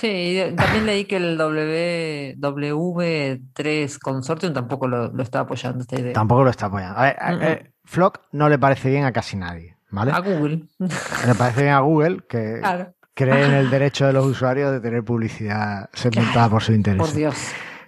Sí, 0.00 0.40
también 0.56 0.86
leí 0.86 1.04
que 1.06 1.16
el 1.16 1.36
w, 1.36 2.34
W3 2.38 3.98
Consortium 3.98 4.52
tampoco 4.52 4.86
lo, 4.88 5.08
lo 5.12 5.22
está 5.22 5.40
apoyando 5.40 5.80
esta 5.80 5.98
idea. 6.00 6.12
Tampoco 6.12 6.44
lo 6.44 6.50
está 6.50 6.66
apoyando. 6.66 6.98
A 6.98 7.02
ver, 7.02 7.16
a- 7.18 7.52
eh, 7.52 7.72
Flock 7.84 8.20
no 8.32 8.48
le 8.48 8.58
parece 8.58 8.90
bien 8.90 9.04
a 9.04 9.12
casi 9.12 9.36
nadie, 9.36 9.76
¿vale? 9.90 10.12
A 10.12 10.20
Google. 10.20 10.64
Le 10.78 11.34
parece 11.36 11.62
bien 11.62 11.74
a 11.74 11.80
Google 11.80 12.20
que 12.28 12.58
Claro, 12.60 12.94
cree 13.14 13.44
en 13.46 13.54
el 13.54 13.70
derecho 13.70 14.06
de 14.06 14.12
los 14.12 14.26
usuarios 14.26 14.70
de 14.72 14.80
tener 14.80 15.02
publicidad 15.04 15.88
segmentada 15.92 16.48
por 16.48 16.62
su 16.62 16.72
interés. 16.72 17.00
por 17.00 17.12
Dios. 17.12 17.36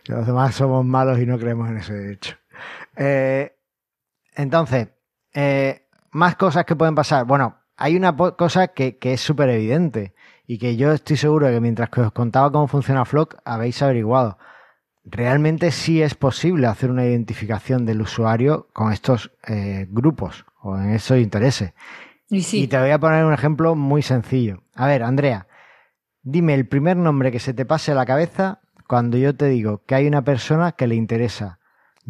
Los 0.06 0.26
demás 0.26 0.54
somos 0.54 0.84
malos 0.84 1.18
y 1.18 1.26
no 1.26 1.38
creemos 1.38 1.68
en 1.68 1.76
ese 1.76 1.92
derecho. 1.94 2.36
Eh, 2.96 3.54
entonces, 4.34 4.88
eh, 5.34 5.86
más 6.12 6.36
cosas 6.36 6.64
que 6.64 6.74
pueden 6.74 6.94
pasar. 6.94 7.24
Bueno, 7.26 7.56
hay 7.76 7.96
una 7.96 8.16
cosa 8.16 8.68
que, 8.68 8.98
que 8.98 9.12
es 9.12 9.20
súper 9.20 9.50
evidente 9.50 10.14
y 10.50 10.58
que 10.58 10.76
yo 10.76 10.90
estoy 10.90 11.16
seguro 11.16 11.46
de 11.46 11.52
que 11.52 11.60
mientras 11.60 11.90
que 11.90 12.00
os 12.00 12.10
contaba 12.10 12.50
cómo 12.50 12.66
funciona 12.66 13.04
Flock, 13.04 13.36
habéis 13.44 13.80
averiguado. 13.82 14.36
Realmente 15.04 15.70
sí 15.70 16.02
es 16.02 16.16
posible 16.16 16.66
hacer 16.66 16.90
una 16.90 17.06
identificación 17.06 17.86
del 17.86 18.00
usuario 18.00 18.66
con 18.72 18.92
estos 18.92 19.30
eh, 19.46 19.86
grupos 19.88 20.44
o 20.60 20.76
en 20.76 20.90
esos 20.90 21.18
intereses. 21.18 21.72
Y 22.28 22.40
sí, 22.42 22.64
Y 22.64 22.66
te 22.66 22.80
voy 22.80 22.90
a 22.90 22.98
poner 22.98 23.24
un 23.24 23.32
ejemplo 23.32 23.76
muy 23.76 24.02
sencillo. 24.02 24.64
A 24.74 24.88
ver, 24.88 25.04
Andrea, 25.04 25.46
dime 26.22 26.54
el 26.54 26.66
primer 26.66 26.96
nombre 26.96 27.30
que 27.30 27.38
se 27.38 27.54
te 27.54 27.64
pase 27.64 27.92
a 27.92 27.94
la 27.94 28.04
cabeza 28.04 28.60
cuando 28.88 29.18
yo 29.18 29.36
te 29.36 29.46
digo 29.46 29.84
que 29.84 29.94
hay 29.94 30.08
una 30.08 30.24
persona 30.24 30.72
que 30.72 30.88
le 30.88 30.96
interesa 30.96 31.60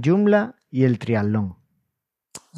Joomla 0.03 0.55
y 0.70 0.85
el 0.85 0.98
triatlón. 0.98 1.59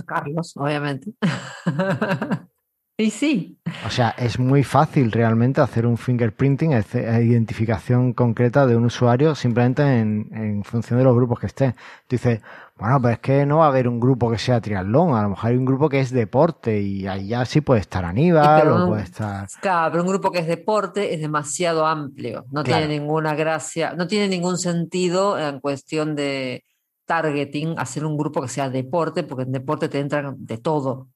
Carlos, 0.07 0.53
obviamente. 0.57 1.12
Y 2.98 3.11
sí, 3.11 3.59
O 3.87 3.90
sea, 3.90 4.11
es 4.11 4.38
muy 4.38 4.62
fácil 4.62 5.11
realmente 5.11 5.61
hacer 5.61 5.87
un 5.87 5.96
fingerprinting, 5.96 6.70
decir, 6.70 7.02
identificación 7.02 8.12
concreta 8.12 8.66
de 8.66 8.76
un 8.76 8.85
usuario 8.85 9.35
simplemente 9.35 9.83
en, 9.83 10.28
en 10.33 10.62
función 10.62 10.98
de 10.98 11.05
los 11.05 11.16
grupos 11.16 11.40
que 11.40 11.46
esté. 11.46 11.72
Tú 12.07 12.16
dices, 12.16 12.40
bueno, 12.76 13.00
pero 13.00 13.14
es 13.14 13.20
que 13.20 13.46
no 13.46 13.59
va 13.59 13.64
a 13.66 13.68
haber 13.68 13.88
un 13.88 13.98
grupo 13.98 14.31
que 14.31 14.38
sea 14.38 14.61
triatlón, 14.61 15.14
a 15.14 15.22
lo 15.22 15.31
mejor 15.31 15.50
hay 15.50 15.57
un 15.57 15.64
grupo 15.64 15.88
que 15.88 16.00
es 16.00 16.11
deporte 16.11 16.81
y 16.81 17.07
ahí 17.07 17.28
ya 17.28 17.44
sí 17.44 17.61
puede 17.61 17.81
estar 17.81 18.05
Aníbal 18.05 18.61
pero 18.62 18.85
o 18.85 18.88
puede 18.88 19.02
estar... 19.05 19.48
claro, 19.61 19.90
pero 19.92 20.02
un 20.05 20.09
grupo 20.11 20.31
que 20.31 20.40
es 20.40 20.46
deporte 20.46 21.14
es 21.14 21.20
demasiado 21.20 21.87
amplio. 21.87 22.44
No 22.50 22.62
Claro. 22.62 22.87
tiene 22.87 22.98
ninguna 23.00 23.35
gracia, 23.35 23.94
no 23.94 24.07
tiene 24.07 24.28
ningún 24.28 24.59
sentido 24.59 25.38
en 25.38 25.61
cuestión 25.61 26.14
de 26.14 26.64
targeting 27.07 27.74
hacer 27.78 28.05
un 28.05 28.16
grupo 28.16 28.42
que 28.42 28.48
sea 28.48 28.70
deporte, 28.70 29.22
porque 29.22 29.44
en 29.44 29.52
deporte 29.52 29.88
te 29.88 29.98
entran 29.98 30.37
de 30.38 30.59
todo. 30.59 31.09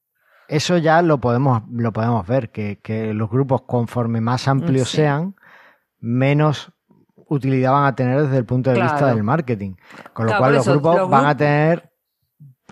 Eso 0.47 0.77
ya 0.77 1.01
lo 1.01 1.19
podemos, 1.19 1.63
lo 1.71 1.91
podemos 1.91 2.25
ver, 2.25 2.51
que, 2.51 2.79
que 2.81 3.13
los 3.13 3.29
grupos 3.29 3.63
conforme 3.63 4.21
más 4.21 4.47
amplios 4.47 4.89
Sí. 4.89 4.97
sean, 4.97 5.35
menos 5.99 6.71
utilidad 7.29 7.71
van 7.73 7.85
a 7.85 7.95
tener 7.95 8.21
desde 8.23 8.37
el 8.37 8.45
punto 8.45 8.69
de 8.71 8.81
vista 8.81 9.07
del 9.07 9.23
marketing. 9.23 9.73
Con 10.13 10.25
lo 10.25 10.29
Claro, 10.31 10.41
cual 10.43 10.53
los 10.53 10.61
eso, 10.61 10.71
grupos 10.73 10.95
los 10.97 11.09
van 11.09 11.25
a 11.25 11.35
tener 11.37 11.91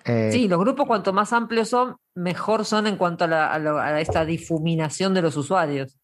Eh, 0.08 0.30
Sí, 0.32 0.48
los 0.48 0.60
grupos 0.60 0.86
cuanto 0.86 1.14
más 1.14 1.34
amplios 1.34 1.68
son, 1.70 1.96
mejor 2.14 2.64
son 2.64 2.86
en 2.86 2.96
cuanto 2.96 3.26
a, 3.26 3.28
la- 3.28 3.52
a 3.84 4.00
esta 4.00 4.24
difuminación 4.24 5.16
de 5.16 5.24
los 5.24 5.36
usuarios. 5.36 5.98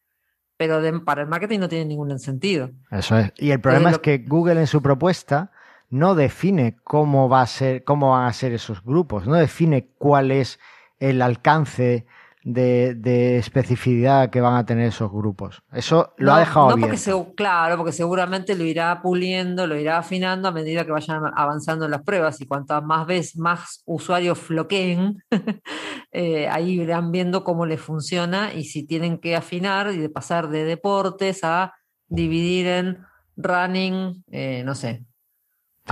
Pero 0.57 0.81
de- 0.81 0.99
para 1.01 1.21
el 1.21 1.27
marketing 1.27 1.59
no 1.59 1.69
tiene 1.69 1.85
ningún 1.85 2.17
sentido. 2.17 2.71
Eso 2.89 3.15
es. 3.19 3.31
Y 3.37 3.51
el 3.51 3.61
problema 3.61 3.91
lo- 3.91 3.97
es 3.97 4.01
que 4.01 4.17
Google 4.17 4.59
en 4.59 4.65
su 4.65 4.81
propuesta 4.81 5.51
no 5.91 6.15
define 6.15 6.77
cómo 6.83 7.29
va 7.29 7.41
a 7.41 7.45
ser, 7.47 7.83
cómo 7.83 8.09
van 8.11 8.25
a 8.25 8.33
ser 8.33 8.53
esos 8.53 8.83
grupos, 8.83 9.27
no 9.27 9.35
define 9.35 9.89
cuál 9.99 10.31
es 10.31 10.59
el 11.01 11.21
alcance 11.21 12.05
de, 12.43 12.95
de 12.95 13.37
especificidad 13.37 14.29
que 14.29 14.39
van 14.41 14.55
a 14.55 14.65
tener 14.65 14.87
esos 14.87 15.11
grupos. 15.11 15.61
Eso 15.73 16.13
lo 16.17 16.27
no, 16.27 16.33
ha 16.35 16.39
dejado 16.39 16.69
no 16.69 16.77
porque 16.77 16.97
se- 16.97 17.33
claro, 17.35 17.77
porque 17.77 17.91
seguramente 17.91 18.55
lo 18.55 18.63
irá 18.63 19.01
puliendo, 19.01 19.67
lo 19.67 19.75
irá 19.77 19.97
afinando 19.97 20.47
a 20.47 20.51
medida 20.51 20.85
que 20.85 20.91
vayan 20.91 21.21
avanzando 21.35 21.85
en 21.85 21.91
las 21.91 22.03
pruebas 22.03 22.39
y 22.39 22.45
cuanto 22.47 22.79
más 22.83 23.05
veces 23.05 23.37
más 23.37 23.81
usuarios 23.85 24.37
floqueen, 24.39 25.23
eh, 26.11 26.47
ahí 26.49 26.81
irán 26.81 27.11
viendo 27.11 27.43
cómo 27.43 27.65
les 27.65 27.81
funciona 27.81 28.53
y 28.53 28.65
si 28.65 28.85
tienen 28.85 29.17
que 29.17 29.35
afinar 29.35 29.91
y 29.91 29.97
de 29.97 30.09
pasar 30.09 30.49
de 30.49 30.63
deportes 30.63 31.43
a 31.43 31.73
dividir 32.07 32.67
en 32.67 32.99
running, 33.37 34.23
eh, 34.31 34.63
no 34.65 34.75
sé. 34.75 35.03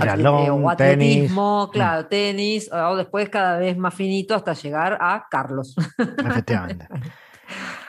Triatlón, 0.00 0.64
o 0.64 0.76
tenis. 0.76 1.16
atletismo, 1.16 1.70
claro, 1.72 2.06
tenis, 2.06 2.70
o 2.72 2.96
después 2.96 3.28
cada 3.28 3.58
vez 3.58 3.76
más 3.76 3.94
finito 3.94 4.34
hasta 4.34 4.52
llegar 4.54 4.98
a 5.00 5.26
Carlos. 5.30 5.76
Efectivamente. 5.98 6.86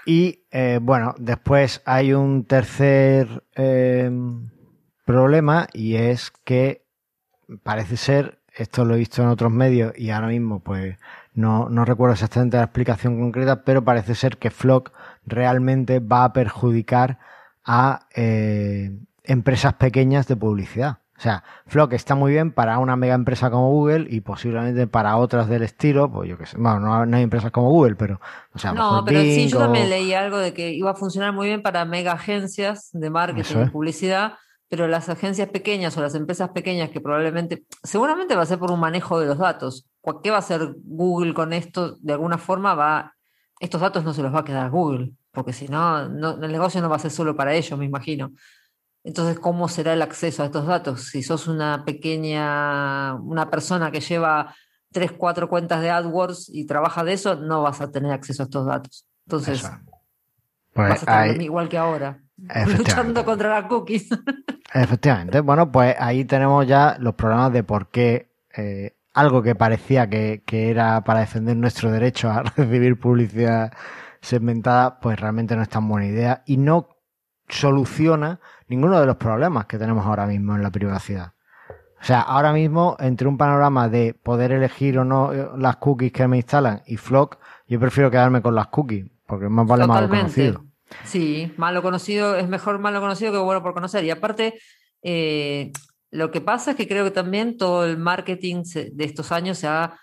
Y 0.05 0.45
eh, 0.51 0.79
bueno, 0.81 1.13
después 1.17 1.81
hay 1.85 2.13
un 2.13 2.45
tercer 2.45 3.43
eh, 3.55 4.11
problema 5.05 5.67
y 5.73 5.95
es 5.95 6.31
que 6.43 6.85
parece 7.63 7.97
ser, 7.97 8.39
esto 8.55 8.85
lo 8.85 8.95
he 8.95 8.97
visto 8.97 9.21
en 9.21 9.27
otros 9.29 9.51
medios 9.51 9.93
y 9.97 10.09
ahora 10.09 10.27
mismo 10.27 10.59
pues 10.59 10.97
no, 11.33 11.69
no 11.69 11.85
recuerdo 11.85 12.13
exactamente 12.13 12.57
la 12.57 12.63
explicación 12.63 13.19
concreta, 13.19 13.63
pero 13.63 13.83
parece 13.83 14.15
ser 14.15 14.37
que 14.37 14.51
Flock 14.51 14.91
realmente 15.25 15.99
va 15.99 16.25
a 16.25 16.33
perjudicar 16.33 17.19
a 17.63 18.07
eh, 18.15 18.97
empresas 19.23 19.73
pequeñas 19.75 20.27
de 20.27 20.35
publicidad. 20.35 21.00
O 21.21 21.23
sea, 21.23 21.43
Flock 21.67 21.93
está 21.93 22.15
muy 22.15 22.31
bien 22.31 22.51
para 22.51 22.79
una 22.79 22.95
mega 22.95 23.13
empresa 23.13 23.51
como 23.51 23.69
Google 23.69 24.07
y 24.09 24.21
posiblemente 24.21 24.87
para 24.87 25.17
otras 25.17 25.47
del 25.47 25.61
estilo, 25.61 26.11
pues 26.11 26.27
yo 26.27 26.35
qué 26.35 26.47
sé, 26.47 26.57
bueno, 26.57 26.79
no, 26.79 27.05
no 27.05 27.15
hay 27.15 27.21
empresas 27.21 27.51
como 27.51 27.69
Google, 27.69 27.95
pero, 27.95 28.19
o 28.55 28.57
sea, 28.57 28.71
No, 28.73 29.03
pero 29.05 29.19
sí, 29.21 29.47
yo 29.47 29.59
o- 29.59 29.61
también 29.61 29.87
leí 29.91 30.15
algo 30.15 30.39
de 30.39 30.51
que 30.55 30.71
iba 30.73 30.89
a 30.89 30.95
funcionar 30.95 31.31
muy 31.31 31.45
bien 31.45 31.61
para 31.61 31.85
mega 31.85 32.13
agencias 32.13 32.89
de 32.93 33.11
marketing 33.11 33.55
y 33.67 33.69
publicidad, 33.69 34.33
pero 34.67 34.87
las 34.87 35.09
agencias 35.09 35.47
pequeñas 35.49 35.95
o 35.95 36.01
las 36.01 36.15
empresas 36.15 36.49
pequeñas 36.55 36.89
que 36.89 37.01
probablemente, 37.01 37.65
seguramente 37.83 38.35
va 38.35 38.41
a 38.41 38.45
ser 38.47 38.57
por 38.57 38.71
un 38.71 38.79
manejo 38.79 39.19
de 39.19 39.27
los 39.27 39.37
datos. 39.37 39.85
¿Cu- 40.01 40.21
¿Qué 40.23 40.31
va 40.31 40.37
a 40.37 40.39
hacer 40.39 40.73
Google 40.83 41.35
con 41.35 41.53
esto? 41.53 41.97
De 41.99 42.13
alguna 42.13 42.39
forma 42.39 42.73
va, 42.73 43.13
estos 43.59 43.79
datos 43.79 44.03
no 44.03 44.15
se 44.15 44.23
los 44.23 44.33
va 44.33 44.39
a 44.39 44.43
quedar 44.43 44.71
Google, 44.71 45.11
porque 45.31 45.53
si 45.53 45.67
no, 45.67 46.09
no, 46.09 46.43
el 46.43 46.51
negocio 46.51 46.81
no 46.81 46.89
va 46.89 46.95
a 46.95 46.99
ser 46.99 47.11
solo 47.11 47.35
para 47.35 47.53
ellos, 47.53 47.77
me 47.77 47.85
imagino. 47.85 48.31
Entonces, 49.03 49.39
¿cómo 49.39 49.67
será 49.67 49.93
el 49.93 50.01
acceso 50.01 50.43
a 50.43 50.45
estos 50.45 50.67
datos? 50.67 51.05
Si 51.09 51.23
sos 51.23 51.47
una 51.47 51.83
pequeña, 51.85 53.15
una 53.15 53.49
persona 53.49 53.91
que 53.91 53.99
lleva 53.99 54.53
tres, 54.91 55.11
cuatro 55.11 55.49
cuentas 55.49 55.81
de 55.81 55.89
AdWords 55.89 56.49
y 56.53 56.65
trabaja 56.65 57.03
de 57.03 57.13
eso, 57.13 57.35
no 57.35 57.63
vas 57.63 57.81
a 57.81 57.91
tener 57.91 58.11
acceso 58.11 58.43
a 58.43 58.45
estos 58.45 58.65
datos. 58.65 59.05
Entonces. 59.25 59.63
Pues 60.73 60.89
vas 60.89 60.99
a 60.99 61.01
estar 61.01 61.19
ahí- 61.23 61.41
igual 61.41 61.67
que 61.67 61.77
ahora, 61.77 62.21
luchando 62.77 63.25
contra 63.25 63.49
las 63.49 63.65
cookies. 63.65 64.07
Efectivamente. 64.73 65.41
Bueno, 65.41 65.71
pues 65.71 65.95
ahí 65.99 66.23
tenemos 66.23 66.65
ya 66.67 66.95
los 66.99 67.15
problemas 67.15 67.51
de 67.51 67.63
por 67.63 67.89
qué 67.89 68.31
eh, 68.55 68.95
algo 69.13 69.41
que 69.41 69.55
parecía 69.55 70.09
que, 70.09 70.43
que 70.45 70.69
era 70.69 71.03
para 71.03 71.19
defender 71.21 71.57
nuestro 71.57 71.91
derecho 71.91 72.29
a 72.29 72.43
recibir 72.55 72.99
publicidad 72.99 73.73
segmentada, 74.21 74.99
pues 74.99 75.19
realmente 75.19 75.55
no 75.55 75.61
es 75.63 75.69
tan 75.69 75.87
buena 75.89 76.07
idea 76.07 76.43
y 76.45 76.57
no 76.57 76.87
soluciona 77.49 78.39
ninguno 78.71 79.01
de 79.01 79.05
los 79.05 79.17
problemas 79.17 79.65
que 79.65 79.77
tenemos 79.77 80.05
ahora 80.05 80.25
mismo 80.25 80.55
en 80.55 80.63
la 80.63 80.71
privacidad. 80.71 81.33
O 82.01 82.03
sea, 82.03 82.21
ahora 82.21 82.53
mismo, 82.53 82.95
entre 82.99 83.27
un 83.27 83.37
panorama 83.37 83.89
de 83.89 84.13
poder 84.13 84.53
elegir 84.53 84.97
o 84.97 85.03
no 85.03 85.33
eh, 85.33 85.45
las 85.57 85.75
cookies 85.75 86.13
que 86.13 86.25
me 86.27 86.37
instalan 86.37 86.81
y 86.87 86.95
Flock, 86.95 87.37
yo 87.67 87.79
prefiero 87.81 88.09
quedarme 88.09 88.41
con 88.41 88.55
las 88.55 88.67
cookies, 88.67 89.05
porque 89.27 89.49
más 89.49 89.67
vale 89.67 89.85
malo 89.85 90.07
Totalmente. 90.07 90.51
conocido. 90.53 90.65
Sí, 91.03 91.53
malo 91.57 91.81
conocido, 91.81 92.37
es 92.37 92.47
mejor 92.47 92.79
malo 92.79 93.01
conocido 93.01 93.33
que 93.33 93.37
bueno 93.37 93.61
por 93.61 93.73
conocer. 93.73 94.05
Y 94.05 94.09
aparte, 94.09 94.57
eh, 95.03 95.71
lo 96.09 96.31
que 96.31 96.39
pasa 96.39 96.71
es 96.71 96.77
que 96.77 96.87
creo 96.87 97.03
que 97.03 97.11
también 97.11 97.57
todo 97.57 97.85
el 97.85 97.97
marketing 97.97 98.63
de 98.93 99.03
estos 99.03 99.33
años 99.33 99.57
se 99.57 99.67
ha, 99.67 99.99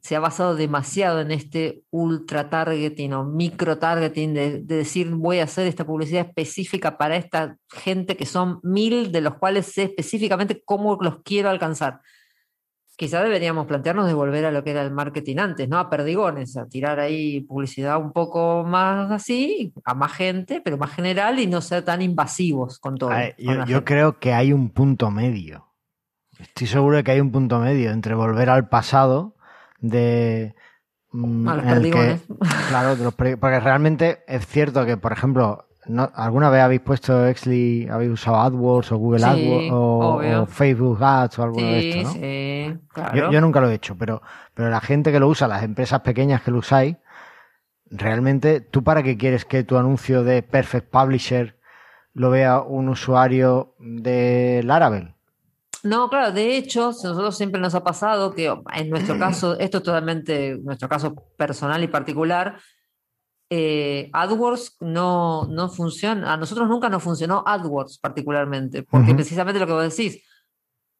se 0.00 0.16
ha 0.16 0.20
basado 0.20 0.54
demasiado 0.54 1.20
en 1.20 1.30
este 1.30 1.82
ultra 1.90 2.48
targeting 2.48 3.12
o 3.12 3.24
micro 3.24 3.78
targeting 3.78 4.32
de, 4.32 4.62
de 4.62 4.76
decir 4.76 5.10
voy 5.10 5.40
a 5.40 5.44
hacer 5.44 5.66
esta 5.66 5.84
publicidad 5.84 6.26
específica 6.26 6.96
para 6.96 7.16
esta 7.16 7.56
gente 7.68 8.16
que 8.16 8.26
son 8.26 8.60
mil, 8.62 9.10
de 9.10 9.20
los 9.20 9.34
cuales 9.34 9.66
sé 9.66 9.84
específicamente 9.84 10.62
cómo 10.64 10.98
los 11.00 11.22
quiero 11.22 11.50
alcanzar. 11.50 12.00
Quizá 12.96 13.22
deberíamos 13.22 13.66
plantearnos 13.66 14.08
de 14.08 14.14
volver 14.14 14.44
a 14.44 14.50
lo 14.50 14.64
que 14.64 14.72
era 14.72 14.82
el 14.82 14.90
marketing 14.90 15.36
antes, 15.38 15.68
¿no? 15.68 15.78
A 15.78 15.88
perdigones, 15.88 16.56
a 16.56 16.66
tirar 16.66 16.98
ahí 16.98 17.42
publicidad 17.42 17.96
un 17.96 18.12
poco 18.12 18.64
más 18.64 19.12
así, 19.12 19.72
a 19.84 19.94
más 19.94 20.12
gente, 20.14 20.60
pero 20.64 20.78
más 20.78 20.90
general 20.90 21.38
y 21.38 21.46
no 21.46 21.60
ser 21.60 21.84
tan 21.84 22.02
invasivos 22.02 22.80
con 22.80 22.96
todo. 22.96 23.10
Ver, 23.10 23.36
con 23.36 23.66
yo, 23.66 23.84
creo 23.84 24.18
que 24.18 24.32
hay 24.32 24.52
un 24.52 24.70
punto 24.70 25.12
medio. 25.12 25.68
Estoy 26.40 26.66
seguro 26.66 26.96
de 26.96 27.04
que 27.04 27.12
hay 27.12 27.20
un 27.20 27.30
punto 27.30 27.60
medio 27.60 27.92
entre 27.92 28.16
volver 28.16 28.50
al 28.50 28.68
pasado 28.68 29.36
de... 29.80 30.54
mm, 31.12 31.48
A 31.48 31.54
los 31.54 31.64
en 31.64 31.70
el 31.70 31.82
que- 31.82 31.90
perdigones. 31.90 32.22
claro, 32.68 32.96
de 32.96 33.04
los 33.04 33.14
porque 33.14 33.60
realmente 33.60 34.24
es 34.26 34.46
cierto 34.46 34.84
que, 34.86 34.96
por 34.96 35.12
ejemplo, 35.12 35.66
no- 35.86 36.10
¿alguna 36.14 36.50
vez 36.50 36.62
habéis 36.62 36.80
puesto 36.82 37.26
Exly, 37.26 37.88
habéis 37.90 38.10
usado 38.12 38.36
AdWords 38.40 38.92
o 38.92 38.96
Google 38.98 39.20
Sí, 39.20 39.24
AdWords 39.26 39.68
o, 39.70 40.46
Facebook 40.46 41.02
Ads 41.02 41.38
o 41.38 41.42
alguno 41.42 41.66
de 41.72 41.80
Sí, 41.82 41.88
esto, 41.88 42.02
¿no? 42.02 42.12
sí, 42.12 42.78
claro. 42.92 43.16
Yo, 43.16 43.30
yo 43.32 43.40
nunca 43.40 43.60
lo 43.60 43.70
he 43.70 43.74
hecho, 43.74 43.96
pero, 43.96 44.20
pero 44.54 44.68
la 44.70 44.80
gente 44.80 45.10
que 45.12 45.20
lo 45.20 45.28
usa, 45.28 45.48
las 45.48 45.62
empresas 45.62 46.00
pequeñas 46.00 46.42
que 46.42 46.50
lo 46.50 46.58
usáis, 46.58 46.96
realmente, 47.90 48.60
¿tú 48.60 48.82
para 48.84 49.02
qué 49.02 49.16
quieres 49.16 49.44
que 49.44 49.64
tu 49.64 49.78
anuncio 49.78 50.22
de 50.24 50.42
Perfect 50.42 50.90
Publisher 50.90 51.56
lo 52.12 52.30
vea 52.30 52.60
un 52.60 52.88
usuario 52.88 53.74
de 53.78 54.60
Laravel? 54.64 55.14
No, 55.82 56.08
claro, 56.08 56.32
de 56.32 56.56
hecho, 56.56 56.86
nosotros 56.86 57.36
siempre 57.36 57.60
nos 57.60 57.74
ha 57.74 57.84
pasado 57.84 58.34
que 58.34 58.52
en 58.74 58.90
nuestro 58.90 59.18
caso, 59.18 59.58
esto 59.58 59.78
es 59.78 59.84
totalmente 59.84 60.58
nuestro 60.58 60.88
caso 60.88 61.14
personal 61.36 61.82
y 61.82 61.88
particular, 61.88 62.58
eh, 63.50 64.10
AdWords 64.12 64.76
no, 64.80 65.46
no 65.46 65.70
funciona, 65.70 66.34
a 66.34 66.36
nosotros 66.36 66.68
nunca 66.68 66.90
nos 66.90 67.02
funcionó 67.02 67.42
AdWords 67.46 67.98
particularmente, 67.98 68.82
porque 68.82 69.14
precisamente 69.14 69.58
lo 69.58 69.66
que 69.66 69.72
vos 69.72 69.96
decís, 69.96 70.22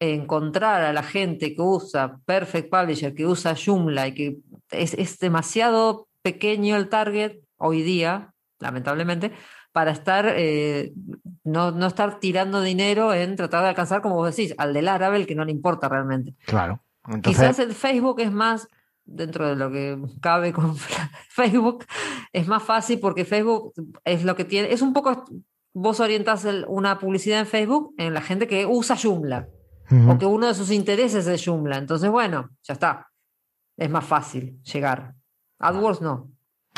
encontrar 0.01 0.83
a 0.83 0.93
la 0.93 1.03
gente 1.03 1.55
que 1.55 1.61
usa 1.61 2.19
Perfect 2.25 2.71
Publisher, 2.71 3.15
que 3.15 3.27
usa 3.27 3.55
Joomla 3.55 4.09
y 4.09 4.15
que 4.15 4.39
es, 4.71 4.95
es 4.95 5.19
demasiado 5.19 6.09
pequeño 6.23 6.77
el 6.77 6.89
target 6.89 7.39
hoy 7.57 7.83
día, 7.83 8.33
lamentablemente, 8.61 9.33
para 9.79 9.93
estar, 9.93 10.27
eh, 10.37 10.93
no, 11.45 11.71
no 11.71 11.87
estar 11.87 12.19
tirando 12.19 12.61
dinero 12.63 13.15
en 13.15 13.37
tratar 13.37 13.63
de 13.63 13.69
alcanzar, 13.69 14.03
como 14.03 14.17
vos 14.17 14.35
decís, 14.35 14.53
al 14.59 14.75
de 14.75 14.83
Laravel 14.83 15.25
que 15.25 15.37
no 15.37 15.45
le 15.45 15.53
importa 15.53 15.89
realmente. 15.89 16.35
Claro. 16.47 16.83
Entonces, 17.07 17.23
Quizás 17.41 17.59
el 17.61 17.73
Facebook 17.75 18.19
es 18.19 18.33
más, 18.33 18.67
dentro 19.05 19.47
de 19.47 19.55
lo 19.55 19.71
que 19.71 19.97
cabe 20.21 20.53
con 20.53 20.75
Facebook, 21.29 21.85
es 22.33 22.49
más 22.49 22.65
fácil 22.65 22.99
porque 22.99 23.25
Facebook 23.25 23.73
es 24.05 24.25
lo 24.25 24.35
que 24.35 24.45
tiene, 24.45 24.73
es 24.73 24.83
un 24.83 24.93
poco, 24.93 25.27
vos 25.73 26.01
orientás 26.01 26.45
el- 26.45 26.65
una 26.67 26.99
publicidad 26.99 27.39
en 27.39 27.47
Facebook 27.47 27.95
en 27.99 28.15
la 28.15 28.21
gente 28.21 28.49
que 28.49 28.67
usa 28.67 28.97
Joomla 29.01 29.47
ujú, 29.93 30.11
o 30.11 30.19
que 30.19 30.27
uno 30.27 30.49
de 30.49 30.55
sus 30.55 30.73
intereses 30.73 31.25
es 31.29 31.45
Joomla. 31.45 31.77
Entonces, 31.79 32.11
bueno, 32.11 32.51
ya 32.65 32.75
está. 32.75 33.07
Es 33.77 33.89
más 33.91 34.05
fácil 34.05 34.61
llegar. 34.65 35.15
AdWords 35.61 36.01
no. 36.01 36.33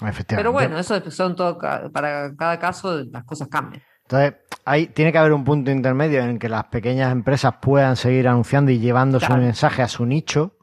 Efectivamente. 0.08 0.36
Pero 0.36 0.52
bueno, 0.52 0.78
eso 0.78 1.00
son 1.10 1.36
todo, 1.36 1.58
para 1.92 2.34
cada 2.36 2.58
caso 2.58 3.02
las 3.10 3.24
cosas 3.24 3.48
cambian. 3.48 3.82
Entonces, 4.02 4.34
ahí 4.64 4.86
tiene 4.88 5.12
que 5.12 5.18
haber 5.18 5.32
un 5.32 5.44
punto 5.44 5.70
intermedio 5.70 6.20
en 6.20 6.30
el 6.30 6.38
que 6.38 6.48
las 6.48 6.64
pequeñas 6.64 7.12
empresas 7.12 7.54
puedan 7.62 7.96
seguir 7.96 8.26
anunciando 8.28 8.70
y 8.72 8.78
llevando 8.80 9.20
su 9.20 9.26
Claro. 9.26 9.42
mensaje 9.42 9.82
a 9.82 9.88
su 9.88 10.04
nicho 10.06 10.56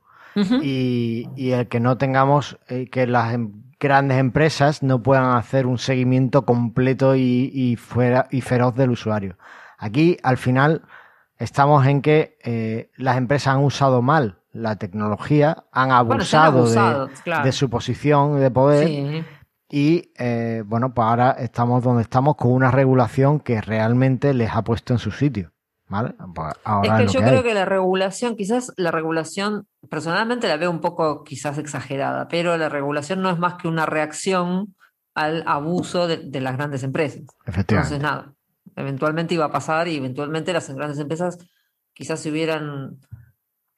y, 0.61 1.27
y 1.35 1.51
el 1.51 1.67
que 1.67 1.79
no 1.79 1.97
tengamos, 1.97 2.59
eh, 2.67 2.89
que 2.91 3.07
las 3.07 3.33
em- 3.33 3.63
grandes 3.79 4.17
empresas 4.19 4.83
no 4.83 5.01
puedan 5.01 5.35
hacer 5.35 5.65
un 5.65 5.77
seguimiento 5.77 6.45
completo 6.45 7.15
y, 7.15 7.49
y 7.53 7.75
fuera, 7.75 8.27
y 8.31 8.41
feroz 8.41 8.75
del 8.75 8.91
usuario. 8.91 9.37
Aquí, 9.77 10.17
al 10.23 10.37
final, 10.37 10.83
estamos 11.37 11.85
en 11.87 12.01
que 12.01 12.37
eh, 12.43 12.91
las 12.97 13.17
empresas 13.17 13.55
han 13.55 13.63
usado 13.63 14.01
mal 14.01 14.39
la 14.57 14.75
tecnología, 14.77 15.65
han 15.71 16.07
Bueno, 16.07 16.23
se 16.23 16.35
han 16.37 16.45
abusado, 16.45 16.69
de- 16.73 16.79
abusado, 16.79 17.09
claro. 17.23 17.45
de, 17.45 17.51
su 17.51 17.69
posición 17.69 18.39
de 18.39 18.51
poder 18.51 18.87
Sí. 18.87 19.23
y, 19.69 20.11
eh, 20.17 20.63
bueno, 20.65 20.93
pues 20.93 21.07
ahora 21.07 21.31
estamos 21.31 21.83
donde 21.83 22.01
estamos 22.03 22.35
con 22.35 22.51
una 22.51 22.71
regulación 22.71 23.39
que 23.39 23.61
realmente 23.61 24.33
les 24.33 24.51
ha 24.55 24.63
puesto 24.63 24.93
en 24.93 24.99
su 24.99 25.11
sitio. 25.11 25.51
¿Vale? 25.89 26.15
Pues 26.35 26.49
Es 26.53 26.59
ahora 26.65 26.97
que 26.97 27.03
lo 27.05 27.11
yo 27.13 27.19
que 27.21 27.25
creo 27.27 27.37
hay. 27.39 27.43
que 27.45 27.53
la 27.53 27.63
regulación, 27.63 28.35
quizás 28.35 28.73
la 28.75 28.91
regulación, 28.91 29.67
personalmente 29.89 30.49
la 30.49 30.57
veo 30.57 30.69
un 30.69 30.81
poco 30.81 31.23
quizás 31.23 31.57
exagerada, 31.59 32.27
pero 32.27 32.57
la 32.57 32.67
regulación 32.67 33.21
no 33.21 33.29
es 33.29 33.39
más 33.39 33.53
que 33.53 33.69
una 33.69 33.85
reacción 33.85 34.75
al 35.15 35.43
abuso 35.47 36.05
de, 36.07 36.17
de 36.17 36.41
las 36.41 36.57
grandes 36.57 36.83
empresas. 36.83 37.19
Entonces, 37.21 37.47
Efectivamente. 37.47 37.99
nada, 37.99 38.33
eventualmente 38.75 39.33
iba 39.33 39.45
a 39.45 39.49
pasar 39.51 39.87
y 39.87 39.95
eventualmente 39.95 40.51
las 40.51 40.69
grandes 40.75 40.99
empresas 40.99 41.37
quizás 41.93 42.19
si 42.19 42.31
hubieran 42.31 42.97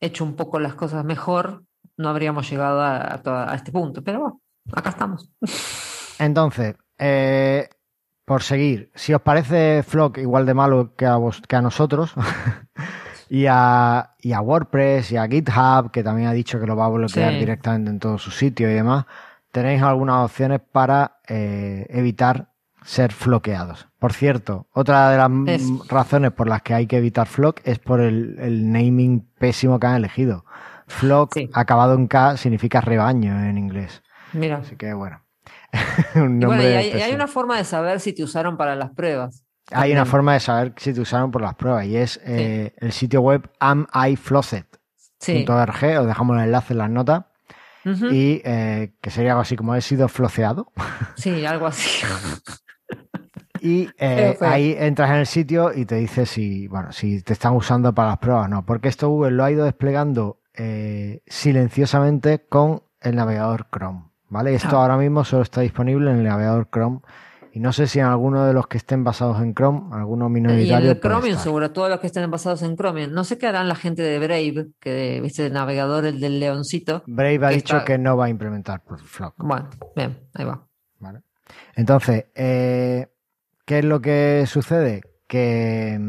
hecho 0.01 0.23
un 0.23 0.35
poco 0.35 0.59
las 0.59 0.75
cosas 0.75 1.03
mejor, 1.05 1.63
no 1.97 2.09
habríamos 2.09 2.49
llegado 2.49 2.81
a, 2.81 3.13
a 3.13 3.21
toda- 3.21 3.51
a 3.51 3.55
este 3.55 3.71
punto. 3.71 4.03
Pero 4.03 4.19
bueno, 4.19 4.41
acá 4.73 4.89
estamos. 4.91 5.29
Entonces, 6.19 6.75
eh, 6.97 7.69
por 8.25 8.43
seguir, 8.43 8.91
si 8.95 9.13
os 9.13 9.21
parece 9.21 9.83
Flock 9.83 10.17
igual 10.19 10.45
de 10.45 10.53
malo 10.53 10.95
que 10.95 11.05
a, 11.05 11.15
vos- 11.15 11.41
que 11.47 11.55
a 11.55 11.61
nosotros, 11.61 12.13
y, 13.29 13.45
a, 13.47 14.15
y 14.19 14.33
a 14.33 14.41
WordPress 14.41 15.11
y 15.11 15.17
a 15.17 15.27
GitHub, 15.27 15.91
que 15.91 16.03
también 16.03 16.27
ha 16.27 16.33
dicho 16.33 16.59
que 16.59 16.67
lo 16.67 16.75
va 16.75 16.85
a 16.85 16.89
bloquear 16.89 17.33
Sí. 17.33 17.39
directamente 17.39 17.89
en 17.91 17.99
todo 17.99 18.17
su 18.17 18.31
sitio 18.31 18.69
y 18.69 18.73
demás, 18.73 19.05
tenéis 19.51 19.81
algunas 19.81 20.25
opciones 20.25 20.61
para 20.71 21.19
eh, 21.27 21.85
evitar 21.89 22.48
ser 22.89 23.13
floqueados. 23.13 23.87
Por 23.99 24.13
cierto, 24.13 24.67
otra 24.73 25.11
de 25.11 25.17
las 25.17 25.29
razones 25.89 26.31
por 26.31 26.47
las 26.49 26.63
que 26.63 26.73
hay 26.73 26.87
que 26.87 26.97
evitar 26.97 27.27
Flock 27.27 27.61
es 27.63 27.77
por 27.77 28.01
el, 28.01 28.35
el 28.39 28.71
naming 28.71 29.27
pésimo 29.37 29.79
que 29.79 29.85
han 29.85 29.95
elegido. 29.97 30.43
Flock 30.87 31.35
Sí. 31.35 31.49
acabado 31.53 31.93
en 31.93 32.07
K 32.07 32.35
significa 32.37 32.81
rebaño 32.81 33.43
en 33.45 33.59
inglés. 33.59 34.01
Mira. 34.33 34.57
Así 34.57 34.75
que 34.75 34.93
bueno. 34.93 35.21
Un 36.15 36.41
Y 36.41 36.45
bueno, 36.45 36.63
y 36.63 36.65
hay, 36.65 36.73
y 36.73 36.77
hay 36.77 36.93
pésimo. 36.93 37.15
una 37.15 37.27
forma 37.27 37.57
de 37.57 37.63
saber 37.63 37.99
si 37.99 38.13
te 38.13 38.23
usaron 38.23 38.57
para 38.57 38.75
las 38.75 38.89
pruebas. 38.89 39.43
Hay 39.71 39.91
una 39.91 40.05
forma 40.05 40.33
de 40.33 40.39
saber 40.39 40.73
si 40.77 40.91
te 40.91 41.01
usaron 41.01 41.29
por 41.29 41.43
las 41.43 41.53
pruebas 41.53 41.85
y 41.85 41.95
es 41.95 42.19
eh, 42.25 42.73
el 42.77 42.91
sitio 42.91 43.21
web 43.21 43.51
amifloset.org. 43.59 44.65
Sí. 45.19 45.45
Os 45.95 46.07
dejamos 46.07 46.37
el 46.37 46.43
enlace 46.45 46.73
en 46.73 46.77
las 46.79 46.89
notas. 46.89 47.25
Y 47.85 48.41
eh, 48.45 48.93
que 48.99 49.11
sería 49.11 49.31
algo 49.33 49.41
así 49.41 49.55
como 49.55 49.75
he 49.75 49.81
sido 49.81 50.07
floceado. 50.07 50.71
Sí, 51.15 51.45
algo 51.45 51.67
así. 51.67 52.03
Y 53.61 53.89
eh, 53.97 54.37
ahí 54.41 54.75
entras 54.77 55.09
en 55.11 55.15
el 55.17 55.25
sitio 55.25 55.71
y 55.73 55.85
te 55.85 55.95
dice 55.95 56.25
si, 56.25 56.67
bueno, 56.67 56.91
si 56.91 57.21
te 57.21 57.33
están 57.33 57.53
usando 57.53 57.93
para 57.93 58.09
las 58.09 58.17
pruebas 58.19 58.45
o 58.45 58.47
no. 58.49 58.65
Porque 58.65 58.87
esto 58.89 59.09
Google 59.09 59.31
lo 59.31 59.43
ha 59.43 59.51
ido 59.51 59.65
desplegando 59.65 60.39
eh, 60.55 61.21
silenciosamente 61.27 62.45
con 62.47 62.83
el 63.01 63.15
navegador 63.15 63.67
Chrome. 63.71 64.03
¿Vale? 64.29 64.53
Esto 64.53 64.77
Ah. 64.77 64.81
ahora 64.83 64.97
mismo 64.97 65.23
solo 65.23 65.41
está 65.43 65.61
disponible 65.61 66.11
en 66.11 66.17
el 66.17 66.23
navegador 66.25 66.69
Chrome. 66.71 66.99
Y 67.51 67.59
no 67.59 67.73
sé 67.73 67.87
si 67.87 67.99
en 67.99 68.05
alguno 68.05 68.45
de 68.45 68.53
los 68.53 68.67
que 68.67 68.77
estén 68.77 69.03
basados 69.03 69.41
en 69.41 69.55
Chrome, 69.55 69.89
alguno 69.95 70.27
Y 70.27 70.29
minoritario. 70.29 70.91
el 70.91 70.99
Chromium, 70.99 71.37
seguro, 71.39 71.71
todos 71.71 71.89
los 71.89 71.99
que 71.99 72.05
estén 72.07 72.29
basados 72.29 72.61
en 72.61 72.75
Chromium. 72.77 73.11
No 73.11 73.23
sé 73.23 73.39
qué 73.39 73.47
harán 73.47 73.67
la 73.67 73.73
gente 73.73 74.03
de 74.03 74.19
Brave, 74.19 74.67
que 74.79 75.19
viste 75.21 75.47
el 75.47 75.53
navegador, 75.53 76.05
el 76.05 76.19
del 76.19 76.39
leoncito. 76.39 77.01
Brave 77.07 77.39
ha 77.47 77.49
dicho 77.49 77.77
está- 77.77 77.85
que 77.85 77.97
no 77.97 78.15
va 78.15 78.25
a 78.25 78.29
implementar 78.29 78.83
Flock. 79.03 79.33
Bueno, 79.37 79.67
bien, 79.95 80.19
ahí 80.35 80.45
va. 80.45 80.63
¿vale? 80.99 81.21
Entonces, 81.75 82.25
eh, 82.35 83.07
¿qué 83.69 83.77
es 83.77 83.85
lo 83.85 84.01
que 84.01 84.45
sucede? 84.47 85.03
Que, 85.27 85.99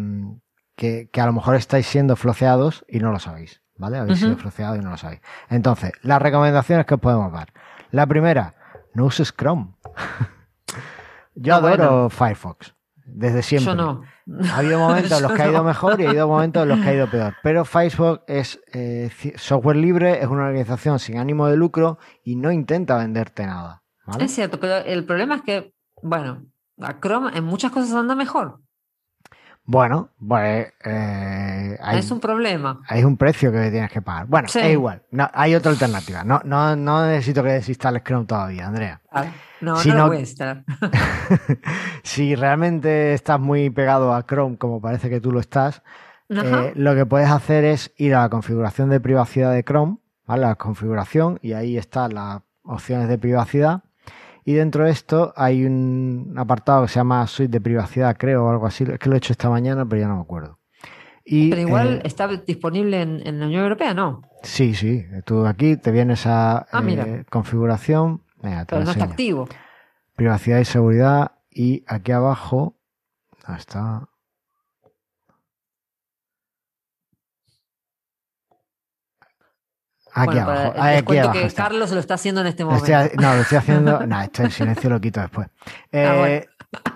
que, 0.77 1.11
que 1.13 1.21
a 1.21 1.27
lo 1.27 1.35
mejor 1.35 1.57
estáis 1.57 1.87
siendo 1.87 2.17
floceados 2.17 2.87
y 2.89 3.01
no 3.01 3.13
lo 3.13 3.19
sabéis, 3.19 3.61
¿vale? 3.77 3.99
Habéis 3.99 4.21
sido 4.21 4.39
floceados 4.39 4.79
y 4.79 4.81
no 4.81 4.89
lo 4.89 4.97
sabéis. 4.97 5.21
Entonces, 5.51 5.93
las 6.01 6.23
recomendaciones 6.23 6.87
que 6.87 6.95
os 6.95 7.01
podemos 7.01 7.31
dar. 7.31 7.53
La 7.91 8.07
primera, 8.07 8.55
no 8.95 9.05
uses 9.05 9.35
Chrome. 9.37 9.75
Yo 11.35 11.53
Ah, 11.55 11.59
adoro 11.59 11.77
bueno. 11.77 12.09
Firefox, 12.09 12.75
desde 13.05 13.43
siempre. 13.43 13.67
Yo 13.67 13.75
no. 13.75 14.05
Ha 14.51 14.57
habido 14.57 14.79
momentos 14.79 15.13
en 15.13 15.23
los 15.23 15.33
que 15.33 15.43
ha 15.43 15.49
ido 15.51 15.63
mejor 15.63 16.01
y 16.01 16.07
ha 16.07 16.09
habido 16.09 16.29
momentos 16.29 16.63
en 16.63 16.69
los 16.71 16.81
que 16.81 16.89
ha 16.89 16.95
ido 16.95 17.11
peor. 17.11 17.35
Pero 17.43 17.67
Firefox 17.67 18.23
es 18.27 18.59
eh, 18.73 19.11
software 19.37 19.77
libre, 19.77 20.23
es 20.23 20.29
una 20.29 20.47
organización 20.47 20.99
sin 20.99 21.19
ánimo 21.19 21.47
de 21.47 21.59
lucro 21.59 21.99
y 22.25 22.37
no 22.37 22.53
intenta 22.53 22.97
venderte 22.97 23.45
nada. 23.45 23.83
¿vale? 24.07 24.25
Es 24.25 24.35
cierto, 24.35 24.59
pero 24.59 24.77
el 24.79 25.05
problema 25.05 25.35
es 25.35 25.43
que, 25.43 25.75
bueno, 26.03 26.47
a 26.81 26.99
Chrome 27.01 27.37
en 27.37 27.45
muchas 27.45 27.71
cosas 27.73 27.93
anda 27.95 28.15
mejor. 28.15 28.61
Bueno, 29.65 30.09
pues 30.27 30.73
eh, 30.85 31.79
hay, 31.81 31.99
Es 31.99 32.11
un 32.11 32.19
problema. 32.19 32.81
hay 32.89 33.05
un 33.05 33.17
precio 33.17 33.53
que 33.53 33.71
tienes 33.71 33.91
que 33.93 34.03
pagar. 34.03 34.27
Bueno, 34.27 34.49
Sí. 34.49 34.59
es 34.59 34.73
igual. 34.73 35.03
No, 35.13 35.31
hay 35.33 35.55
otra 35.55 35.71
alternativa. 35.71 36.25
No, 36.25 36.41
no, 36.45 36.75
no 36.75 37.07
necesito 37.07 37.43
que 37.45 37.51
desinstales 37.51 38.03
Chrome 38.03 38.27
todavía, 38.27 38.67
Andrea. 38.67 39.01
No, 39.61 39.77
Si 39.77 39.91
no, 39.91 39.95
no- 39.95 40.01
lo 40.05 40.09
voy 40.09 40.17
a 40.17 40.21
instalar. 40.21 40.65
si 42.03 42.35
realmente 42.35 43.15
estás 43.15 43.39
muy 43.39 43.71
pegado 43.71 44.15
a 44.15 44.25
Chrome, 44.27 44.57
como 44.59 44.81
parece 44.81 45.09
que 45.11 45.21
tú 45.21 45.31
lo 45.31 45.41
estás. 45.41 45.83
Eh, 46.29 46.73
lo 46.77 46.95
que 46.95 47.07
puedes 47.07 47.29
hacer 47.31 47.65
es 47.65 47.93
ir 47.97 48.15
a 48.15 48.23
la 48.23 48.29
configuración 48.29 48.89
de 48.89 49.01
privacidad 49.01 49.53
de 49.53 49.65
Chrome, 49.65 49.99
¿vale? 50.27 50.43
La 50.43 50.55
configuración, 50.55 51.39
y 51.43 51.53
ahí 51.53 51.77
están 51.77 52.15
las 52.15 52.41
opciones 52.63 53.09
de 53.09 53.19
privacidad. 53.19 53.83
Y 54.45 54.55
dentro 54.55 54.85
de 54.85 54.91
esto 54.91 55.33
hay 55.37 55.65
un 55.65 56.35
apartado 56.37 56.83
que 56.83 56.89
se 56.89 56.97
llama 57.01 57.27
suite 57.27 57.51
de 57.53 57.61
privacidad, 57.61 58.17
creo, 58.17 58.47
o 58.47 58.51
algo 58.51 58.67
así. 58.67 58.85
Es 58.85 58.99
que 58.99 59.09
lo 59.09 59.15
he 59.15 59.19
hecho 59.19 59.33
esta 59.33 59.51
mañana, 59.51 59.87
pero 59.87 60.01
ya 60.01 60.09
no 60.09 60.17
me 60.17 60.23
acuerdo. 60.23 60.59
Y, 61.25 61.51
Pero 61.51 61.63
igual 61.63 61.97
eh, 61.97 62.03
está 62.05 62.27
disponible 62.29 63.03
en, 63.03 63.25
en 63.27 63.39
la 63.39 63.47
Unión 63.47 63.63
Europea, 63.63 63.95
¿no? 63.95 64.23
sí, 64.43 64.75
sí. 64.75 65.05
Tú 65.25 65.47
aquí 65.47 65.77
te 65.77 65.91
vienes 65.91 66.27
a 66.27 66.67
Ah, 66.73 66.83
eh, 66.85 67.25
configuración. 67.31 68.23
Te 68.41 68.49
Pero 68.67 68.85
no 68.85 68.91
está 68.91 69.05
activo. 69.05 69.49
Privacidad 70.17 70.59
y 70.59 70.65
seguridad. 70.65 71.33
Y 71.51 71.85
aquí 71.87 72.13
abajo. 72.13 72.77
¿Dónde 73.47 73.61
está? 73.61 74.09
Aquí 80.15 80.27
Bueno, 80.27 80.43
abajo. 80.43 80.73
para- 80.73 80.85
Ahí, 80.85 80.91
les 80.93 80.99
aquí 80.99 81.07
cuento 81.07 81.25
abajo 81.25 81.41
que 81.41 81.47
está. 81.47 81.63
Carlos 81.65 81.91
lo 81.91 82.01
está 82.01 82.15
haciendo 82.15 82.41
en 82.43 82.47
este 82.49 82.65
momento. 82.65 82.87
estoy 82.87 83.17
no, 83.19 83.35
lo 83.35 83.41
estoy 83.43 83.59
haciendo. 83.59 84.01
No, 84.07 84.21
esto 84.21 84.43
en 84.43 84.51
silencio 84.51 84.91
lo 84.91 85.01
quito 85.01 85.21
después. 85.21 85.49
Eh, 85.93 86.47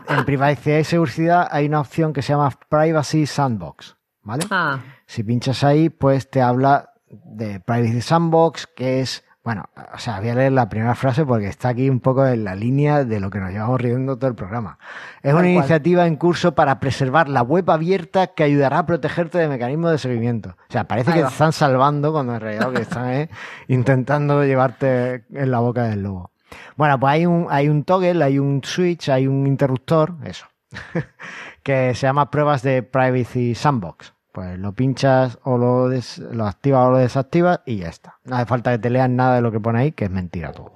En 0.09 0.25
privacidad 0.25 0.79
y 0.79 0.85
seguridad 0.85 1.49
hay 1.51 1.67
una 1.67 1.81
opción 1.81 2.13
que 2.13 2.23
se 2.23 2.33
llama 2.33 2.51
Privacy 2.69 3.27
Sandbox. 3.27 3.97
¿Vale? 4.23 4.47
Ah, 4.51 4.79
Si 5.07 5.23
pinchas 5.25 5.65
ahí, 5.65 5.89
pues 5.91 6.31
te 6.31 6.41
habla 6.41 6.91
de 7.09 7.59
Privacy 7.61 8.01
Sandbox, 8.01 8.69
que 8.69 9.01
es. 9.01 9.24
Bueno, 9.45 9.65
o 9.93 9.99
sea, 9.99 10.21
voy 10.21 10.31
a 10.31 10.35
leer 10.35 10.53
la 10.53 10.71
primera 10.71 10.95
frase 10.95 11.27
porque 11.27 11.49
está 11.49 11.69
aquí 11.69 11.91
un 11.91 12.01
poco 12.01 12.27
en 12.27 12.45
la 12.45 12.55
línea 12.55 13.05
de 13.05 13.21
lo 13.21 13.29
que 13.29 13.41
nos 13.41 13.51
llevamos 13.51 13.79
riendo 13.79 14.17
todo 14.17 14.29
el 14.31 14.35
programa. 14.35 14.79
Es 15.17 15.25
Tal 15.25 15.35
una 15.35 15.43
cual. 15.43 15.51
iniciativa 15.51 16.07
en 16.07 16.17
curso 16.17 16.55
para 16.55 16.81
preservar 16.81 17.29
la 17.29 17.43
web 17.43 17.71
abierta 17.71 18.29
que 18.29 18.43
ayudará 18.43 18.79
a 18.79 18.87
protegerte 18.87 19.37
de 19.37 19.49
mecanismos 19.49 19.91
de 19.91 19.99
seguimiento. 19.99 20.57
O 20.71 20.73
sea, 20.73 20.85
parece 20.85 21.11
Ahí 21.11 21.19
que 21.19 21.25
te 21.25 21.29
están 21.31 21.53
salvando 21.53 22.11
cuando 22.11 22.35
en 22.35 22.41
realidad 22.41 22.69
lo 22.69 22.73
que 22.73 22.83
están 22.83 23.11
es 23.11 23.29
intentando 23.69 24.43
llevarte 24.45 25.25
en 25.31 25.51
la 25.51 25.59
boca 25.59 25.85
del 25.85 26.03
lobo. 26.03 26.31
Bueno, 26.77 26.99
pues 26.99 27.13
hay 27.13 27.27
un, 27.27 27.47
hay 27.51 27.69
un 27.69 27.85
toggle, 27.85 28.25
hay 28.25 28.39
un 28.39 28.63
switch, 28.65 29.11
hay 29.11 29.27
un 29.27 29.47
interruptor, 29.47 30.15
eso, 30.25 30.47
que 31.63 31.95
se 31.95 32.07
llama 32.07 32.31
pruebas 32.31 32.63
de 32.63 32.83
Privacy 32.83 33.55
Sandbox. 33.55 34.15
Pues 34.35 34.59
lo 34.59 34.73
pinchas 34.73 35.39
o 35.45 35.57
lo, 35.59 35.89
des- 35.89 36.19
lo 36.19 36.47
activas 36.49 36.89
o 36.89 36.91
lo 36.91 36.97
desactivas 36.99 37.61
y 37.67 37.77
ya 37.77 37.89
está. 37.89 38.17
No 38.25 38.35
hace 38.35 38.47
falta 38.47 38.73
que 38.73 38.79
te 38.81 38.91
leas 38.91 39.09
nada 39.09 39.37
de 39.37 39.43
lo 39.43 39.53
que 39.53 39.61
pone 39.61 39.79
ahí, 39.79 39.93
que 39.93 40.07
es 40.07 40.11
mentira 40.11 40.51
todo. 40.51 40.73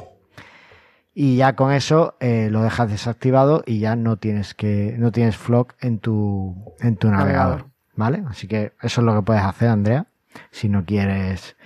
Y 1.12 1.34
ya 1.38 1.56
con 1.56 1.72
eso 1.72 2.14
eh, 2.20 2.50
lo 2.52 2.62
dejas 2.62 2.88
desactivado 2.88 3.64
y 3.66 3.80
ya 3.80 3.96
no 3.96 4.16
tienes 4.16 4.54
que 4.54 4.94
no 4.96 5.10
tienes 5.10 5.36
Flock 5.36 5.74
en 5.80 5.98
tu 5.98 6.72
en 6.78 6.96
tu 6.96 7.10
navegador. 7.10 7.66
¿vale? 7.96 8.22
Así 8.28 8.46
que 8.46 8.74
eso 8.80 9.00
es 9.00 9.04
lo 9.04 9.12
que 9.16 9.22
puedes 9.22 9.42
hacer, 9.42 9.70
Andrea, 9.70 10.06
si 10.52 10.68
no 10.68 10.84
quieres 10.84 11.56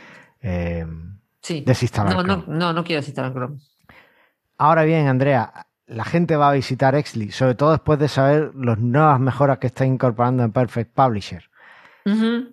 eh, 0.41 0.87
sí. 1.43 1.63
desinstalar. 1.67 2.15
No, 2.17 2.23
no, 2.23 2.43
Chrome. 2.45 2.59
no, 2.59 2.73
no 2.73 2.85
quiero 2.85 3.01
instalar 3.01 3.33
Chrome. 3.35 3.59
Ahora 4.57 4.85
bien, 4.85 5.09
Andrea, 5.09 5.67
la 5.87 6.05
gente 6.05 6.37
va 6.37 6.49
a 6.49 6.53
visitar 6.55 6.95
Exli, 6.95 7.31
sobre 7.33 7.55
todo 7.55 7.73
después 7.73 7.99
de 7.99 8.09
saber 8.09 8.55
las 8.55 8.79
nuevas 8.79 9.21
mejoras 9.21 9.59
que 9.59 9.67
está 9.67 9.85
incorporando 9.85 10.43
en 10.43 10.53
Perfect 10.53 10.95
Publisher. 10.95 11.51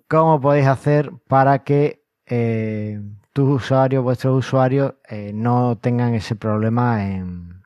¿Cómo 0.08 0.40
podéis 0.40 0.66
hacer 0.66 1.10
para 1.28 1.60
que 1.64 2.04
eh, 2.26 3.00
tus 3.32 3.62
usuarios, 3.62 4.04
vuestros 4.04 4.38
usuarios, 4.46 4.94
eh, 5.08 5.32
no 5.34 5.76
tengan 5.78 6.14
ese 6.14 6.36
problema 6.36 7.04
en- 7.04 7.62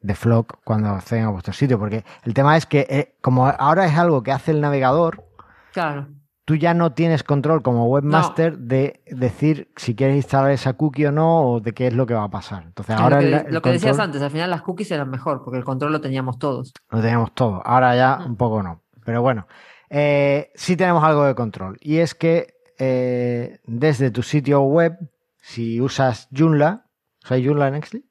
de 0.00 0.14
Flock 0.14 0.58
cuando 0.64 0.88
acceden 0.90 1.24
a 1.26 1.30
vuestro 1.30 1.52
sitio? 1.52 1.78
Porque 1.78 2.04
el 2.24 2.34
tema 2.34 2.56
es 2.56 2.66
que, 2.66 2.86
eh, 2.90 3.16
como 3.20 3.46
ahora 3.46 3.86
es 3.86 3.96
algo 3.96 4.22
que 4.22 4.32
hace 4.32 4.50
el 4.52 4.60
navegador, 4.60 5.24
Claro. 5.72 6.08
tú 6.44 6.54
ya 6.56 6.72
no 6.74 6.92
tienes 6.92 7.22
control 7.22 7.62
como 7.62 7.86
webmaster 7.86 8.58
de 8.58 9.02
decir 9.06 9.70
si 9.76 9.94
quieres 9.94 10.16
instalar 10.16 10.50
esa 10.50 10.72
cookie 10.72 11.06
o 11.06 11.12
no, 11.12 11.42
o 11.52 11.60
de 11.60 11.72
qué 11.74 11.88
es 11.88 11.94
lo 11.94 12.06
que 12.06 12.14
va 12.14 12.24
a 12.24 12.30
pasar. 12.30 12.64
Entonces, 12.64 12.94
Es 12.96 13.00
ahora 13.00 13.16
lo 13.16 13.22
que, 13.22 13.28
el- 13.36 13.46
el 13.48 13.54
lo 13.54 13.62
que 13.62 13.70
decías 13.72 13.98
antes, 13.98 14.22
al 14.22 14.30
final 14.30 14.50
las 14.50 14.62
cookies 14.62 14.90
eran 14.90 15.10
mejor, 15.10 15.42
porque 15.44 15.58
el 15.58 15.64
control 15.64 15.92
lo 15.92 16.00
teníamos 16.00 16.38
todos. 16.38 16.72
Lo 16.90 17.00
teníamos 17.00 17.34
todo. 17.34 17.62
Ahora 17.64 17.94
ya 17.94 18.20
un 18.26 18.36
poco 18.36 18.62
no. 18.62 18.80
Pero 19.04 19.22
bueno, 19.22 19.46
eh, 19.90 20.50
sí 20.54 20.76
tenemos 20.76 21.02
algo 21.04 21.24
de 21.24 21.34
control. 21.34 21.76
Y 21.80 21.98
es 21.98 22.14
que 22.14 22.54
eh, 22.78 23.58
desde 23.64 24.10
tu 24.10 24.22
sitio 24.22 24.60
web, 24.62 24.96
si 25.40 25.80
usas 25.80 26.28
Joomla, 26.36 26.86
¿usas 27.24 27.40
Joomla 27.44 27.68
en 27.68 27.74
Exli? 27.76 28.04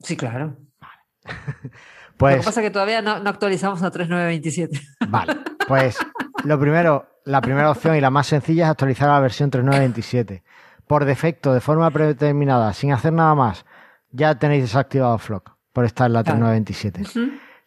Sí, 0.00 0.16
claro. 0.16 0.56
Lo 1.24 1.70
Pues 2.16 2.36
que 2.36 2.42
pasa 2.44 2.60
es 2.60 2.66
que 2.66 2.70
todavía 2.70 3.00
no, 3.00 3.18
no 3.20 3.30
actualizamos 3.30 3.82
a 3.82 3.90
3927. 3.90 4.80
vale, 5.08 5.36
pues 5.66 5.96
Lo 6.44 6.58
primero, 6.58 7.06
la 7.24 7.40
primera 7.40 7.70
opción 7.70 7.96
y 7.96 8.00
la 8.00 8.10
más 8.10 8.26
sencilla 8.26 8.64
es 8.64 8.70
actualizar 8.70 9.08
a 9.08 9.14
la 9.14 9.20
versión 9.20 9.50
3927. 9.50 10.42
Por 10.86 11.04
defecto, 11.04 11.54
de 11.54 11.60
forma 11.60 11.90
predeterminada, 11.90 12.72
sin 12.74 12.92
hacer 12.92 13.12
nada 13.12 13.34
más, 13.34 13.64
ya 14.10 14.34
tenéis 14.34 14.64
desactivado 14.64 15.16
Flock 15.18 15.52
por 15.72 15.84
estar 15.84 16.08
en 16.08 16.12
la 16.14 16.24
3927. 16.24 17.04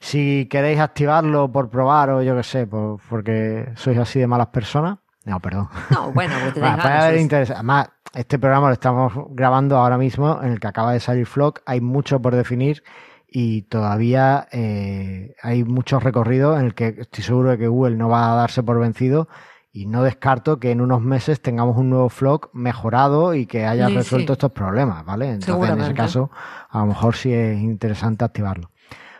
Si 0.03 0.47
queréis 0.49 0.81
activarlo 0.81 1.49
por 1.49 1.69
probar 1.69 2.09
o 2.09 2.21
yo 2.21 2.35
qué 2.35 2.43
sé, 2.43 2.67
porque 2.67 3.71
sois 3.75 3.97
así 3.97 4.19
de 4.19 4.27
malas 4.27 4.47
personas. 4.47 4.99
No, 5.23 5.39
perdón. 5.39 5.69
No, 5.91 6.11
bueno, 6.11 6.35
pues 6.41 6.53
tenéis 6.53 7.51
Además, 7.51 7.87
este 8.13 8.37
programa 8.37 8.67
lo 8.67 8.73
estamos 8.73 9.13
grabando 9.29 9.77
ahora 9.77 9.97
mismo 9.97 10.41
en 10.43 10.51
el 10.51 10.59
que 10.59 10.67
acaba 10.67 10.91
de 10.91 10.99
salir 10.99 11.25
Flock. 11.25 11.61
Hay 11.65 11.79
mucho 11.79 12.21
por 12.21 12.35
definir 12.35 12.83
y 13.29 13.61
todavía 13.61 14.49
eh, 14.51 15.35
hay 15.41 15.63
muchos 15.63 16.03
recorridos 16.03 16.59
en 16.59 16.65
el 16.65 16.75
que 16.75 16.95
estoy 16.99 17.23
seguro 17.23 17.51
de 17.51 17.57
que 17.57 17.69
Google 17.69 17.95
no 17.95 18.09
va 18.09 18.33
a 18.33 18.35
darse 18.35 18.61
por 18.61 18.77
vencido 18.81 19.29
y 19.71 19.85
no 19.85 20.03
descarto 20.03 20.59
que 20.59 20.71
en 20.71 20.81
unos 20.81 21.01
meses 21.01 21.41
tengamos 21.41 21.77
un 21.77 21.89
nuevo 21.89 22.09
Flock 22.09 22.49
mejorado 22.51 23.35
y 23.35 23.45
que 23.45 23.65
haya 23.65 23.87
resuelto 23.87 24.33
estos 24.33 24.51
problemas, 24.51 25.05
¿vale? 25.05 25.29
Entonces, 25.29 25.69
en 25.69 25.79
ese 25.79 25.93
caso, 25.93 26.29
a 26.69 26.79
lo 26.79 26.87
mejor 26.87 27.15
sí 27.15 27.31
es 27.31 27.57
interesante 27.57 28.25
activarlo. 28.25 28.72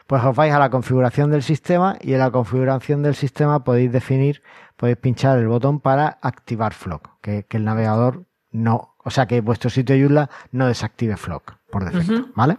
Pues 0.08 0.24
os 0.24 0.36
vais 0.36 0.54
a 0.54 0.60
la 0.60 0.70
configuración 0.70 1.32
del 1.32 1.44
sistema 1.44 1.98
y 2.02 2.14
en 2.14 2.20
la 2.20 2.32
configuración 2.32 3.04
del 3.04 3.16
sistema 3.16 3.64
podéis 3.64 3.92
definir, 3.92 4.44
podéis 4.76 4.98
pinchar 4.98 5.38
el 5.38 5.48
botón 5.48 5.80
para 5.80 6.20
activar 6.22 6.74
Flock, 6.74 7.10
que, 7.22 7.46
el 7.50 7.64
navegador 7.64 8.26
no, 8.52 8.96
o 9.04 9.10
sea, 9.10 9.28
que 9.28 9.42
vuestro 9.42 9.70
sitio 9.70 9.96
Joomla 9.96 10.30
no 10.52 10.68
desactive 10.68 11.18
Flock 11.18 11.56
por 11.72 11.86
defecto, 11.86 12.28
¿vale? 12.36 12.58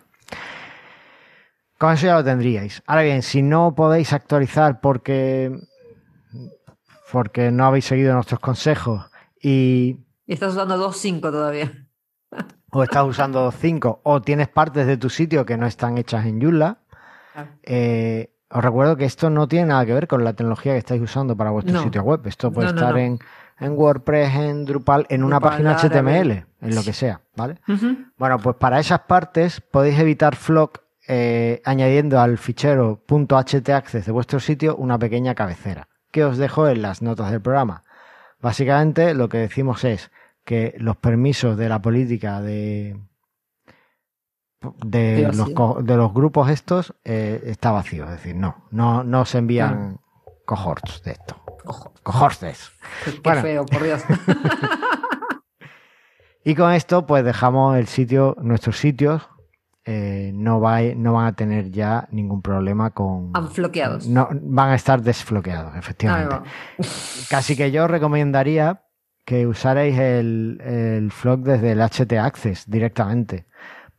Con 1.78 1.92
eso 1.92 2.06
ya 2.06 2.14
lo 2.14 2.24
tendríais. 2.24 2.82
Ahora 2.86 3.02
bien, 3.02 3.22
si 3.22 3.42
no 3.42 3.74
podéis 3.74 4.12
actualizar 4.12 4.80
porque, 4.80 5.52
porque 7.12 7.50
no 7.50 7.66
habéis 7.66 7.84
seguido 7.84 8.14
nuestros 8.14 8.40
consejos 8.40 9.10
y... 9.40 9.98
Y 10.26 10.32
estás 10.32 10.52
usando 10.52 10.78
2.5 10.88 11.20
todavía. 11.20 11.72
o 12.70 12.82
estás 12.82 13.04
usando 13.04 13.50
2.5 13.50 14.00
o 14.02 14.22
tienes 14.22 14.48
partes 14.48 14.86
de 14.86 14.96
tu 14.96 15.10
sitio 15.10 15.44
que 15.44 15.56
no 15.56 15.66
están 15.66 15.98
hechas 15.98 16.26
en 16.26 16.40
Joomla, 16.40 16.78
eh, 17.62 18.30
os 18.48 18.62
recuerdo 18.62 18.96
que 18.96 19.04
esto 19.04 19.30
no 19.30 19.48
tiene 19.48 19.66
nada 19.66 19.84
que 19.84 19.94
ver 19.94 20.06
con 20.06 20.22
la 20.24 20.32
tecnología 20.32 20.72
que 20.72 20.78
estáis 20.78 21.02
usando 21.02 21.36
para 21.36 21.50
vuestro 21.50 21.82
sitio 21.82 22.02
web. 22.02 22.20
Esto 22.26 22.52
puede 22.52 22.68
estar 22.68 22.96
En, 22.96 23.18
WordPress, 23.60 24.34
en 24.34 24.64
Drupal, 24.64 25.06
en 25.08 25.24
una 25.24 25.40
página 25.40 25.76
HTML, 25.76 26.44
en 26.60 26.74
lo 26.74 26.82
que 26.82 26.92
sea, 26.92 27.20
¿vale? 27.36 27.58
Bueno, 28.16 28.38
pues 28.38 28.56
para 28.56 28.78
esas 28.78 29.00
partes 29.00 29.60
podéis 29.60 29.98
evitar 29.98 30.36
Flock 30.36 30.82
eh, 31.06 31.60
añadiendo 31.64 32.20
al 32.20 32.38
fichero 32.38 33.02
.htaccess 33.06 34.06
de 34.06 34.12
vuestro 34.12 34.40
sitio 34.40 34.76
una 34.76 34.98
pequeña 34.98 35.34
cabecera 35.34 35.88
que 36.10 36.24
os 36.24 36.38
dejo 36.38 36.68
en 36.68 36.80
las 36.80 37.02
notas 37.02 37.32
del 37.32 37.42
programa. 37.42 37.82
Básicamente 38.40 39.14
lo 39.14 39.28
que 39.28 39.38
decimos 39.38 39.84
es 39.84 40.12
que 40.44 40.74
los 40.78 40.96
permisos 40.96 41.56
de 41.56 41.68
la 41.68 41.82
política 41.82 42.40
de, 42.40 42.96
de, 44.84 45.30
los, 45.32 45.84
de 45.84 45.96
los 45.96 46.12
grupos 46.12 46.50
estos 46.50 46.94
eh, 47.04 47.42
está 47.46 47.70
vacío. 47.70 48.04
Es 48.04 48.10
decir, 48.10 48.34
no, 48.34 48.64
no, 48.70 49.04
no 49.04 49.24
se 49.24 49.38
envían 49.38 50.00
cohorts 50.44 51.02
de 51.02 51.12
esto. 51.12 51.36
Cohorts. 52.02 52.40
Qué, 53.22 53.34
feo, 53.34 53.66
por 53.66 53.82
Dios. 53.82 54.02
y 56.44 56.54
con 56.54 56.72
esto, 56.72 57.06
pues 57.06 57.24
dejamos 57.24 57.76
el 57.76 57.86
sitio, 57.86 58.36
nuestros 58.40 58.78
sitios 58.78 59.28
eh, 59.86 60.30
no, 60.34 60.60
va, 60.60 60.80
no 60.80 61.14
van 61.14 61.26
a 61.26 61.32
tener 61.34 61.70
ya 61.70 62.08
ningún 62.10 62.40
problema 62.40 62.90
con... 62.90 63.30
Anfloqueados. 63.34 64.08
No, 64.08 64.28
van 64.32 64.70
a 64.70 64.74
estar 64.74 65.02
desfloqueados, 65.02 65.76
efectivamente. 65.76 66.48
Casi 67.28 67.56
que 67.56 67.70
yo 67.70 67.86
recomendaría 67.86 68.82
que 69.26 69.46
usarais 69.46 69.98
el, 69.98 70.60
el 70.64 71.10
flock 71.10 71.40
desde 71.40 71.72
el 71.72 71.80
HT 71.80 72.12
Access 72.14 72.70
directamente, 72.70 73.46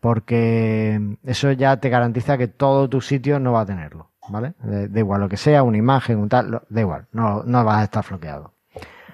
porque 0.05 1.01
eso 1.23 1.51
ya 1.53 1.77
te 1.77 1.89
garantiza 1.89 2.37
que 2.37 2.47
todo 2.47 2.87
tu 2.87 3.01
sitio 3.01 3.39
no 3.39 3.53
va 3.53 3.61
a 3.61 3.65
tenerlo, 3.65 4.11
¿vale? 4.29 4.53
Da 4.59 4.99
igual 4.99 5.21
lo 5.21 5.27
que 5.27 5.35
sea, 5.35 5.63
una 5.63 5.79
imagen, 5.79 6.19
un 6.19 6.29
tal, 6.29 6.61
da 6.69 6.79
igual, 6.79 7.07
no, 7.11 7.41
no 7.41 7.65
vas 7.65 7.77
a 7.77 7.83
estar 7.85 8.03
floqueado. 8.03 8.53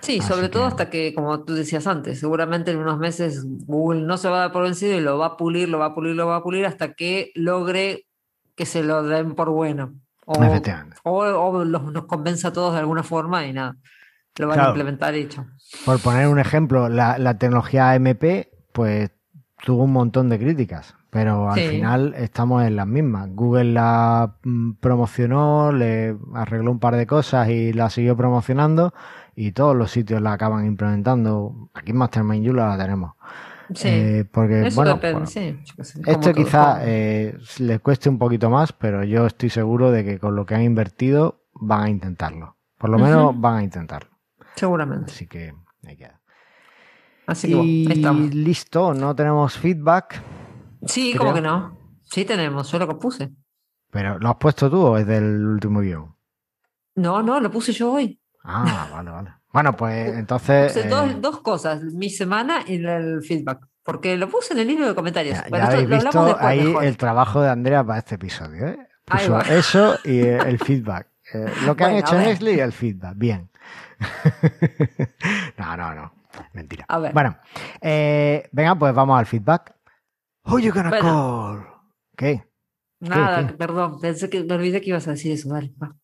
Sí, 0.02 0.20
sobre 0.20 0.50
todo 0.50 0.66
hasta 0.66 0.90
que, 0.90 1.14
como 1.16 1.46
tú 1.46 1.54
decías 1.54 1.88
antes, 1.88 2.20
seguramente 2.20 2.72
en 2.72 2.80
unos 2.80 3.00
meses 3.00 3.46
Google 3.66 4.02
no 4.02 4.18
se 4.18 4.28
va 4.28 4.36
a 4.36 4.40
dar 4.42 4.52
por 4.52 4.64
vencido 4.64 4.98
y 4.98 5.00
lo 5.00 5.18
va 5.18 5.28
a 5.28 5.38
pulir, 5.38 5.70
lo 5.70 5.80
va 5.80 5.86
a 5.86 5.96
pulir, 5.96 6.14
lo 6.14 6.28
va 6.28 6.36
a 6.36 6.44
pulir 6.44 6.66
hasta 6.66 6.92
que 6.92 7.32
logre 7.36 8.08
que 8.58 8.66
se 8.66 8.84
lo 8.84 9.02
den 9.02 9.34
por 9.34 9.50
bueno. 9.50 9.94
O, 10.26 10.34
o, 11.14 11.64
nos 11.64 12.06
convenza 12.06 12.50
a 12.50 12.54
todos 12.54 12.74
de 12.74 12.80
alguna 12.80 13.04
forma 13.04 13.46
y 13.46 13.54
nada, 13.54 13.78
lo 14.38 14.50
van 14.50 14.60
a 14.60 14.68
implementar 14.68 15.16
hecho. 15.16 15.46
Por 15.86 16.02
poner 16.02 16.28
un 16.28 16.40
ejemplo, 16.40 16.90
la, 16.90 17.18
la 17.18 17.38
tecnología 17.38 17.92
AMP, 17.92 18.50
pues 18.74 19.12
tuvo 19.64 19.84
un 19.84 19.94
montón 19.94 20.30
de 20.30 20.40
críticas, 20.40 20.96
pero 21.10 21.50
al 21.50 21.60
final 21.60 22.14
estamos 22.18 22.64
en 22.64 22.76
las 22.76 22.88
mismas. 22.88 23.30
Google 23.34 23.74
la 23.74 24.36
mm, 24.44 24.74
promocionó, 24.80 25.72
le 25.72 26.16
arregló 26.34 26.72
un 26.72 26.80
par 26.80 26.96
de 26.96 27.06
cosas 27.06 27.50
y 27.50 27.74
la 27.74 27.90
siguió 27.90 28.18
promocionando 28.18 28.94
y 29.36 29.52
todos 29.52 29.76
los 29.76 29.92
sitios 29.92 30.22
la 30.22 30.34
acaban 30.34 30.66
implementando. 30.66 31.70
Aquí 31.74 31.92
en 31.92 31.98
Mastermind 31.98 32.46
Joomla 32.46 32.68
la 32.68 32.78
tenemos. 32.78 33.14
Sí, 33.74 33.88
eh, 33.88 34.26
porque, 34.30 34.70
bueno, 34.76 35.00
esto 36.06 36.34
quizá 36.34 36.80
eh, 36.82 37.38
les 37.60 37.80
cueste 37.80 38.10
un 38.10 38.18
poquito 38.18 38.50
más, 38.50 38.74
pero 38.74 39.04
yo 39.04 39.26
estoy 39.26 39.50
seguro 39.50 39.92
de 39.92 40.04
que 40.04 40.20
con 40.20 40.36
lo 40.36 40.46
que 40.46 40.56
han 40.56 40.64
invertido 40.64 41.46
van 41.54 41.84
a 41.84 41.90
intentarlo. 41.90 42.58
Por 42.78 42.90
lo 42.90 43.00
menos 43.00 43.40
van 43.40 43.58
a 43.58 43.64
intentarlo. 43.64 44.10
Seguramente. 44.56 45.12
Así 45.12 45.28
que 45.28 45.54
hay 45.88 45.96
que... 45.96 46.12
Así 47.28 47.48
que 47.50 47.58
y 47.58 48.30
listo, 48.32 48.94
no 48.94 49.16
tenemos 49.16 49.58
feedback. 49.58 50.22
Sí, 50.86 51.14
¿cómo 51.16 51.34
que 51.34 51.42
no? 51.42 51.78
Sí 52.04 52.26
tenemos, 52.26 52.72
yo 52.72 52.80
lo 52.80 53.00
puse. 53.00 53.32
¿Pero 53.92 54.18
lo 54.20 54.30
has 54.30 54.36
puesto 54.36 54.70
tú 54.70 54.82
o 54.82 54.98
es 54.98 55.06
del 55.06 55.46
último 55.46 55.82
guion? 55.82 56.16
No, 56.96 57.22
no, 57.22 57.40
lo 57.40 57.52
puse 57.52 57.72
yo 57.74 57.94
hoy. 57.94 58.20
Ah, 58.44 58.88
vale, 58.92 59.12
vale. 59.12 59.34
Bueno, 59.54 59.76
pues 59.76 60.18
entonces. 60.18 60.74
Puse 60.74 60.88
dos, 60.88 61.36
eh, 61.36 61.42
cosas, 61.44 61.84
mi 61.84 62.10
semana 62.10 62.64
y 62.66 62.84
el 62.84 63.22
feedback. 63.22 63.68
Porque 63.84 64.16
lo 64.16 64.30
puse 64.30 64.54
en 64.54 64.60
el 64.60 64.68
libro 64.68 64.88
de 64.88 64.96
comentarios. 64.96 65.40
Ya, 65.52 65.66
habéis 65.66 65.90
visto 65.90 66.38
ahí 66.40 66.76
el 66.82 66.98
trabajo 66.98 67.42
de 67.42 67.50
Andrea 67.50 67.84
para 67.84 68.00
este 68.00 68.16
episodio. 68.16 68.68
¿eh? 68.68 68.88
Puso 69.06 69.40
eso 69.42 69.98
y 70.04 70.20
el 70.20 70.58
feedback. 70.66 71.08
Eh, 71.34 71.46
lo 71.66 71.76
que 71.76 71.84
han 71.84 71.96
hecho 71.96 72.18
Nestle 72.18 72.54
y 72.54 72.60
el 72.60 72.72
feedback. 72.72 73.14
Bien. 73.18 73.50
no, 75.58 75.78
no, 75.78 75.96
no. 75.96 76.21
Mentira. 76.54 76.86
A 76.88 77.00
ver. 77.00 77.14
Bueno, 77.14 77.38
eh, 77.82 78.50
venga, 78.52 78.76
pues 78.76 78.94
vamos 78.94 79.20
al 79.20 79.26
feedback. 79.26 79.76
Who 80.46 80.60
you 80.60 80.74
gonna 80.74 80.92
call? 81.00 81.66
¿Qué? 82.16 82.48
Nada, 83.00 83.56
perdón. 83.58 84.00
Pensé 84.00 84.30
que 84.30 84.44
me 84.44 84.54
olvidé 84.54 84.82
que 84.82 84.90
ibas 84.90 85.08
a 85.08 85.12
decir 85.12 85.32
eso. 85.32 85.50
Dale, 85.50 85.74
va. 85.82 85.96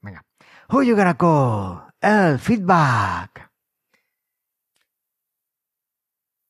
Venga. 0.00 0.22
Who 0.70 0.82
you 0.82 0.96
gonna 0.96 1.16
call? 1.16 1.92
El 2.00 2.38
feedback. 2.38 3.50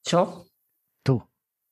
¿Yo? 0.05 0.47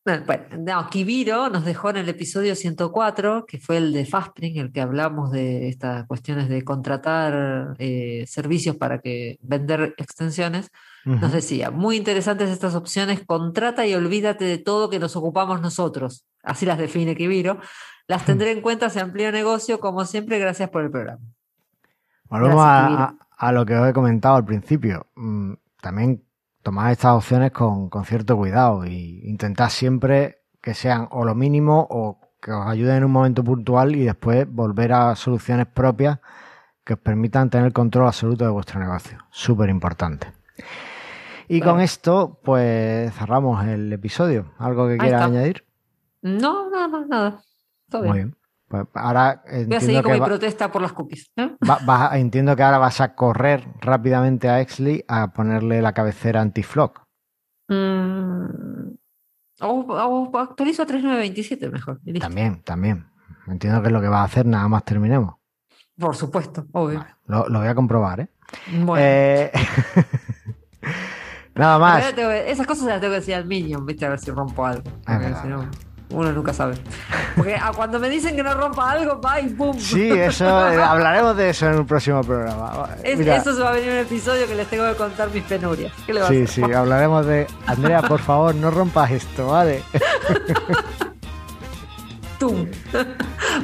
Bueno, 0.02 0.24
no, 0.58 0.88
Kibiro 0.88 1.50
nos 1.50 1.66
dejó 1.66 1.90
en 1.90 1.98
el 1.98 2.08
episodio 2.08 2.54
104, 2.54 3.44
que 3.46 3.58
fue 3.58 3.76
el 3.76 3.92
de 3.92 4.06
Fastspring, 4.06 4.56
el 4.56 4.72
que 4.72 4.80
hablamos 4.80 5.30
de 5.30 5.68
estas 5.68 6.06
cuestiones 6.06 6.48
de 6.48 6.64
contratar 6.64 7.76
eh, 7.78 8.24
servicios 8.26 8.76
para 8.76 9.00
que 9.00 9.38
vender 9.42 9.94
extensiones. 9.98 10.70
Nos 11.04 11.32
decía, 11.32 11.70
muy 11.70 11.96
interesantes 11.96 12.50
estas 12.50 12.74
opciones, 12.74 13.24
contrata 13.26 13.86
y 13.86 13.94
olvídate 13.94 14.44
de 14.44 14.58
todo 14.58 14.88
que 14.88 14.98
nos 14.98 15.16
ocupamos 15.16 15.60
nosotros. 15.60 16.24
Así 16.42 16.64
las 16.64 16.78
define 16.78 17.14
Kibiro. 17.14 17.58
Las 18.06 18.24
tendré 18.24 18.52
en 18.52 18.62
cuenta, 18.62 18.90
se 18.90 19.00
amplía 19.00 19.30
negocio, 19.30 19.80
como 19.80 20.04
siempre, 20.04 20.38
gracias 20.38 20.70
por 20.70 20.82
el 20.82 20.90
programa. 20.90 21.22
Volvemos 22.24 22.64
a, 22.64 23.52
lo 23.52 23.66
que 23.66 23.76
os 23.76 23.88
he 23.88 23.92
comentado 23.92 24.36
al 24.36 24.44
principio. 24.44 25.06
Mm, 25.14 25.54
también 25.80 26.22
tomad 26.62 26.92
estas 26.92 27.12
opciones 27.12 27.52
con, 27.52 27.90
cierto 28.04 28.36
cuidado 28.36 28.84
e 28.84 28.92
intentad 28.92 29.68
siempre 29.68 30.42
que 30.60 30.74
sean 30.74 31.08
o 31.10 31.24
lo 31.24 31.34
mínimo 31.34 31.86
o 31.90 32.18
que 32.40 32.52
os 32.52 32.66
ayuden 32.66 32.96
en 32.96 33.04
un 33.04 33.12
momento 33.12 33.44
puntual 33.44 33.94
y 33.96 34.04
después 34.04 34.46
volver 34.50 34.92
a 34.92 35.14
soluciones 35.16 35.66
propias 35.66 36.18
que 36.84 36.94
os 36.94 36.98
permitan 36.98 37.50
tener 37.50 37.72
control 37.72 38.06
absoluto 38.06 38.44
de 38.44 38.50
vuestro 38.50 38.80
negocio. 38.80 39.18
Súper 39.30 39.68
importante. 39.68 40.32
Y 41.48 41.60
con 41.60 41.80
esto, 41.80 42.38
pues 42.44 43.12
cerramos 43.14 43.66
el 43.66 43.92
episodio. 43.92 44.52
¿Algo 44.58 44.88
que 44.88 44.96
quieras 44.98 45.22
añadir? 45.22 45.64
No, 46.22 46.70
nada, 46.70 47.04
nada. 47.06 47.42
Todo 47.88 48.04
Muy 48.04 48.18
bien. 48.18 48.36
Pues 48.70 48.86
ahora 48.94 49.42
Voy 49.66 49.74
a 49.74 49.80
seguir 49.80 50.00
con 50.00 50.12
mi 50.12 50.20
protesta 50.20 50.70
por 50.70 50.80
las 50.80 50.92
cookies. 50.92 51.32
entiendo 52.12 52.54
que 52.54 52.62
ahora 52.62 52.78
vas 52.78 53.00
a 53.00 53.16
correr 53.16 53.66
rápidamente 53.80 54.48
a 54.48 54.60
Exley 54.60 55.04
a 55.08 55.32
ponerle 55.32 55.82
la 55.82 55.92
cabecera 55.92 56.40
anti-flock. 56.40 57.02
Mm, 57.66 58.92
o, 59.62 60.38
actualizo 60.38 60.84
a 60.84 60.86
3927 60.86 61.68
mejor. 61.68 62.00
También, 62.20 62.62
también. 62.62 63.06
Entiendo 63.48 63.82
que 63.82 63.88
es 63.88 63.92
lo 63.92 64.00
que 64.00 64.06
va 64.06 64.20
a 64.20 64.24
hacer 64.24 64.46
nada 64.46 64.68
más 64.68 64.84
terminemos. 64.84 65.34
Por 65.98 66.14
supuesto, 66.14 66.64
obvio. 66.70 67.04
Lo, 67.26 67.48
lo 67.48 67.58
voy 67.58 67.68
a 67.68 67.74
comprobar, 67.74 68.20
¿eh? 68.20 68.28
Bueno. 68.84 69.04
Eh, 69.04 69.50
Nada 71.56 71.78
más. 71.78 72.14
Tengo 72.14 72.30
esas 72.30 72.66
cosas 72.68 72.84
se 72.84 72.90
las 72.90 73.00
tengo 73.00 73.14
que 73.14 73.20
decir 73.20 73.34
al 73.34 73.46
Minion, 73.46 73.84
¿viste? 73.84 74.06
A 74.06 74.10
ver 74.10 74.20
si 74.20 74.30
rompo 74.30 74.64
algo. 74.64 74.88
Ah, 75.06 75.40
si 75.42 75.48
no, 75.48 75.68
uno 76.10 76.32
nunca 76.32 76.52
sabe. 76.52 76.74
Porque 77.36 77.54
ah, 77.54 77.72
cuando 77.74 77.98
me 78.00 78.08
dicen 78.08 78.34
que 78.36 78.42
no 78.42 78.52
rompa 78.54 78.90
algo, 78.90 79.20
va 79.20 79.40
y 79.40 79.48
pum. 79.48 79.78
Sí, 79.78 80.10
eso, 80.10 80.44
eh, 80.72 80.82
hablaremos 80.82 81.36
de 81.36 81.50
eso 81.50 81.66
en 81.68 81.78
un 81.78 81.86
próximo 81.86 82.22
programa. 82.22 82.88
Es- 83.02 83.20
eso 83.20 83.54
se 83.54 83.62
va 83.62 83.70
a 83.70 83.72
venir 83.72 83.88
en 83.90 83.94
un 83.96 84.00
episodio 84.02 84.46
que 84.46 84.54
les 84.54 84.66
tengo 84.68 84.84
que 84.88 84.94
contar 84.96 85.30
mis 85.30 85.44
penurias. 85.44 85.92
¿Qué 86.06 86.12
le 86.12 86.20
va 86.20 86.26
a 86.26 86.30
sí, 86.30 86.46
sí, 86.46 86.62
hablaremos 86.62 87.24
de... 87.26 87.46
Andrea, 87.66 88.02
por 88.02 88.20
favor, 88.20 88.54
no 88.54 88.70
rompas 88.70 89.10
esto, 89.12 89.46
¿vale? 89.48 89.82
Tum. 92.38 92.66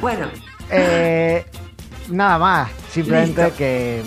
bueno, 0.01 0.27
Eh, 0.69 1.45
nada 2.09 2.37
más, 2.37 2.69
simplemente 2.91 3.41
Listo. 3.43 3.57
que, 3.57 4.03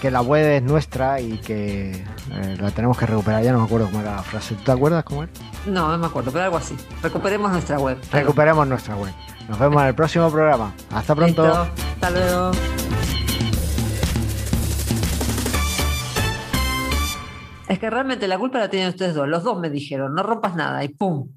que 0.00 0.10
la 0.10 0.22
web 0.22 0.44
es 0.46 0.62
nuestra 0.62 1.20
y 1.20 1.38
que 1.38 2.04
eh, 2.32 2.56
la 2.60 2.70
tenemos 2.70 2.98
que 2.98 3.06
recuperar. 3.06 3.42
Ya 3.42 3.52
no 3.52 3.58
me 3.58 3.64
acuerdo 3.64 3.86
cómo 3.86 4.00
era 4.00 4.16
la 4.16 4.22
frase. 4.22 4.54
¿Tú 4.54 4.64
te 4.64 4.72
acuerdas 4.72 5.04
cómo 5.04 5.22
era? 5.22 5.32
no, 5.66 5.90
no 5.90 5.98
me 5.98 6.06
acuerdo, 6.06 6.30
pero 6.30 6.44
algo 6.44 6.56
así. 6.56 6.76
Recuperemos 7.02 7.50
nuestra 7.50 7.78
web. 7.78 7.98
Recuperemos 8.12 8.66
nuestra 8.66 8.96
web. 8.96 9.12
Nos 9.48 9.58
vemos 9.58 9.80
en 9.82 9.88
el 9.88 9.94
próximo 9.94 10.30
programa. 10.30 10.74
Hasta 10.90 11.14
pronto. 11.14 11.42
Listo. 11.44 11.68
Hasta 11.94 12.10
luego. 12.10 12.50
Es 17.68 17.78
que 17.80 17.90
realmente 17.90 18.28
la 18.28 18.38
culpa 18.38 18.58
la 18.58 18.70
tienen 18.70 18.90
ustedes 18.90 19.14
dos. 19.14 19.26
Los 19.28 19.42
dos 19.42 19.58
me 19.58 19.70
dijeron, 19.70 20.14
no 20.14 20.22
rompas 20.22 20.54
nada 20.54 20.84
y 20.84 20.88
pum. 20.88 21.28